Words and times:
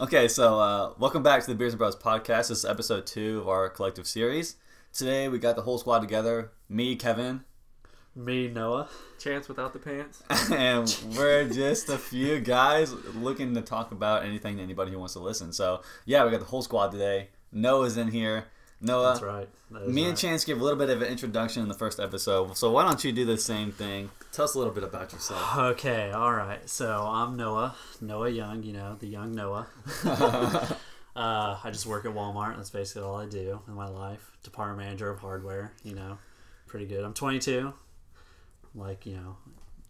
Okay, 0.00 0.28
so 0.28 0.60
uh, 0.60 0.92
welcome 1.00 1.24
back 1.24 1.40
to 1.40 1.48
the 1.48 1.56
Beers 1.56 1.72
and 1.72 1.78
Bros 1.78 1.96
podcast. 1.96 2.50
This 2.50 2.58
is 2.58 2.64
episode 2.64 3.04
two 3.04 3.40
of 3.40 3.48
our 3.48 3.68
collective 3.68 4.06
series. 4.06 4.54
Today 4.92 5.28
we 5.28 5.40
got 5.40 5.56
the 5.56 5.62
whole 5.62 5.76
squad 5.76 5.98
together. 5.98 6.52
Me, 6.68 6.94
Kevin, 6.94 7.42
Me, 8.14 8.46
Noah. 8.46 8.88
Chance 9.18 9.48
without 9.48 9.72
the 9.72 9.80
pants. 9.80 10.22
and 10.52 10.96
we're 11.16 11.48
just 11.48 11.88
a 11.88 11.98
few 11.98 12.38
guys 12.38 12.92
looking 13.16 13.56
to 13.56 13.60
talk 13.60 13.90
about 13.90 14.24
anything 14.24 14.58
to 14.58 14.62
anybody 14.62 14.92
who 14.92 15.00
wants 15.00 15.14
to 15.14 15.18
listen. 15.18 15.52
So 15.52 15.82
yeah, 16.06 16.24
we 16.24 16.30
got 16.30 16.38
the 16.38 16.46
whole 16.46 16.62
squad 16.62 16.92
today. 16.92 17.30
Noah's 17.50 17.96
in 17.96 18.12
here. 18.12 18.44
Noah, 18.80 19.08
That's 19.08 19.22
right. 19.22 19.48
That 19.72 19.88
me 19.88 20.02
right. 20.02 20.10
and 20.10 20.18
Chance 20.18 20.44
gave 20.44 20.60
a 20.60 20.64
little 20.64 20.78
bit 20.78 20.88
of 20.88 21.02
an 21.02 21.08
introduction 21.08 21.62
in 21.62 21.68
the 21.68 21.74
first 21.74 21.98
episode. 21.98 22.56
So 22.56 22.70
why 22.70 22.84
don't 22.84 23.02
you 23.02 23.12
do 23.12 23.24
the 23.24 23.36
same 23.36 23.72
thing? 23.72 24.10
Tell 24.32 24.44
us 24.44 24.54
a 24.54 24.58
little 24.58 24.72
bit 24.72 24.84
about 24.84 25.12
yourself. 25.12 25.56
Okay, 25.58 26.10
all 26.12 26.32
right. 26.32 26.68
So 26.68 27.02
I'm 27.02 27.36
Noah, 27.36 27.74
Noah 28.00 28.30
Young. 28.30 28.62
You 28.62 28.74
know, 28.74 28.96
the 28.98 29.08
young 29.08 29.34
Noah. 29.34 29.66
uh, 30.04 30.76
I 31.16 31.70
just 31.72 31.86
work 31.86 32.04
at 32.04 32.12
Walmart. 32.12 32.56
That's 32.56 32.70
basically 32.70 33.02
all 33.02 33.16
I 33.16 33.26
do 33.26 33.60
in 33.66 33.74
my 33.74 33.88
life. 33.88 34.30
Department 34.44 34.78
manager 34.78 35.10
of 35.10 35.18
hardware. 35.18 35.72
You 35.82 35.94
know, 35.94 36.18
pretty 36.66 36.86
good. 36.86 37.04
I'm 37.04 37.14
22. 37.14 37.72
Like 38.74 39.06
you 39.06 39.16
know, 39.16 39.36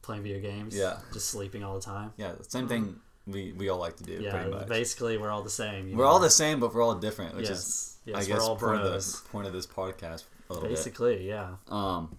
playing 0.00 0.22
video 0.22 0.40
games. 0.40 0.74
Yeah. 0.74 0.96
Just 1.12 1.28
sleeping 1.28 1.62
all 1.62 1.74
the 1.74 1.84
time. 1.84 2.12
yeah, 2.16 2.32
same 2.48 2.68
thing 2.68 3.00
we, 3.28 3.52
we 3.52 3.68
all 3.68 3.78
like 3.78 3.96
to 3.96 4.04
do, 4.04 4.14
Yeah. 4.20 4.30
pretty 4.30 4.50
much. 4.50 4.68
Basically, 4.68 5.18
we're 5.18 5.30
all 5.30 5.42
the 5.42 5.50
same. 5.50 5.88
you 5.88 5.96
We're 5.96 6.04
know? 6.04 6.10
all 6.10 6.18
the 6.18 6.30
same, 6.30 6.60
but 6.60 6.74
we're 6.74 6.82
all 6.82 6.94
different, 6.94 7.36
which 7.36 7.48
yes. 7.48 7.58
is 7.58 7.96
yes. 8.04 8.16
I 8.16 8.24
guess 8.24 8.40
all 8.40 8.56
point 8.56 8.80
of, 8.80 8.92
the, 8.92 9.20
point 9.30 9.46
of 9.46 9.52
this 9.52 9.66
podcast 9.66 10.24
a 10.50 10.54
little 10.54 10.68
Basically, 10.68 11.28
yeah. 11.28 11.56
Um, 11.68 12.16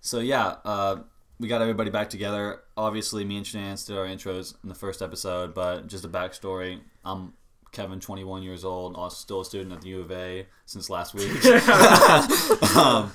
so 0.00 0.20
yeah, 0.20 0.56
uh, 0.64 0.96
we 1.38 1.48
got 1.48 1.60
everybody 1.60 1.90
back 1.90 2.10
together. 2.10 2.60
Obviously, 2.76 3.24
me 3.24 3.36
and 3.36 3.46
Chance 3.46 3.84
did 3.84 3.96
our 3.98 4.06
intros 4.06 4.54
in 4.62 4.68
the 4.68 4.74
first 4.74 5.02
episode, 5.02 5.54
but 5.54 5.86
just 5.86 6.04
a 6.04 6.08
backstory. 6.08 6.80
I'm 7.04 7.34
Kevin, 7.72 8.00
21 8.00 8.42
years 8.42 8.64
old, 8.64 8.96
still 9.12 9.42
a 9.42 9.44
student 9.44 9.72
at 9.72 9.82
the 9.82 9.88
U 9.90 10.00
of 10.00 10.10
A 10.10 10.46
since 10.66 10.90
last 10.90 11.14
week. 11.14 11.30
um, 12.76 13.12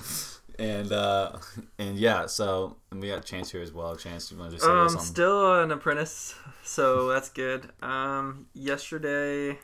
and 0.58 0.92
uh, 0.92 1.32
and 1.78 1.96
yeah, 1.98 2.26
so 2.26 2.76
and 2.90 3.00
we 3.00 3.08
got 3.08 3.24
Chance 3.24 3.50
here 3.52 3.62
as 3.62 3.72
well. 3.72 3.96
Chance, 3.96 4.30
you 4.32 4.38
want 4.38 4.50
to 4.50 4.56
just 4.56 4.66
say 4.66 4.72
Um, 4.72 4.88
something? 4.88 5.06
still 5.06 5.62
an 5.62 5.70
apprentice, 5.70 6.34
so 6.64 7.08
that's 7.12 7.28
good. 7.28 7.70
Um, 7.82 8.46
yesterday, 8.54 9.58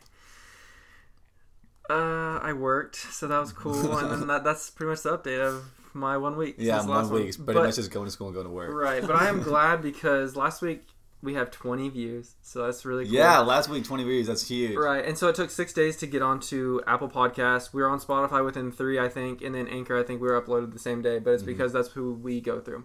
uh, 1.90 2.38
I 2.42 2.52
worked, 2.52 2.96
so 2.96 3.26
that 3.28 3.38
was 3.38 3.52
cool, 3.52 3.96
and 3.98 4.10
then 4.10 4.26
that, 4.28 4.44
that's 4.44 4.70
pretty 4.70 4.90
much 4.90 5.02
the 5.02 5.16
update 5.18 5.40
of 5.40 5.64
my 5.94 6.16
one 6.16 6.36
week. 6.36 6.56
yeah, 6.58 6.84
one 6.86 7.10
week. 7.10 7.24
Pretty 7.36 7.42
But- 7.44 7.54
much 7.56 7.76
just 7.76 7.90
going 7.90 8.06
to 8.06 8.10
school 8.10 8.28
and 8.28 8.34
going 8.34 8.46
to 8.46 8.52
work. 8.52 8.72
Right, 8.72 9.02
but 9.06 9.16
I 9.16 9.28
am 9.28 9.42
glad 9.42 9.82
because 9.82 10.36
last 10.36 10.62
week 10.62 10.82
we 11.22 11.34
have 11.34 11.50
20 11.50 11.88
views, 11.90 12.34
so 12.42 12.64
that's 12.64 12.84
really 12.84 13.04
cool. 13.04 13.14
Yeah, 13.14 13.38
last 13.38 13.68
week 13.68 13.84
20 13.84 14.02
views. 14.04 14.26
That's 14.26 14.48
huge. 14.48 14.76
Right, 14.76 15.04
and 15.04 15.16
so 15.16 15.28
it 15.28 15.36
took 15.36 15.50
six 15.50 15.72
days 15.72 15.96
to 15.98 16.06
get 16.06 16.20
onto 16.20 16.80
Apple 16.86 17.08
Podcasts. 17.08 17.72
We 17.72 17.80
were 17.80 17.88
on 17.88 18.00
Spotify 18.00 18.44
within 18.44 18.72
three, 18.72 18.98
I 18.98 19.08
think, 19.08 19.40
and 19.40 19.54
then 19.54 19.68
Anchor. 19.68 19.98
I 19.98 20.02
think 20.02 20.20
we 20.20 20.28
were 20.28 20.40
uploaded 20.40 20.72
the 20.72 20.78
same 20.80 21.00
day, 21.00 21.20
but 21.20 21.30
it's 21.30 21.42
because 21.42 21.72
that's 21.72 21.88
who 21.90 22.14
we 22.14 22.40
go 22.40 22.60
through. 22.60 22.84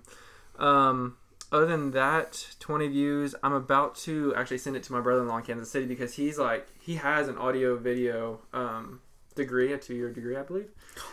Um, 0.59 1.17
other 1.51 1.65
than 1.65 1.91
that, 1.91 2.55
twenty 2.59 2.87
views. 2.87 3.33
I'm 3.41 3.53
about 3.53 3.95
to 3.99 4.33
actually 4.35 4.59
send 4.59 4.75
it 4.75 4.83
to 4.83 4.93
my 4.93 5.01
brother-in-law 5.01 5.37
in 5.37 5.43
Kansas 5.43 5.71
City 5.71 5.85
because 5.85 6.13
he's 6.13 6.37
like 6.37 6.67
he 6.79 6.95
has 6.95 7.27
an 7.27 7.37
audio 7.37 7.75
video 7.75 8.41
um, 8.53 9.01
degree, 9.35 9.73
a 9.73 9.77
two-year 9.77 10.11
degree, 10.11 10.35
I 10.35 10.43
believe. 10.43 10.69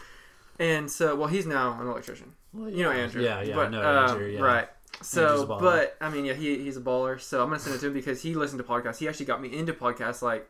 And 0.56 0.88
so, 0.88 1.16
well, 1.16 1.26
he's 1.26 1.46
now 1.46 1.80
an 1.80 1.88
electrician. 1.88 2.32
Well, 2.52 2.70
You 2.70 2.84
know 2.84 2.92
Andrew. 2.92 3.24
Yeah, 3.24 3.42
yeah. 3.42 3.56
But, 3.56 3.66
I 3.66 3.70
know 3.70 3.82
um, 3.82 4.30
Yeah. 4.30 4.40
Right. 4.40 4.68
So, 5.02 5.46
but 5.46 5.96
I 6.00 6.08
mean, 6.10 6.24
yeah, 6.24 6.34
he, 6.34 6.58
he's 6.58 6.76
a 6.76 6.80
baller. 6.80 7.20
So 7.20 7.42
I'm 7.42 7.48
gonna 7.48 7.60
send 7.60 7.76
it 7.76 7.80
to 7.80 7.88
him 7.88 7.92
because 7.92 8.22
he 8.22 8.34
listened 8.34 8.58
to 8.58 8.64
podcasts. 8.64 8.98
He 8.98 9.08
actually 9.08 9.26
got 9.26 9.40
me 9.40 9.56
into 9.56 9.72
podcasts 9.72 10.22
like 10.22 10.48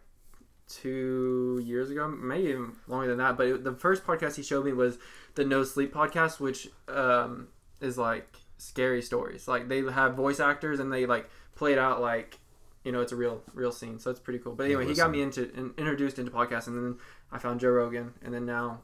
two 0.69 1.61
years 1.65 1.91
ago, 1.91 2.09
maybe 2.09 2.49
even 2.49 2.73
longer 2.87 3.09
than 3.09 3.19
that. 3.19 3.37
But 3.37 3.47
it, 3.47 3.65
the 3.65 3.75
first 3.75 4.05
podcast 4.05 4.37
he 4.37 4.43
showed 4.43 4.65
me 4.65 4.73
was 4.73 4.99
the 5.35 5.45
No 5.45 5.65
Sleep 5.65 5.93
podcast, 5.93 6.41
which 6.41 6.69
um, 6.89 7.49
is 7.81 7.99
like 7.99 8.37
scary 8.59 9.03
stories. 9.03 9.49
Like 9.49 9.69
they 9.69 9.83
have 9.83 10.15
voice 10.15 10.41
actors 10.41 10.81
and 10.81 10.93
they 10.93 11.07
like 11.07 11.29
play 11.55 11.73
it 11.73 11.79
out 11.79 12.01
like 12.01 12.39
you 12.83 12.93
know 12.93 13.01
it's 13.01 13.13
a 13.13 13.17
real 13.17 13.43
real 13.55 13.73
scene. 13.73 13.99
So 13.99 14.11
it's 14.11 14.21
pretty 14.21 14.39
cool. 14.39 14.55
But 14.55 14.65
anyway, 14.65 14.87
he 14.87 14.95
got 14.95 15.11
me 15.11 15.23
into 15.23 15.51
in, 15.55 15.73
introduced 15.77 16.19
into 16.19 16.31
podcasts, 16.31 16.67
and 16.67 16.77
then 16.77 16.99
I 17.33 17.39
found 17.39 17.61
Joe 17.61 17.71
Rogan, 17.71 18.15
and 18.23 18.33
then 18.33 18.47
now 18.47 18.81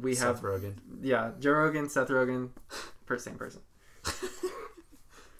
we 0.00 0.14
Seth 0.14 0.26
have 0.26 0.40
Rogen. 0.40 0.74
yeah 1.02 1.32
Joe 1.38 1.52
Rogan, 1.52 1.88
Seth 1.88 2.08
Rogen, 2.08 2.50
per 3.06 3.18
same 3.18 3.36
person. 3.36 3.60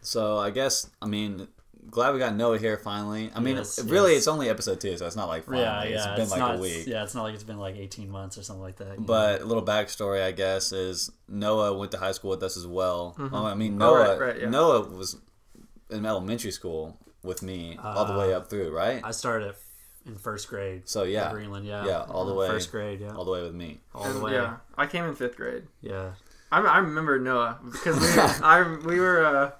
So 0.00 0.38
I 0.38 0.50
guess 0.50 0.88
I 1.02 1.06
mean, 1.06 1.48
glad 1.90 2.12
we 2.12 2.18
got 2.18 2.34
Noah 2.34 2.58
here 2.58 2.76
finally. 2.76 3.30
I 3.34 3.40
mean, 3.40 3.56
Yes, 3.56 3.82
really, 3.84 4.12
yes. 4.12 4.18
it's 4.20 4.28
only 4.28 4.48
episode 4.48 4.80
two, 4.80 4.96
so 4.96 5.06
it's 5.06 5.16
not 5.16 5.28
like 5.28 5.44
finally. 5.44 5.62
Yeah, 5.62 5.84
yeah. 5.84 6.14
it's 6.16 6.20
been 6.20 6.28
like 6.30 6.38
not, 6.40 6.56
a 6.56 6.58
week. 6.58 6.86
Yeah, 6.86 7.02
it's 7.02 7.14
not 7.14 7.22
like 7.24 7.34
it's 7.34 7.44
been 7.44 7.58
like 7.58 7.76
18 7.76 8.10
months 8.10 8.38
or 8.38 8.42
something 8.42 8.62
like 8.62 8.76
that. 8.76 8.92
you 8.94 9.00
know? 9.00 9.06
But 9.06 9.42
a 9.42 9.44
little 9.44 9.64
backstory, 9.64 10.22
I 10.22 10.32
guess, 10.32 10.72
is 10.72 11.10
Noah 11.28 11.76
went 11.76 11.92
to 11.92 11.98
high 11.98 12.12
school 12.12 12.30
with 12.30 12.42
us 12.42 12.56
as 12.56 12.66
well. 12.66 13.14
Oh, 13.18 13.44
I 13.44 13.54
mean, 13.54 13.74
Oh, 13.82 13.94
Noah. 13.94 14.08
right, 14.18 14.20
right, 14.20 14.40
yeah. 14.42 14.48
Noah 14.48 14.80
was 14.88 15.16
in 15.90 16.06
elementary 16.06 16.52
school 16.52 16.96
with 17.22 17.42
me 17.42 17.76
all 17.82 18.04
the 18.06 18.18
way 18.18 18.32
up 18.32 18.48
through, 18.48 18.70
right? 18.74 19.00
I 19.04 19.10
started 19.10 19.54
in 20.06 20.16
first 20.16 20.48
grade. 20.48 20.88
So 20.88 21.02
in 21.02 21.10
yeah, 21.10 21.30
Greenland, 21.30 21.66
yeah. 21.66 21.84
Yeah, 21.84 22.02
all 22.08 22.24
the 22.24 22.32
Uh, 22.32 22.36
way. 22.36 22.48
First 22.48 22.70
grade, 22.70 23.00
yeah. 23.00 23.14
all 23.14 23.24
the 23.26 23.30
way 23.32 23.42
with 23.42 23.54
me. 23.54 23.80
All 23.94 24.10
the 24.10 24.20
way. 24.20 24.32
Yeah, 24.32 24.56
I 24.78 24.86
came 24.86 25.04
in 25.04 25.14
fifth 25.14 25.36
grade. 25.36 25.64
Yeah. 25.82 26.12
I, 26.52 26.60
I 26.60 26.78
remember 26.78 27.18
Noah 27.18 27.58
because 27.70 27.96
we 28.00 28.06
were, 28.16 28.44
I 28.44 28.76
we 28.86 28.98
were 28.98 29.24
uh, 29.24 29.50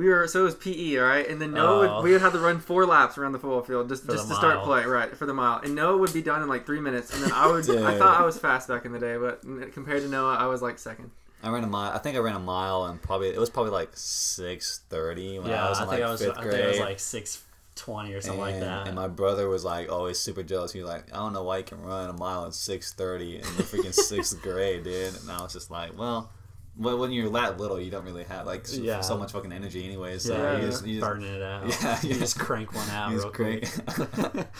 we 0.00 0.08
were 0.08 0.26
so 0.26 0.40
it 0.40 0.44
was 0.44 0.54
PE 0.54 0.96
all 0.98 1.04
right, 1.06 1.28
and 1.28 1.40
then 1.40 1.52
Noah 1.52 1.88
Oh. 1.88 1.94
would, 1.96 2.04
we 2.04 2.12
would 2.12 2.20
have 2.22 2.32
to 2.32 2.38
run 2.38 2.58
four 2.58 2.86
laps 2.86 3.18
around 3.18 3.32
the 3.32 3.38
football 3.38 3.62
field 3.62 3.88
just 3.88 4.04
For 4.04 4.12
just 4.12 4.28
the 4.28 4.34
to 4.34 4.40
start 4.40 4.62
play 4.64 4.84
right 4.84 5.14
for 5.16 5.26
the 5.26 5.34
mile, 5.34 5.60
and 5.62 5.74
Noah 5.74 5.98
would 5.98 6.12
be 6.14 6.22
done 6.22 6.42
in 6.42 6.48
like 6.48 6.64
three 6.66 6.80
minutes, 6.80 7.12
and 7.14 7.22
then 7.22 7.32
I 7.32 7.46
would 7.46 7.68
I 7.68 7.98
thought 7.98 8.20
I 8.20 8.24
was 8.24 8.38
fast 8.38 8.68
back 8.68 8.84
in 8.84 8.92
the 8.92 8.98
day, 8.98 9.16
but 9.18 9.42
compared 9.72 10.02
to 10.02 10.08
Noah, 10.08 10.36
I 10.36 10.46
was 10.46 10.62
like 10.62 10.78
second. 10.78 11.10
I 11.42 11.48
ran 11.50 11.64
a 11.64 11.66
mile. 11.66 11.92
I 11.92 11.98
think 11.98 12.16
I 12.16 12.20
ran 12.20 12.36
a 12.36 12.40
mile, 12.40 12.84
and 12.84 13.00
probably 13.00 13.28
it 13.28 13.38
was 13.38 13.48
probably 13.50 13.72
like 13.72 13.90
six 13.94 14.80
thirty 14.90 15.38
when 15.38 15.48
Yeah, 15.50 15.66
I 15.66 15.68
was 15.70 15.78
I 15.78 15.82
in 15.84 15.88
think 15.90 16.00
like 16.00 16.08
I 16.08 16.12
was. 16.12 16.22
fifth 16.22 16.38
I 16.38 16.42
grade. 16.42 16.52
think 16.54 16.64
I 16.64 16.68
was 16.68 16.78
like 16.80 17.00
six 17.00 17.42
twenty 17.76 18.12
or 18.12 18.20
something 18.20 18.40
like 18.40 18.60
that. 18.60 18.86
and 18.88 18.94
my 18.96 19.08
brother 19.08 19.48
was 19.48 19.64
like 19.64 19.90
always 19.90 20.18
super 20.18 20.42
jealous. 20.42 20.72
He 20.72 20.80
was 20.80 20.88
like, 20.90 21.04
I 21.14 21.16
don't 21.16 21.32
know 21.32 21.42
why 21.44 21.58
you 21.58 21.64
can 21.64 21.80
run 21.82 22.10
a 22.10 22.12
mile 22.12 22.44
in 22.44 22.52
six 22.52 22.92
thirty 22.92 23.36
in 23.36 23.42
the 23.56 23.62
freaking 23.62 23.94
sixth 23.94 24.40
grade, 24.42 24.84
dude. 24.84 25.14
And 25.20 25.30
I 25.30 25.42
was 25.42 25.52
just 25.54 25.70
like, 25.70 25.98
well, 25.98 26.30
well, 26.76 26.98
when 26.98 27.12
you're 27.12 27.28
that 27.30 27.58
little, 27.58 27.78
you 27.80 27.90
don't 27.90 28.04
really 28.04 28.24
have 28.24 28.46
like 28.46 28.66
so, 28.66 28.80
Yeah. 28.80 29.00
so 29.00 29.16
much 29.18 29.32
fucking 29.32 29.52
energy, 29.52 29.84
anyways. 29.84 30.22
So 30.24 30.36
yeah, 30.36 30.56
you 30.56 30.62
you 30.64 30.70
just, 30.70 30.86
you 30.86 30.94
just, 31.00 31.06
burning 31.08 31.34
it 31.34 31.42
out. 31.42 31.64
Yeah, 31.82 31.98
you 32.02 32.08
yeah. 32.10 32.18
just 32.18 32.38
crank 32.38 32.74
one 32.74 32.88
out 32.90 33.10
real 33.10 33.20
just 33.22 33.34
quick. 33.34 33.64
crank. 33.86 34.46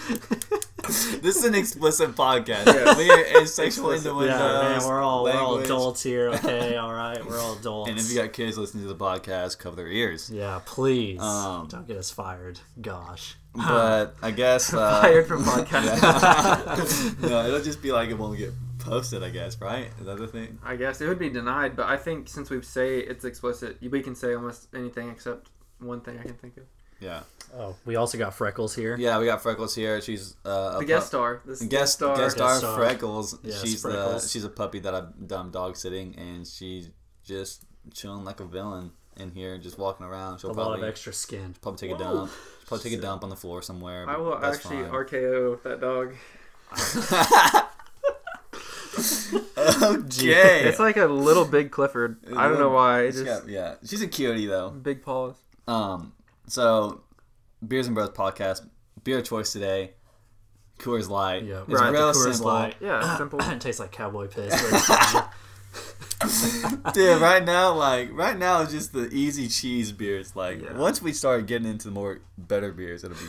this 1.22 1.36
is 1.36 1.44
an 1.44 1.54
explicit 1.54 2.14
podcast. 2.16 2.66
We 2.96 3.10
are 3.10 3.46
sexual 3.46 3.92
Explicit. 3.92 4.06
innuendos. 4.12 4.40
Yeah, 4.40 4.78
man, 4.78 4.84
we're 4.88 5.00
all 5.02 5.24
we're 5.24 5.32
all 5.32 5.58
adults 5.58 6.02
here. 6.02 6.30
Okay, 6.30 6.76
all 6.76 6.92
right, 6.92 7.24
we're 7.24 7.38
all 7.38 7.54
adults. 7.58 7.90
And 7.90 7.98
if 7.98 8.10
you 8.10 8.16
got 8.20 8.32
kids 8.32 8.58
listening 8.58 8.82
to 8.84 8.88
the 8.88 8.96
podcast, 8.96 9.58
cover 9.58 9.76
their 9.76 9.88
ears. 9.88 10.30
yeah, 10.32 10.60
please 10.66 11.20
Um, 11.20 11.68
don't 11.68 11.86
get 11.86 11.96
us 11.96 12.10
fired. 12.10 12.60
Gosh. 12.80 13.36
But 13.54 14.14
I 14.22 14.30
guess 14.30 14.72
uh, 14.72 15.00
Fired 15.02 15.26
from 15.26 15.42
podcast. 15.44 17.20
No, 17.28 17.46
it'll 17.46 17.60
just 17.62 17.82
be 17.82 17.90
like 17.92 18.08
it 18.10 18.18
won't 18.18 18.38
get 18.38 18.52
posted. 18.80 19.22
I 19.22 19.30
guess, 19.30 19.60
right? 19.60 19.88
Is 20.00 20.06
that 20.06 20.18
the 20.18 20.26
thing? 20.26 20.58
I 20.64 20.76
guess 20.76 21.00
it 21.00 21.06
would 21.08 21.18
be 21.18 21.30
denied, 21.30 21.76
but 21.76 21.86
I 21.86 21.96
think 21.96 22.28
since 22.28 22.50
we 22.50 22.60
say 22.62 22.98
it's 22.98 23.24
explicit, 23.24 23.78
we 23.80 24.02
can 24.02 24.14
say 24.14 24.34
almost 24.34 24.68
anything 24.74 25.08
except 25.10 25.48
one 25.78 26.00
thing 26.00 26.18
I 26.18 26.22
can 26.22 26.34
think 26.34 26.56
of. 26.56 26.64
Yeah. 27.00 27.20
Oh, 27.56 27.74
we 27.86 27.96
also 27.96 28.18
got 28.18 28.34
Freckles 28.34 28.74
here. 28.74 28.96
Yeah, 28.98 29.18
we 29.18 29.24
got 29.24 29.42
Freckles 29.42 29.74
here. 29.74 30.00
She's 30.02 30.36
uh, 30.44 30.74
a 30.76 30.78
The 30.80 30.84
guest 30.84 31.04
pup- 31.04 31.08
star. 31.08 31.42
This 31.46 31.62
Guest 31.62 31.92
star. 31.94 32.16
guest 32.16 32.36
star, 32.36 32.56
star. 32.58 32.76
Freckles. 32.76 33.38
Yes, 33.42 33.62
she's 33.62 33.82
the 33.82 34.18
she's 34.20 34.44
a 34.44 34.48
puppy 34.50 34.80
that 34.80 34.94
I've 34.94 35.26
done 35.26 35.50
dog 35.50 35.76
sitting, 35.76 36.14
and 36.16 36.46
she's 36.46 36.90
just 37.24 37.64
chilling 37.94 38.24
like 38.24 38.40
a 38.40 38.44
villain 38.44 38.92
in 39.16 39.30
here, 39.32 39.56
just 39.58 39.78
walking 39.78 40.04
around. 40.06 40.38
She'll 40.40 40.50
A 40.50 40.52
lot 40.52 40.58
of 40.58 40.66
probably 40.74 40.88
extra 40.88 41.12
skin. 41.12 41.54
probably 41.62 41.88
take 41.88 41.96
a 41.96 41.98
dump. 41.98 42.30
She'll 42.30 42.66
probably 42.68 42.90
take 42.90 42.98
a 42.98 43.02
dump 43.02 43.24
on 43.24 43.30
the 43.30 43.36
floor 43.36 43.62
somewhere. 43.62 44.08
I 44.08 44.16
will 44.18 44.36
actually 44.44 44.82
fine. 44.82 44.90
RKO 44.90 45.62
that 45.62 45.80
dog. 45.80 46.14
okay. 49.82 50.64
It's 50.68 50.78
like 50.78 50.96
a 50.96 51.06
little 51.06 51.44
big 51.44 51.70
Clifford. 51.70 52.18
I 52.36 52.48
don't 52.48 52.58
know 52.58 52.70
why. 52.70 53.06
She's 53.06 53.22
just 53.22 53.42
got- 53.42 53.48
yeah, 53.48 53.74
she's 53.84 54.02
a 54.02 54.08
cutie 54.08 54.46
though. 54.46 54.70
big 54.70 55.02
paws. 55.02 55.36
Um, 55.68 56.12
so 56.46 57.02
Beers 57.66 57.86
and 57.86 57.94
Bros 57.94 58.10
podcast 58.10 58.66
beer 59.04 59.22
choice 59.22 59.52
today. 59.52 59.92
Coors 60.78 61.08
Light. 61.10 61.44
Yeah, 61.44 61.62
it's 61.68 61.80
Right, 61.80 61.92
real 61.92 62.10
Coors 62.10 62.32
simple. 62.34 62.46
Light. 62.46 62.74
Yeah, 62.80 63.16
simple. 63.18 63.38
it 63.40 63.60
tastes 63.60 63.80
like 63.80 63.92
cowboy 63.92 64.28
piss. 64.28 64.50
But 64.50 64.72
it's 64.72 64.86
fine. 64.86 65.24
Dude, 66.94 67.20
right 67.20 67.44
now, 67.44 67.74
like 67.74 68.10
right 68.12 68.38
now, 68.38 68.62
it's 68.62 68.72
just 68.72 68.92
the 68.92 69.08
easy 69.12 69.48
cheese 69.48 69.92
beers. 69.92 70.34
Like 70.34 70.62
Yeah. 70.62 70.76
once 70.76 71.00
we 71.02 71.12
start 71.12 71.46
getting 71.46 71.68
into 71.68 71.88
more 71.90 72.20
better 72.38 72.72
beers, 72.72 73.04
it'll 73.04 73.16
be 73.16 73.24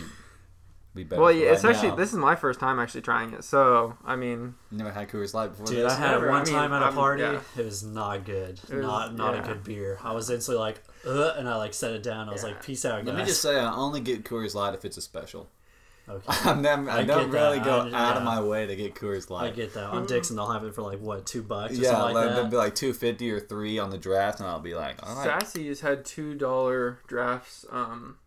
be 0.93 1.03
better. 1.03 1.21
Well, 1.21 1.31
yeah, 1.31 1.45
right 1.47 1.53
it's 1.53 1.63
actually 1.63 1.89
now. 1.89 1.95
this 1.95 2.11
is 2.11 2.17
my 2.17 2.35
first 2.35 2.59
time 2.59 2.79
actually 2.79 3.01
trying 3.01 3.33
it. 3.33 3.43
So 3.43 3.97
I 4.05 4.15
mean, 4.15 4.55
You 4.71 4.77
never 4.79 4.91
had 4.91 5.09
Coors 5.09 5.33
Light 5.33 5.51
before 5.51 5.65
Dude, 5.67 5.85
this. 5.85 5.93
I 5.93 5.97
had 5.97 6.09
it 6.09 6.11
Never. 6.15 6.29
one 6.29 6.41
I 6.41 6.45
mean, 6.45 6.53
time 6.53 6.73
at 6.73 6.81
a 6.81 6.85
I'm- 6.85 6.93
party. 6.93 7.23
yeah. 7.23 7.39
It 7.57 7.65
was 7.65 7.83
not 7.83 8.25
good. 8.25 8.59
Was- 8.63 8.71
not 8.71 9.15
not 9.15 9.35
yeah. 9.35 9.41
a 9.43 9.47
good 9.47 9.63
beer. 9.63 9.99
I 10.03 10.11
was 10.13 10.29
instantly 10.29 10.59
like, 10.59 10.83
Ugh, 11.07 11.33
and 11.37 11.47
I 11.47 11.55
like 11.55 11.73
set 11.73 11.93
it 11.93 12.03
down. 12.03 12.27
I 12.29 12.33
was 12.33 12.43
Yeah. 12.43 12.49
like, 12.49 12.63
peace 12.63 12.83
out, 12.85 12.97
Guys. 13.05 13.07
Let 13.07 13.17
me 13.17 13.25
just 13.25 13.41
say, 13.41 13.57
I 13.59 13.73
only 13.73 14.01
get 14.01 14.23
Coors 14.25 14.53
Light 14.53 14.73
if 14.73 14.83
it's 14.85 14.97
a 14.97 15.01
special. 15.01 15.49
Okay. 16.09 16.25
I'm 16.49 16.61
never, 16.61 16.89
I, 16.89 16.99
I 16.99 17.03
don't 17.03 17.25
get 17.25 17.31
that. 17.31 17.37
really 17.49 17.59
go 17.59 17.89
I- 17.93 18.09
out 18.09 18.17
of 18.17 18.23
my 18.23 18.41
way 18.41 18.65
to 18.65 18.75
get 18.75 18.93
Coors 18.95 19.29
Light. 19.29 19.45
I 19.53 19.55
get 19.55 19.73
that. 19.75 19.85
On 19.91 20.05
Dickson, 20.05 20.35
they'll 20.35 20.51
have 20.51 20.63
it 20.65 20.75
for 20.75 20.81
like 20.81 20.99
what 20.99 21.25
two 21.25 21.41
bucks? 21.43 21.73
Or 21.73 21.81
yeah, 21.81 21.91
something 21.91 22.15
like, 22.15 22.25
like 22.25 22.35
they'll 22.35 22.43
that. 22.43 22.51
be 22.51 22.57
like 22.57 22.75
two 22.75 22.91
fifty 22.93 23.31
or 23.31 23.39
three 23.39 23.79
on 23.79 23.91
the 23.91 23.97
draft, 23.97 24.39
and 24.39 24.49
I'll 24.49 24.59
be 24.59 24.73
like, 24.75 24.97
all 25.07 25.15
right, 25.15 25.41
Sassy's 25.41 25.79
had 25.81 26.03
two 26.03 26.33
dollar 26.35 26.99
drafts 27.07 27.65
um, 27.71 28.17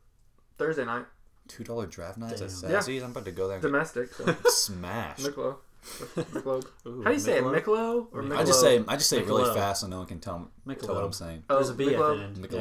Thursday 0.56 0.84
night, 0.84 1.04
two 1.48 1.64
dollar 1.64 1.86
draft 1.86 2.18
nights 2.18 2.40
at 2.40 2.48
Damn. 2.50 2.70
Yeah. 2.70 2.80
Sassy's. 2.80 3.02
I'm 3.02 3.10
about 3.10 3.24
to 3.26 3.32
go 3.32 3.48
there 3.48 3.60
domestic. 3.60 4.12
So. 4.14 4.24
get 4.26 4.46
smashed. 4.48 5.24
Michelob. 5.26 5.56
Michelob. 6.16 6.64
Ooh, 6.86 7.02
How 7.02 7.08
do 7.10 7.14
you 7.14 7.20
say 7.20 7.38
it? 7.38 7.44
Michelob? 7.44 7.62
Michelob 7.62 8.06
or 8.12 8.22
I 8.22 8.24
Michelob? 8.26 8.38
I 8.38 8.44
just 8.44 8.60
say 8.60 8.84
I 8.88 8.96
just 8.96 9.08
say 9.10 9.18
it 9.18 9.26
really 9.26 9.54
fast 9.54 9.80
so 9.82 9.86
no 9.86 9.98
one 9.98 10.06
can 10.06 10.20
tell, 10.20 10.50
tell 10.80 10.94
what 10.94 11.04
I'm 11.04 11.12
saying. 11.12 11.44
Oh, 11.50 11.56
There's 11.56 11.70
a 11.70 11.74
B 11.74 11.86
at 11.86 11.90
the 11.90 11.96
Michelob. 11.98 12.22
end. 12.24 12.36
Michelob, 12.36 12.52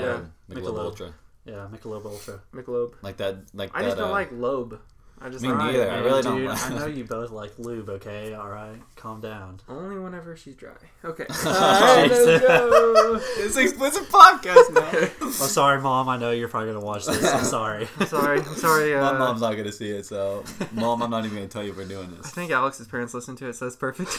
Yeah, 0.50 0.56
Michelob, 0.56 0.64
Michelob. 0.64 0.80
Ultra, 0.80 1.14
yeah, 1.46 1.68
Michelob 1.72 2.06
Ultra. 2.06 2.40
Michelob. 2.54 2.94
like 3.02 3.18
that, 3.18 3.38
like 3.54 3.72
I 3.74 3.82
that. 3.82 3.88
just 3.88 3.98
don't 3.98 4.10
uh, 4.10 4.12
like 4.12 4.32
lobe. 4.34 4.80
I 5.24 5.30
just 5.30 5.42
Me 5.42 5.50
like 5.50 5.58
neither. 5.72 5.90
I 5.90 6.00
really 6.00 6.22
don't 6.22 6.38
dude, 6.38 6.50
I 6.50 6.70
know 6.78 6.86
you 6.98 7.06
both 7.06 7.32
like 7.32 7.58
lube. 7.58 7.88
Okay, 7.90 8.34
all 8.34 8.50
right, 8.50 8.76
calm 8.98 9.22
down. 9.22 9.62
Only 9.70 9.98
whenever 9.98 10.36
she's 10.36 10.56
dry. 10.56 10.74
Okay. 11.06 11.26
Alright, 11.46 12.12
let's 12.12 12.42
go. 12.46 13.00
It's 13.38 13.56
an 13.56 13.64
explicit 13.64 14.04
podcast 14.10 14.74
now. 14.74 15.08
I'm 15.22 15.32
sorry, 15.32 15.80
mom. 15.82 16.10
I 16.10 16.18
know 16.18 16.32
you're 16.32 16.50
probably 16.50 16.74
gonna 16.74 16.84
watch 16.86 17.06
this. 17.06 17.24
I'm 17.32 17.44
sorry. 17.46 17.88
I'm 18.00 18.08
sorry. 18.08 18.40
I'm 18.40 18.56
sorry. 18.56 18.94
Uh, 18.96 19.14
My 19.14 19.18
mom's 19.20 19.40
not 19.42 19.56
gonna 19.56 19.72
see 19.72 19.90
it, 19.92 20.06
so 20.06 20.44
mom, 20.74 21.02
I'm 21.02 21.10
not 21.10 21.24
even 21.26 21.38
gonna 21.38 21.48
tell 21.48 21.64
you 21.64 21.74
we're 21.74 21.86
doing 21.86 22.10
this. 22.18 22.26
I 22.26 22.30
think 22.30 22.52
Alex's 22.52 22.88
parents 22.88 23.14
listen 23.14 23.36
to 23.38 23.48
it, 23.48 23.54
so 23.54 23.68
it's 23.68 23.76
perfect. 23.78 24.10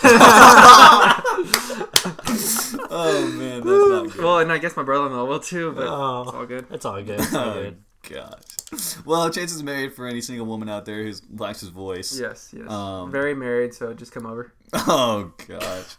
Oh 2.96 3.34
man, 3.36 3.60
that's 3.60 3.66
not 3.66 4.10
good. 4.12 4.24
well, 4.24 4.38
and 4.38 4.50
I 4.52 4.58
guess 4.58 4.76
my 4.76 4.82
brother-in-law 4.82 5.24
will 5.24 5.40
too, 5.40 5.72
but 5.72 5.86
Oh. 5.86 6.22
it's 6.22 6.32
all 6.32 6.46
good. 6.46 6.66
It's 6.70 6.84
all 6.84 7.02
good. 7.02 7.20
It's 7.20 7.34
all 7.34 7.48
Oh 7.50 7.54
good. 7.62 7.76
gosh. 8.08 8.53
Well, 9.04 9.28
Chance 9.30 9.52
is 9.54 9.62
married 9.62 9.92
for 9.94 10.06
any 10.06 10.20
single 10.20 10.46
woman 10.46 10.68
out 10.68 10.84
there 10.84 11.02
who 11.02 11.12
likes 11.36 11.60
his 11.60 11.68
voice. 11.70 12.18
Yes, 12.18 12.54
yes. 12.56 12.70
Um, 12.70 13.10
Very 13.10 13.34
married, 13.34 13.74
so 13.74 13.92
just 13.94 14.12
come 14.12 14.26
over. 14.26 14.52
Oh 14.76 15.32
gosh. 15.46 15.96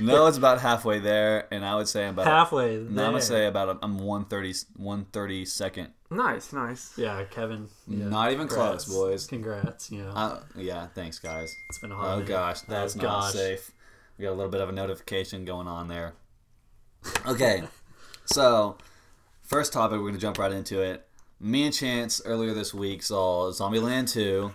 no, 0.00 0.26
it's 0.26 0.36
about 0.36 0.60
halfway 0.60 0.98
there, 0.98 1.48
and 1.50 1.64
I 1.64 1.74
would 1.76 1.88
say 1.88 2.04
I'm 2.06 2.12
about. 2.14 2.26
Halfway. 2.26 2.76
no, 2.76 3.04
I'm 3.04 3.12
gonna 3.12 3.20
say 3.22 3.46
about 3.46 3.68
a, 3.70 3.78
I'm 3.82 3.98
130, 3.98 4.52
130 4.76 5.44
second. 5.46 5.88
Nice, 6.10 6.52
nice. 6.52 6.92
Yeah, 6.98 7.24
Kevin. 7.30 7.68
Yeah. 7.88 8.08
Not 8.08 8.30
even 8.32 8.46
Congrats. 8.46 8.84
close, 8.84 8.94
boys. 8.94 9.26
Congrats. 9.26 9.90
You 9.90 10.02
know, 10.04 10.10
Uh, 10.10 10.40
yeah, 10.54 10.86
thanks, 10.94 11.18
guys. 11.18 11.56
it's 11.70 11.78
been 11.78 11.92
a 11.92 11.96
hard. 11.96 12.06
Oh 12.08 12.14
minute. 12.16 12.28
gosh, 12.28 12.60
that's 12.62 12.94
Oh, 12.94 12.98
not 13.00 13.04
gosh. 13.22 13.32
safe. 13.32 13.70
We 14.18 14.24
got 14.24 14.32
a 14.32 14.34
little 14.34 14.50
bit 14.52 14.60
of 14.60 14.68
a 14.68 14.72
notification 14.72 15.44
going 15.46 15.66
on 15.66 15.88
there. 15.88 16.12
Okay, 17.26 17.62
so 18.26 18.76
first 19.42 19.72
topic, 19.72 19.98
we're 19.98 20.08
gonna 20.08 20.18
jump 20.18 20.38
right 20.38 20.52
into 20.52 20.82
it. 20.82 21.06
Me 21.44 21.64
and 21.64 21.74
Chance 21.74 22.22
earlier 22.24 22.54
this 22.54 22.72
week 22.72 23.02
saw 23.02 23.50
Zombieland 23.52 24.10
2, 24.10 24.50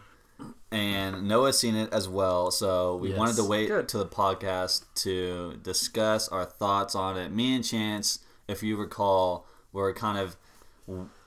and 0.71 1.27
Noah's 1.27 1.59
seen 1.59 1.75
it 1.75 1.93
as 1.93 2.09
well. 2.09 2.49
So 2.49 2.95
we 2.95 3.09
Yes. 3.09 3.17
wanted 3.19 3.35
to 3.35 3.43
wait 3.43 3.67
Good. 3.67 3.87
to 3.89 3.99
the 3.99 4.07
podcast 4.07 4.85
to 5.03 5.59
discuss 5.61 6.27
our 6.29 6.45
thoughts 6.45 6.95
on 6.95 7.15
it. 7.15 7.31
Me 7.31 7.53
and 7.53 7.63
Chance, 7.63 8.19
if 8.47 8.63
you 8.63 8.75
recall, 8.75 9.45
were 9.71 9.93
kind 9.93 10.17
of. 10.17 10.35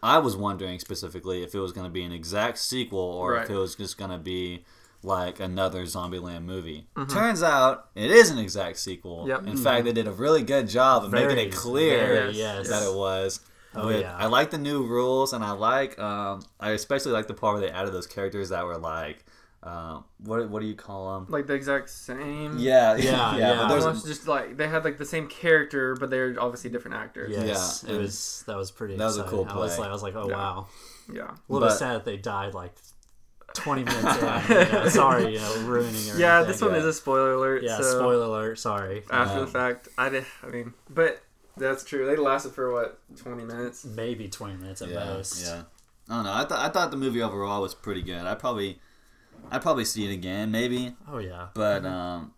I 0.03 0.19
was 0.19 0.35
wondering 0.35 0.81
specifically 0.81 1.45
if 1.45 1.55
it 1.55 1.61
was 1.61 1.71
going 1.71 1.87
to 1.87 1.93
be 1.93 2.03
an 2.03 2.11
exact 2.11 2.59
sequel 2.59 2.99
or 2.99 3.37
if 3.37 3.49
it 3.49 3.55
was 3.55 3.77
just 3.77 3.97
going 3.97 4.11
to 4.11 4.19
be 4.19 4.65
like 5.05 5.39
another 5.39 5.85
Zombieland 5.85 6.43
movie. 6.43 6.89
Mm-hmm. 6.97 7.13
Turns 7.17 7.41
out 7.45 7.87
it 7.95 8.11
is 8.11 8.31
an 8.31 8.39
exact 8.39 8.79
sequel. 8.79 9.29
Yep. 9.29 9.47
In 9.47 9.57
fact, 9.57 9.85
they 9.85 9.93
did 9.93 10.09
a 10.09 10.13
really 10.13 10.43
good 10.43 10.69
job 10.69 11.05
of 11.05 11.13
making 11.13 11.39
it 11.39 11.53
clear 11.53 11.99
very, 12.07 12.33
yes. 12.33 12.69
that 12.69 12.83
it 12.83 12.93
was. 12.97 13.39
Oh, 13.75 13.87
With- 13.87 14.01
yeah. 14.03 14.17
I 14.17 14.27
like 14.27 14.51
the 14.51 14.59
new 14.59 14.85
rules, 14.87 15.33
and 15.33 15.43
I 15.45 15.53
like, 15.53 15.99
um, 15.99 16.43
I 16.61 16.71
especially 16.73 17.13
like 17.13 17.27
the 17.27 17.35
part 17.35 17.55
where 17.55 17.63
they 17.63 17.71
added 17.71 17.93
those 17.95 18.07
characters 18.07 18.51
that 18.51 18.65
were 18.67 18.77
like, 18.79 19.25
um, 19.63 20.05
what 20.19 20.49
what 20.51 20.61
do 20.61 20.67
you 20.67 20.75
call 20.75 21.15
them? 21.15 21.27
Like 21.31 21.47
the 21.47 21.55
exact 21.55 21.89
same. 21.89 22.59
Yeah, 22.59 22.97
Yeah, 22.97 22.97
yeah. 23.37 23.37
yeah. 23.37 23.55
But 23.57 23.69
there's 23.69 23.87
Almost 23.87 24.07
just 24.07 24.27
like 24.27 24.57
they 24.57 24.67
had 24.69 24.85
like 24.85 24.99
the 24.99 25.07
same 25.07 25.29
character, 25.29 25.95
but 25.95 26.11
they're 26.11 26.35
obviously 26.39 26.69
different 26.71 26.97
actors. 26.97 27.31
Yes, 27.31 27.85
Yeah, 27.87 27.95
it 27.95 27.99
was. 27.99 28.43
That 28.49 28.57
was 28.57 28.71
pretty. 28.73 28.97
that 28.97 29.05
was 29.05 29.19
a 29.19 29.21
exciting. 29.23 29.45
cool 29.47 29.55
I 29.55 29.57
was 29.59 29.75
play. 29.77 29.81
like, 29.83 29.91
I 29.91 29.93
was 29.93 30.03
like, 30.03 30.17
oh 30.17 30.29
Yeah. 30.29 30.37
wow. 30.37 30.67
Yeah. 31.13 31.23
A 31.23 31.35
little 31.49 31.61
But- 31.67 31.69
bit 31.75 31.79
sad 31.79 31.95
that 31.95 32.05
they 32.05 32.17
died 32.17 32.55
like 32.55 32.75
20 33.55 33.85
minutes 33.85 34.05
in. 34.49 34.57
You 34.57 34.73
know, 34.73 34.89
sorry, 34.89 35.33
you 35.35 35.39
know, 35.39 35.55
ruining 35.67 36.11
or 36.11 36.17
Yeah, 36.17 36.43
this 36.43 36.61
one 36.61 36.73
yeah. 36.73 36.79
is 36.79 36.85
a 36.87 36.93
spoiler 36.93 37.35
alert. 37.35 37.63
Yeah, 37.63 37.77
so 37.77 37.83
spoiler 37.85 38.25
alert. 38.25 38.59
Sorry. 38.59 39.03
After 39.11 39.39
Um, 39.39 39.45
the 39.45 39.51
fact, 39.51 39.89
I 39.99 40.09
did. 40.09 40.25
I 40.43 40.47
mean, 40.49 40.73
but 40.91 41.23
that's 41.57 41.85
true. 41.85 42.07
They 42.07 42.17
lasted 42.17 42.53
for 42.53 42.73
what 42.73 42.99
twenty 43.17 43.45
minutes. 43.45 43.85
Maybe 43.85 44.29
20 44.29 44.57
minutes 44.57 44.83
at 44.83 44.89
yeah, 44.91 45.05
most. 45.05 45.45
yeah. 45.45 45.63
I 46.09 46.15
don't 46.17 46.25
know. 46.25 46.33
I 46.33 46.45
thought 46.45 46.59
I 46.59 46.69
thought 46.69 46.91
the 46.91 46.97
movie 46.97 47.23
overall 47.23 47.63
was 47.63 47.75
pretty 47.75 48.03
good. 48.03 48.27
I 48.27 48.35
probably, 48.35 48.81
I'd 49.51 49.63
probably 49.63 49.85
see 49.85 50.05
it 50.05 50.13
again, 50.13 50.51
maybe. 50.51 50.95
Oh 51.09 51.19
yeah. 51.19 51.49
But 51.55 51.85
um, 51.87 52.33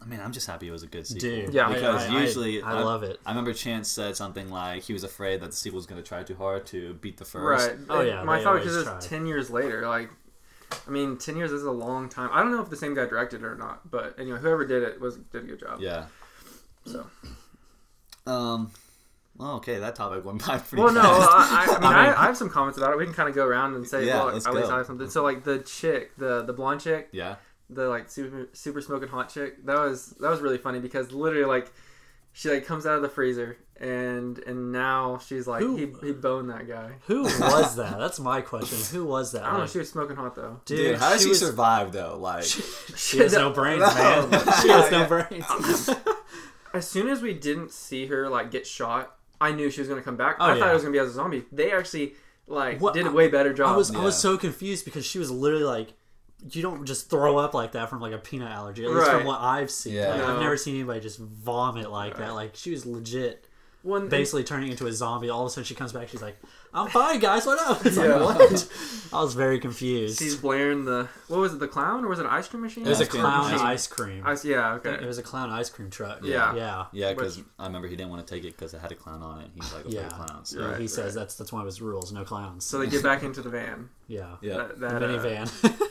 I 0.00 0.04
mean, 0.04 0.20
I'm 0.20 0.32
just 0.32 0.46
happy 0.46 0.68
it 0.68 0.72
was 0.72 0.82
a 0.82 0.86
good 0.86 1.06
sequel. 1.06 1.20
Dude, 1.20 1.54
Yeah. 1.54 1.68
Because 1.68 2.04
I, 2.04 2.14
I- 2.14 2.20
usually 2.20 2.62
I, 2.62 2.80
love 2.82 3.02
it. 3.02 3.18
I 3.24 3.30
remember 3.30 3.52
Chance 3.54 3.88
said 3.90 4.14
something 4.16 4.50
like 4.50 4.82
he 4.82 4.92
was 4.92 5.04
afraid 5.04 5.40
that 5.40 5.50
the 5.50 5.56
sequel 5.56 5.76
was 5.76 5.86
going 5.86 6.00
to 6.02 6.06
try 6.06 6.22
too 6.22 6.36
hard 6.36 6.66
to 6.66 6.94
beat 6.94 7.16
the 7.16 7.24
first. 7.24 7.68
Right. 7.70 7.78
Oh, 7.88 8.02
yeah, 8.02 8.22
My 8.22 8.38
they 8.38 8.44
thought 8.44 8.50
always 8.50 8.64
because 8.64 8.76
it's 8.76 9.06
try. 9.06 9.18
ten 9.18 9.26
years 9.26 9.48
later. 9.50 9.86
Like, 9.88 10.10
I 10.86 10.90
mean, 10.90 11.16
ten 11.16 11.36
years 11.36 11.52
is 11.52 11.64
a 11.64 11.70
long 11.72 12.08
time. 12.10 12.28
I 12.32 12.42
don't 12.42 12.52
know 12.52 12.60
if 12.60 12.68
the 12.70 12.76
same 12.76 12.94
guy 12.94 13.06
directed 13.06 13.42
it 13.42 13.46
or 13.46 13.56
not, 13.56 13.90
but 13.90 14.18
anyway, 14.18 14.38
whoever 14.38 14.66
did 14.66 14.82
it 14.82 15.00
was 15.00 15.16
did 15.16 15.44
a 15.44 15.46
good 15.46 15.60
job. 15.60 15.80
Yeah. 15.80 16.06
So. 16.84 17.06
Um. 18.26 18.70
Well, 19.38 19.56
okay, 19.56 19.78
that 19.80 19.94
topic 19.96 20.24
went 20.24 20.46
by 20.46 20.56
pretty 20.58 20.82
Well, 20.82 20.94
no, 20.94 21.02
fast. 21.02 21.30
I, 21.30 21.66
I, 21.70 21.76
I 21.76 21.78
mean, 21.80 21.84
I 21.84 21.86
I, 21.98 22.04
mean- 22.06 22.14
I 22.14 22.24
have 22.24 22.36
some 22.38 22.48
comments 22.48 22.78
about 22.78 22.92
it. 22.92 22.98
We 22.98 23.04
can 23.04 23.12
kind 23.14 23.28
of 23.28 23.34
go 23.34 23.44
around 23.44 23.74
and 23.74 23.86
say, 23.86 24.06
Yeah, 24.06 24.24
well, 24.24 24.32
let's 24.32 24.46
at 24.46 24.54
least. 24.54 24.70
I 24.70 24.78
have 24.78 24.86
something. 24.86 25.10
So, 25.10 25.22
like 25.22 25.44
the 25.44 25.58
chick, 25.58 26.16
the 26.16 26.42
the 26.42 26.52
blonde 26.54 26.80
chick, 26.80 27.08
yeah. 27.12 27.36
the 27.68 27.88
like 27.88 28.08
super 28.10 28.48
super 28.54 28.80
smoking 28.80 29.08
hot 29.08 29.28
chick. 29.28 29.64
That 29.66 29.78
was 29.78 30.10
that 30.20 30.30
was 30.30 30.40
really 30.40 30.56
funny 30.58 30.78
because 30.80 31.12
literally 31.12 31.44
like 31.44 31.70
she 32.32 32.48
like 32.50 32.64
comes 32.64 32.86
out 32.86 32.96
of 32.96 33.02
the 33.02 33.08
freezer 33.10 33.58
and 33.78 34.38
and 34.40 34.72
now 34.72 35.18
she's 35.18 35.46
like 35.46 35.60
Who- 35.60 35.76
he 35.76 35.86
he 36.02 36.12
boned 36.12 36.48
that 36.48 36.66
guy. 36.66 36.92
Who 37.06 37.24
was 37.24 37.76
that? 37.76 37.98
That's 37.98 38.18
my 38.18 38.40
question. 38.40 38.78
Who 38.98 39.04
was 39.04 39.32
that? 39.32 39.42
I 39.44 39.50
don't 39.50 39.60
know. 39.60 39.66
She 39.66 39.78
was 39.80 39.90
smoking 39.90 40.16
hot 40.16 40.34
though. 40.34 40.60
dude, 40.64 40.78
Dude, 40.78 40.96
how 40.98 41.10
does 41.10 41.22
she, 41.22 41.28
was- 41.28 41.40
survive 41.40 41.92
though? 41.92 42.16
Like, 42.18 42.44
She 42.44 43.18
has 43.18 43.34
no 43.34 43.50
brains, 43.50 43.80
man. 43.82 44.30
No. 44.30 44.38
she 44.62 44.68
has 44.70 44.90
no 44.90 45.06
brains. 45.06 45.90
As 46.76 46.88
soon 46.88 47.08
as 47.08 47.22
we 47.22 47.32
didn't 47.34 47.72
see 47.72 48.06
her 48.06 48.28
like 48.28 48.50
get 48.50 48.66
shot, 48.66 49.16
I 49.40 49.52
knew 49.52 49.70
she 49.70 49.80
was 49.80 49.88
gonna 49.88 50.02
come 50.02 50.16
back. 50.16 50.36
Oh, 50.40 50.44
I 50.46 50.58
thought 50.58 50.70
it 50.70 50.74
was 50.74 50.82
gonna 50.82 50.92
be 50.92 50.98
as 50.98 51.08
a 51.08 51.12
zombie. 51.12 51.44
They 51.52 51.72
actually 51.72 52.14
like 52.46 52.80
What- 52.80 52.94
did 52.94 53.06
a 53.06 53.10
way 53.10 53.28
better 53.28 53.52
job. 53.52 53.68
I 53.74 53.76
was 53.76 53.94
I 53.94 54.02
was 54.02 54.16
so 54.16 54.36
confused 54.38 54.84
because 54.84 55.04
she 55.04 55.18
was 55.18 55.30
literally 55.30 55.64
like, 55.64 55.94
you 56.50 56.62
don't 56.62 56.84
just 56.84 57.08
throw 57.10 57.38
up 57.38 57.54
like 57.54 57.72
that 57.72 57.88
from 57.90 58.00
like 58.00 58.12
a 58.12 58.18
peanut 58.18 58.50
allergy. 58.52 58.84
At 58.84 58.90
least 58.90 59.08
Right. 59.08 59.16
from 59.18 59.26
what 59.26 59.40
I've 59.40 59.70
seen. 59.70 59.94
Yeah. 59.94 60.10
Like, 60.10 60.18
No. 60.18 60.34
I've 60.34 60.40
never 60.40 60.56
seen 60.56 60.74
anybody 60.76 61.00
just 61.00 61.18
vomit 61.18 61.90
like 61.90 62.18
that. 62.18 62.34
Like 62.34 62.54
she 62.54 62.70
was 62.70 62.84
legit, 62.86 63.46
one 63.86 64.08
basically 64.08 64.44
turning 64.44 64.70
into 64.70 64.86
a 64.86 64.92
zombie. 64.92 65.30
All 65.30 65.42
of 65.42 65.46
a 65.46 65.50
sudden 65.50 65.64
she 65.64 65.74
comes 65.74 65.92
back. 65.92 66.08
She's 66.08 66.20
like, 66.22 66.36
"I'm 66.74 66.88
fine, 66.88 67.20
guys. 67.20 67.46
What 67.46 67.58
up?" 67.60 67.84
It's 67.86 67.96
Yeah. 67.96 68.16
like 68.16 68.38
what? 68.38 68.68
I 69.12 69.22
was 69.22 69.34
very 69.34 69.58
confused. 69.60 70.18
She's 70.18 70.36
blaring 70.36 70.84
the 70.84 71.08
what 71.28 71.38
was 71.40 71.54
it? 71.54 71.60
The 71.60 71.68
clown 71.68 72.04
or 72.04 72.08
was 72.08 72.18
it 72.18 72.26
an 72.26 72.30
ice 72.32 72.48
cream 72.48 72.62
machine? 72.62 72.84
it 72.84 72.88
was 72.90 73.00
a 73.00 73.04
Ice 73.04 73.08
cream 73.08 73.22
clown 73.22 73.50
machine. 73.52 73.66
ice 73.66 73.86
cream. 73.86 74.22
Ice, 74.26 74.44
yeah. 74.44 74.74
It 74.76 74.86
Okay. 74.86 75.06
was 75.06 75.18
a 75.18 75.22
clown 75.22 75.50
ice 75.50 75.70
cream 75.70 75.88
truck. 75.90 76.18
Yeah. 76.22 76.54
yeah. 76.54 76.86
yeah, 76.92 77.12
because 77.12 77.36
Which- 77.36 77.46
I 77.58 77.66
remember 77.66 77.88
he 77.88 77.96
didn't 77.96 78.10
want 78.10 78.26
to 78.26 78.34
take 78.34 78.44
it 78.44 78.56
because 78.56 78.74
it 78.74 78.80
had 78.80 78.90
a 78.92 78.96
clown 78.96 79.22
on 79.22 79.40
it. 79.42 79.50
He's 79.54 79.72
like, 79.72 79.84
Yeah. 79.88 80.08
clowns. 80.08 80.54
Yeah, 80.58 80.66
Right, 80.66 80.80
he 80.80 80.88
says 80.88 81.14
right. 81.14 81.20
that's 81.22 81.36
that's 81.36 81.52
one 81.52 81.62
of 81.62 81.66
his 81.66 81.80
rules. 81.80 82.12
No 82.12 82.24
clowns. 82.24 82.64
So 82.66 82.78
they 82.78 82.88
get 82.88 83.02
back 83.02 83.22
into 83.22 83.40
the 83.40 83.50
van. 83.50 83.88
yeah, 84.08 84.36
Yeah. 84.42 84.56
That, 84.56 84.80
the 84.80 84.88
that, 84.88 85.02
uh, 85.02 85.06
minivan. 85.08 85.80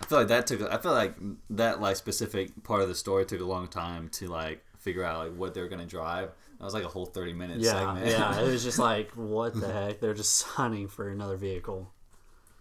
I 0.00 0.04
feel 0.06 0.18
like 0.18 0.28
that 0.28 0.46
took. 0.46 0.62
I 0.62 0.76
feel 0.78 0.92
like 0.92 1.14
that 1.50 1.80
like 1.80 1.96
specific 1.96 2.62
part 2.64 2.82
of 2.82 2.88
the 2.88 2.94
story 2.94 3.24
took 3.24 3.40
a 3.40 3.44
long 3.44 3.68
time 3.68 4.08
to 4.14 4.28
like 4.28 4.62
figure 4.78 5.04
out 5.04 5.18
like 5.28 5.36
what 5.36 5.54
they 5.54 5.60
were 5.60 5.68
gonna 5.68 5.86
drive. 5.86 6.30
That 6.62 6.66
was 6.66 6.74
like 6.74 6.84
a 6.84 6.88
whole 6.88 7.06
thirty 7.06 7.32
minute 7.32 7.58
yeah, 7.58 7.72
segment. 7.72 8.06
yeah. 8.06 8.38
It 8.40 8.46
was 8.46 8.62
just 8.62 8.78
like, 8.90 9.10
what 9.16 9.52
the 9.60 9.66
heck? 9.66 9.98
They're 9.98 10.14
just 10.14 10.42
hunting 10.44 10.86
for 10.86 11.08
another 11.08 11.36
vehicle. 11.36 11.90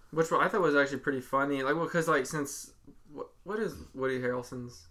Which 0.09 0.31
I 0.31 0.47
thought 0.47 0.61
was 0.61 0.75
actually 0.75 0.97
pretty 1.01 1.21
funny. 1.21 1.61
Like, 1.61 1.75
well, 1.75 1.83
because 1.83 2.07
like 2.07 2.25
since 2.25 2.71
what, 3.13 3.27
what 3.43 3.59
is 3.59 3.75
Woody 3.93 4.19
Harrelson's? 4.19 4.87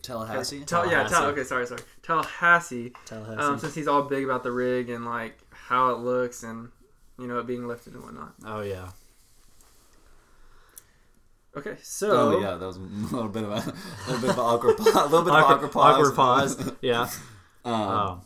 Tallahassee. 0.00 0.60
Tell, 0.64 0.84
yeah, 0.88 1.02
tell, 1.02 1.08
Tallahassee. 1.08 1.32
okay, 1.32 1.42
sorry, 1.42 1.66
sorry. 1.66 1.80
Tallahassee. 2.02 2.92
Tallahassee. 3.04 3.40
Um, 3.42 3.58
since 3.58 3.74
he's 3.74 3.88
all 3.88 4.02
big 4.02 4.22
about 4.22 4.44
the 4.44 4.52
rig 4.52 4.90
and 4.90 5.04
like 5.04 5.40
how 5.50 5.90
it 5.90 5.98
looks 5.98 6.44
and 6.44 6.68
you 7.18 7.26
know 7.26 7.40
it 7.40 7.48
being 7.48 7.66
lifted 7.66 7.94
and 7.94 8.04
whatnot. 8.04 8.34
oh 8.44 8.60
yeah. 8.60 8.90
Okay, 11.56 11.76
so 11.82 12.10
Oh 12.36 12.40
yeah, 12.40 12.54
that 12.54 12.64
was 12.66 12.76
a 12.76 12.80
little 13.12 13.28
bit 13.28 13.42
of 13.42 13.50
a, 13.50 13.54
a 13.54 14.06
little 14.06 14.20
bit 14.20 14.30
of 14.30 14.38
awkward, 14.38 14.76
pa- 14.76 15.02
a 15.04 15.08
little 15.08 15.22
bit 15.24 15.34
of 15.34 15.42
awkward 15.44 15.72
pause. 15.72 15.94
Awkward 15.96 16.14
pause. 16.14 16.72
Yeah. 16.80 17.08
Um, 17.64 17.72
Um, 17.74 18.20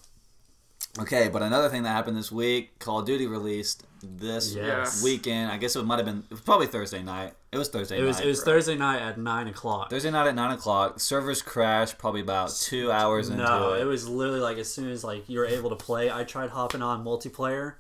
okay, 0.99 1.29
but 1.33 1.43
another 1.43 1.69
thing 1.69 1.83
that 1.85 1.91
happened 1.91 2.17
this 2.17 2.33
week, 2.33 2.79
Call 2.79 3.01
of 3.01 3.07
Duty 3.07 3.27
released 3.27 3.85
this 4.03 4.55
yes. 4.55 5.03
weekend. 5.03 5.51
I 5.53 5.57
guess 5.59 5.77
it 5.77 5.85
might 5.85 5.97
have 5.97 6.07
been 6.07 6.21
it 6.25 6.31
was 6.31 6.41
probably 6.41 6.67
Thursday 6.67 7.03
night. 7.03 7.35
It 7.53 7.59
was 7.59 7.69
Thursday 7.69 7.99
It 8.01 8.03
was 8.05 8.17
night. 8.17 8.25
it 8.25 8.29
was 8.29 8.43
Thursday 8.43 8.77
night 8.77 9.01
at 9.03 9.19
nine 9.19 9.47
o'clock. 9.49 9.91
Thursday 9.91 10.11
night 10.11 10.27
at 10.29 10.35
nine 10.35 10.53
o'clock. 10.53 11.01
Servers 11.01 11.43
crashed 11.43 11.99
probably 11.99 12.21
about 12.23 12.51
two 12.55 12.91
hours 12.91 13.29
into 13.29 13.45
No, 13.45 13.75
it. 13.75 13.83
it 13.83 13.85
was 13.85 14.09
literally 14.09 14.41
like 14.41 14.57
as 14.59 14.73
soon 14.73 14.89
as 14.91 15.05
like 15.05 15.29
you 15.29 15.39
were 15.39 15.47
able 15.47 15.71
to 15.71 15.77
play, 15.77 16.11
I 16.11 16.25
tried 16.25 16.51
hopping 16.51 16.81
on 16.83 17.05
multiplayer, 17.05 17.75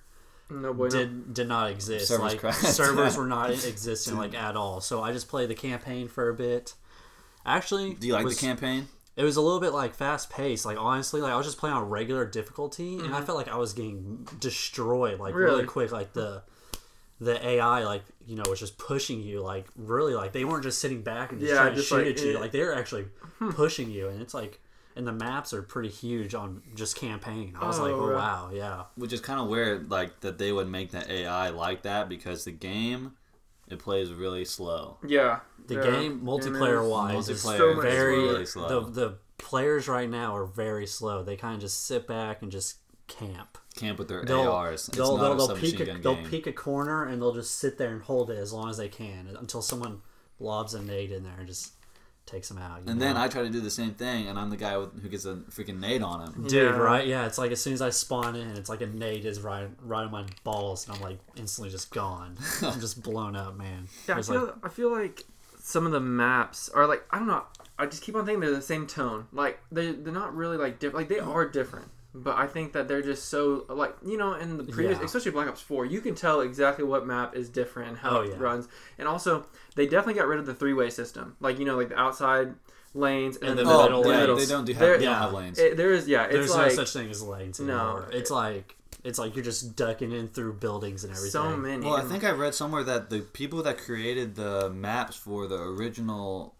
No 0.50 0.74
boy. 0.74 0.88
did 0.90 1.32
did 1.32 1.48
not 1.48 1.70
exist. 1.70 2.08
Servers 2.08 2.32
like 2.32 2.40
crashed. 2.40 2.64
servers 2.74 3.16
were 3.16 3.26
not 3.26 3.50
existing 3.64 4.18
like 4.18 4.34
at 4.34 4.56
all. 4.56 4.80
So 4.80 5.02
I 5.02 5.12
just 5.12 5.28
played 5.28 5.48
the 5.48 5.54
campaign 5.54 6.08
for 6.08 6.28
a 6.28 6.34
bit. 6.34 6.74
Actually, 7.46 7.94
Do 7.94 8.06
you 8.06 8.12
like 8.12 8.24
was- 8.24 8.38
the 8.38 8.46
campaign? 8.46 8.88
It 9.20 9.24
was 9.24 9.36
a 9.36 9.40
little 9.42 9.60
bit 9.60 9.72
like 9.72 9.94
fast 9.94 10.30
paced. 10.30 10.64
Like 10.64 10.78
honestly, 10.78 11.20
like 11.20 11.32
I 11.32 11.36
was 11.36 11.46
just 11.46 11.58
playing 11.58 11.76
on 11.76 11.88
regular 11.90 12.24
difficulty, 12.24 12.96
and 12.98 13.14
I 13.14 13.20
felt 13.20 13.36
like 13.36 13.48
I 13.48 13.56
was 13.56 13.72
getting 13.74 14.26
destroyed 14.40 15.20
like 15.20 15.34
really, 15.34 15.46
Mm-hmm. 15.50 15.54
Really? 15.56 15.66
quick. 15.66 15.92
Like 15.92 16.12
the 16.14 16.42
the 17.20 17.46
AI, 17.46 17.84
like 17.84 18.02
you 18.26 18.36
know, 18.36 18.44
was 18.48 18.58
just 18.60 18.78
pushing 18.78 19.20
you. 19.22 19.40
Like 19.42 19.66
really, 19.76 20.14
like 20.14 20.32
they 20.32 20.44
weren't 20.44 20.62
just 20.62 20.80
sitting 20.80 21.02
back 21.02 21.32
and 21.32 21.40
just 21.40 21.52
Yeah, 21.52 21.58
trying 21.62 21.74
just 21.74 21.88
to 21.90 21.94
shoot 21.96 22.06
like, 22.06 22.16
at 22.18 22.24
you. 22.24 22.36
eh. 22.36 22.40
Like 22.40 22.52
they 22.52 22.62
were 22.62 22.74
actually 22.74 23.06
pushing 23.50 23.90
you, 23.90 24.08
and 24.08 24.20
it's 24.22 24.34
like. 24.34 24.60
And 24.96 25.06
the 25.06 25.12
maps 25.12 25.54
are 25.54 25.62
pretty 25.62 25.88
huge 25.88 26.34
on 26.34 26.62
just 26.74 26.96
campaign. 26.96 27.54
I 27.58 27.64
was 27.66 27.78
like, 27.78 27.92
Oh, 27.92 28.00
oh 28.00 28.06
right. 28.08 28.16
wow, 28.16 28.50
yeah. 28.52 28.82
Which 28.96 29.12
is 29.12 29.20
kind 29.20 29.38
of 29.40 29.46
weird, 29.48 29.88
like 29.88 30.18
that 30.20 30.36
they 30.36 30.50
would 30.50 30.68
make 30.68 30.90
the 30.90 31.10
AI 31.10 31.50
like 31.50 31.82
that 31.82 32.08
because 32.08 32.44
the 32.44 32.50
game 32.50 33.12
it 33.70 33.78
plays 33.78 34.12
really 34.12 34.44
slow. 34.44 34.98
Yeah. 35.06 35.40
The 35.66 35.76
yeah. 35.76 35.82
game 35.82 36.20
multiplayer 36.20 36.88
wise 36.88 37.28
is 37.28 37.44
Multiplayer 37.44 37.70
is 37.70 37.76
much 37.76 37.84
very 37.84 38.18
really 38.18 38.40
the 38.40 38.46
slow. 38.46 38.80
the 38.84 39.18
players 39.38 39.88
right 39.88 40.10
now 40.10 40.36
are 40.36 40.46
very 40.46 40.86
slow. 40.86 41.22
They 41.22 41.36
kind 41.36 41.54
of 41.54 41.60
just 41.60 41.86
sit 41.86 42.06
back 42.06 42.42
and 42.42 42.50
just 42.50 42.76
camp. 43.06 43.58
Camp 43.76 43.98
with 43.98 44.08
their 44.08 44.24
They'll 44.24 44.50
ARs. 44.50 44.88
It's 44.88 44.96
they'll 44.96 45.16
not 45.16 45.22
they'll, 45.22 45.32
a 45.32 45.36
they'll 45.36 45.46
submachine 45.48 45.70
peek 45.70 45.80
a, 45.80 45.84
gun 45.86 46.00
they'll 46.02 46.28
peek 46.28 46.46
a 46.46 46.52
corner 46.52 47.04
and 47.06 47.22
they'll 47.22 47.34
just 47.34 47.56
sit 47.56 47.78
there 47.78 47.92
and 47.92 48.02
hold 48.02 48.30
it 48.30 48.38
as 48.38 48.52
long 48.52 48.68
as 48.70 48.76
they 48.76 48.88
can 48.88 49.28
until 49.38 49.62
someone 49.62 50.00
lobs 50.38 50.74
a 50.74 50.82
nade 50.82 51.12
in 51.12 51.22
there 51.22 51.36
and 51.38 51.46
just 51.46 51.72
takes 52.30 52.48
them 52.48 52.58
out. 52.58 52.82
you 52.84 52.90
and 52.90 53.00
then? 53.00 53.16
I 53.16 53.28
try 53.28 53.42
to 53.42 53.50
do 53.50 53.60
the 53.60 53.70
same 53.70 53.92
thing, 53.94 54.28
and 54.28 54.38
I'm 54.38 54.50
the 54.50 54.56
guy 54.56 54.76
with, 54.78 55.02
who 55.02 55.08
gets 55.08 55.24
a 55.24 55.36
freaking 55.50 55.80
nade 55.80 56.02
on 56.02 56.20
him. 56.32 56.42
Dude, 56.44 56.52
Yeah. 56.52 56.76
right? 56.76 57.06
Yeah, 57.06 57.26
it's 57.26 57.38
like 57.38 57.50
as 57.50 57.60
soon 57.60 57.72
as 57.74 57.82
I 57.82 57.90
spawn 57.90 58.36
in, 58.36 58.48
it's 58.56 58.68
like 58.68 58.80
a 58.80 58.86
nade 58.86 59.24
is 59.24 59.40
right, 59.40 59.68
right 59.82 60.04
on 60.04 60.10
my 60.10 60.24
balls, 60.44 60.86
and 60.86 60.96
I'm 60.96 61.02
like 61.02 61.18
instantly 61.36 61.70
just 61.70 61.90
gone. 61.92 62.36
I'm 62.62 62.80
just 62.80 63.02
blown 63.08 63.36
up, 63.36 63.56
man. 63.56 63.88
Yeah, 64.08 64.16
I 64.18 64.22
feel, 64.22 64.44
like, 64.46 64.54
I 64.64 64.68
feel 64.68 64.90
like 64.92 65.24
some 65.58 65.86
of 65.86 65.92
the 65.92 66.00
maps 66.00 66.68
are 66.70 66.86
like 66.86 67.04
I 67.10 67.18
don't 67.18 67.26
know. 67.28 67.44
I 67.78 67.86
just 67.86 68.02
keep 68.02 68.14
on 68.14 68.24
thinking 68.26 68.40
they're 68.40 68.50
the 68.50 68.60
same 68.62 68.86
tone. 68.86 69.26
Like 69.32 69.58
they 69.72 69.92
they're 69.92 70.12
not 70.12 70.34
really 70.34 70.56
like 70.56 70.78
different. 70.78 70.96
Like 70.96 71.08
they 71.08 71.18
are 71.20 71.46
different, 71.48 71.88
but 72.14 72.36
I 72.36 72.46
think 72.46 72.72
that 72.72 72.88
they're 72.88 73.02
just 73.02 73.28
so 73.28 73.64
like 73.68 73.94
you 74.04 74.16
know 74.16 74.34
in 74.34 74.56
the 74.56 74.64
previous, 74.64 74.98
Yeah. 74.98 75.04
especially 75.04 75.30
Black 75.32 75.48
Ops 75.48 75.60
Four, 75.60 75.84
you 75.86 76.00
can 76.00 76.14
tell 76.14 76.40
exactly 76.40 76.84
what 76.84 77.06
map 77.06 77.36
is 77.36 77.48
different 77.48 77.90
and 77.90 77.98
how 77.98 78.18
Oh, 78.18 78.20
it 78.22 78.30
yeah. 78.30 78.36
runs. 78.38 78.68
And 78.98 79.06
also 79.08 79.46
they 79.76 79.86
definitely 79.86 80.14
got 80.14 80.26
rid 80.26 80.38
of 80.40 80.46
the 80.46 80.54
three 80.54 80.72
way 80.74 80.90
system. 80.90 81.36
Like 81.40 81.58
you 81.58 81.64
know 81.64 81.76
like 81.76 81.90
the 81.90 81.98
outside 81.98 82.54
lanes 82.94 83.36
and, 83.36 83.50
And 83.50 83.58
the 83.58 83.64
the 83.64 83.70
Oh, 83.70 83.82
middle 83.84 84.06
yeah, 84.12 84.24
lanes. 84.24 84.48
they 84.48 84.52
don't 84.52 84.64
do 84.64 84.72
have, 84.72 84.80
There- 84.80 84.98
they 84.98 85.04
don't 85.04 85.14
have 85.14 85.32
lanes. 85.32 85.58
It, 85.58 85.76
there 85.76 85.92
is 85.92 86.08
yeah. 86.08 86.24
It's 86.24 86.32
there's 86.34 86.50
like 86.50 86.68
no 86.68 86.74
such 86.84 86.92
thing 86.92 87.10
as 87.10 87.22
lanes 87.22 87.60
No. 87.60 87.74
anymore. 87.74 88.08
It's 88.12 88.30
like 88.30 88.76
it's 89.04 89.18
like 89.18 89.34
you're 89.36 89.44
just 89.44 89.76
ducking 89.76 90.12
in 90.12 90.28
through 90.28 90.54
buildings 90.54 91.04
and 91.04 91.12
everything. 91.12 91.30
so 91.30 91.56
many. 91.56 91.86
well, 91.86 91.94
I 91.96 92.02
think 92.02 92.22
I 92.24 92.32
read 92.32 92.54
somewhere 92.54 92.82
that 92.84 93.08
the 93.08 93.20
people 93.20 93.62
that 93.62 93.78
created 93.78 94.34
the 94.34 94.68
maps 94.70 95.16
for 95.16 95.46
the 95.46 95.56
original 95.58 96.54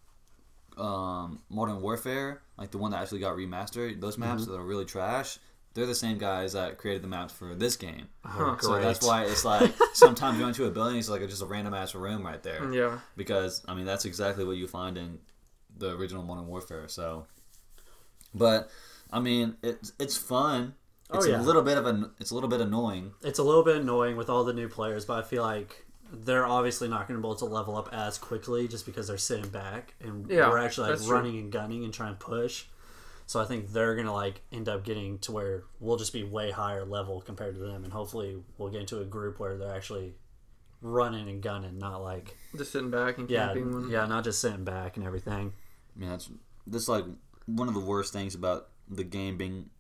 um, 0.81 1.41
Modern 1.51 1.81
Warfare, 1.83 2.43
like 2.59 2.71
the 2.71 2.79
one 2.79 2.91
that 2.93 3.03
actually 3.03 3.21
got 3.21 3.37
remastered, 3.37 4.01
those 4.01 4.17
maps 4.19 4.43
Mm-hmm. 4.43 4.53
that 4.53 4.59
are 4.59 4.65
really 4.65 4.85
trash. 4.85 5.39
They're 5.75 5.87
the 5.87 5.95
same 5.95 6.19
guys 6.19 6.55
that 6.55 6.79
created 6.79 7.03
the 7.03 7.09
maps 7.09 7.33
for 7.33 7.55
this 7.55 7.77
game. 7.77 8.09
Oh, 8.25 8.57
So 8.61 8.73
great. 8.73 8.83
that's 8.83 9.07
why 9.07 9.25
it's 9.25 9.45
like 9.45 9.71
sometimes 9.93 10.37
you 10.37 10.43
go 10.45 10.49
into 10.49 10.65
a 10.65 10.71
building, 10.71 10.97
it's 10.99 11.09
like 11.09 11.21
just 11.29 11.43
a 11.43 11.47
random 11.47 11.75
ass 11.75 11.95
room 11.95 12.27
right 12.27 12.43
there. 12.43 12.73
yeah. 12.73 12.99
because 13.17 13.63
I 13.69 13.75
mean 13.75 13.85
that's 13.87 14.05
exactly 14.05 14.45
what 14.45 14.57
you 14.57 14.67
find 14.67 14.99
in 14.99 15.19
the 15.77 15.95
original 15.97 16.23
Modern 16.25 16.49
Warfare. 16.49 16.89
So, 16.89 17.27
but 18.35 18.71
I 19.13 19.21
mean 19.21 19.57
it's 19.63 19.93
it's 19.99 20.17
fun. 20.17 20.75
Oh, 21.13 21.19
It's 21.19 21.27
yeah. 21.29 21.41
a 21.41 21.43
little 21.43 21.63
bit 21.63 21.79
of 21.79 21.87
an 21.87 22.11
it's 22.19 22.31
a 22.31 22.35
little 22.35 22.49
bit 22.49 22.61
annoying. 22.61 23.13
it's 23.23 23.39
a 23.39 23.43
little 23.43 23.63
bit 23.65 23.77
annoying 23.77 24.17
with 24.17 24.29
all 24.31 24.45
the 24.45 24.53
new 24.53 24.69
players, 24.69 25.05
but 25.05 25.19
I 25.19 25.27
feel 25.27 25.43
like 25.43 25.87
they're 26.13 26.47
obviously 26.47 26.89
not 26.89 27.07
going 27.09 27.19
to 27.19 27.23
be 27.23 27.27
able 27.29 27.37
to 27.37 27.45
level 27.45 27.77
up 27.77 27.89
as 27.93 28.19
quickly 28.19 28.67
just 28.69 28.85
because 28.87 29.07
they're 29.09 29.17
sitting 29.19 29.49
back 29.51 29.95
and 30.01 30.29
Yeah, 30.31 30.49
we're 30.49 30.59
actually 30.59 30.89
like 30.91 30.99
that's 30.99 31.07
true. 31.07 31.17
running 31.17 31.39
and 31.39 31.53
gunning 31.53 31.85
and 31.85 31.95
trying 31.95 32.15
to 32.17 32.19
push. 32.19 32.65
So 33.27 33.41
I 33.41 33.45
think 33.45 33.73
they're 33.73 33.95
going 33.95 34.07
to 34.09 34.13
like 34.13 34.41
end 34.51 34.69
up 34.69 34.85
getting 34.85 35.19
to 35.21 35.33
where 35.33 35.63
we'll 35.79 35.97
just 35.97 36.13
be 36.13 36.25
way 36.25 36.51
higher 36.51 36.85
level 36.85 37.21
compared 37.21 37.55
to 37.55 37.61
them, 37.61 37.85
and 37.85 37.93
hopefully 37.93 38.43
we'll 38.59 38.71
get 38.71 38.81
into 38.81 39.01
a 39.01 39.05
group 39.05 39.39
where 39.39 39.57
they're 39.57 39.73
actually 39.75 40.15
running 40.83 41.29
and 41.29 41.41
gunning, 41.43 41.79
not 41.79 42.03
like 42.03 42.37
Just 42.57 42.73
sitting 42.73 42.91
back 42.91 43.19
and 43.19 43.31
yeah, 43.31 43.47
camping. 43.47 43.73
when- 43.73 43.91
yeah, 43.91 44.07
not 44.07 44.25
just 44.25 44.41
sitting 44.41 44.65
back 44.65 44.97
and 44.97 45.07
everything. 45.07 45.53
I 45.97 46.01
mean 46.01 46.09
that's 46.11 46.29
this 46.67 46.89
like 46.89 47.05
one 47.47 47.69
of 47.69 47.75
the 47.75 47.81
worst 47.81 48.13
things 48.13 48.35
about 48.35 48.69
the 48.89 49.05
game 49.05 49.37
being 49.37 49.71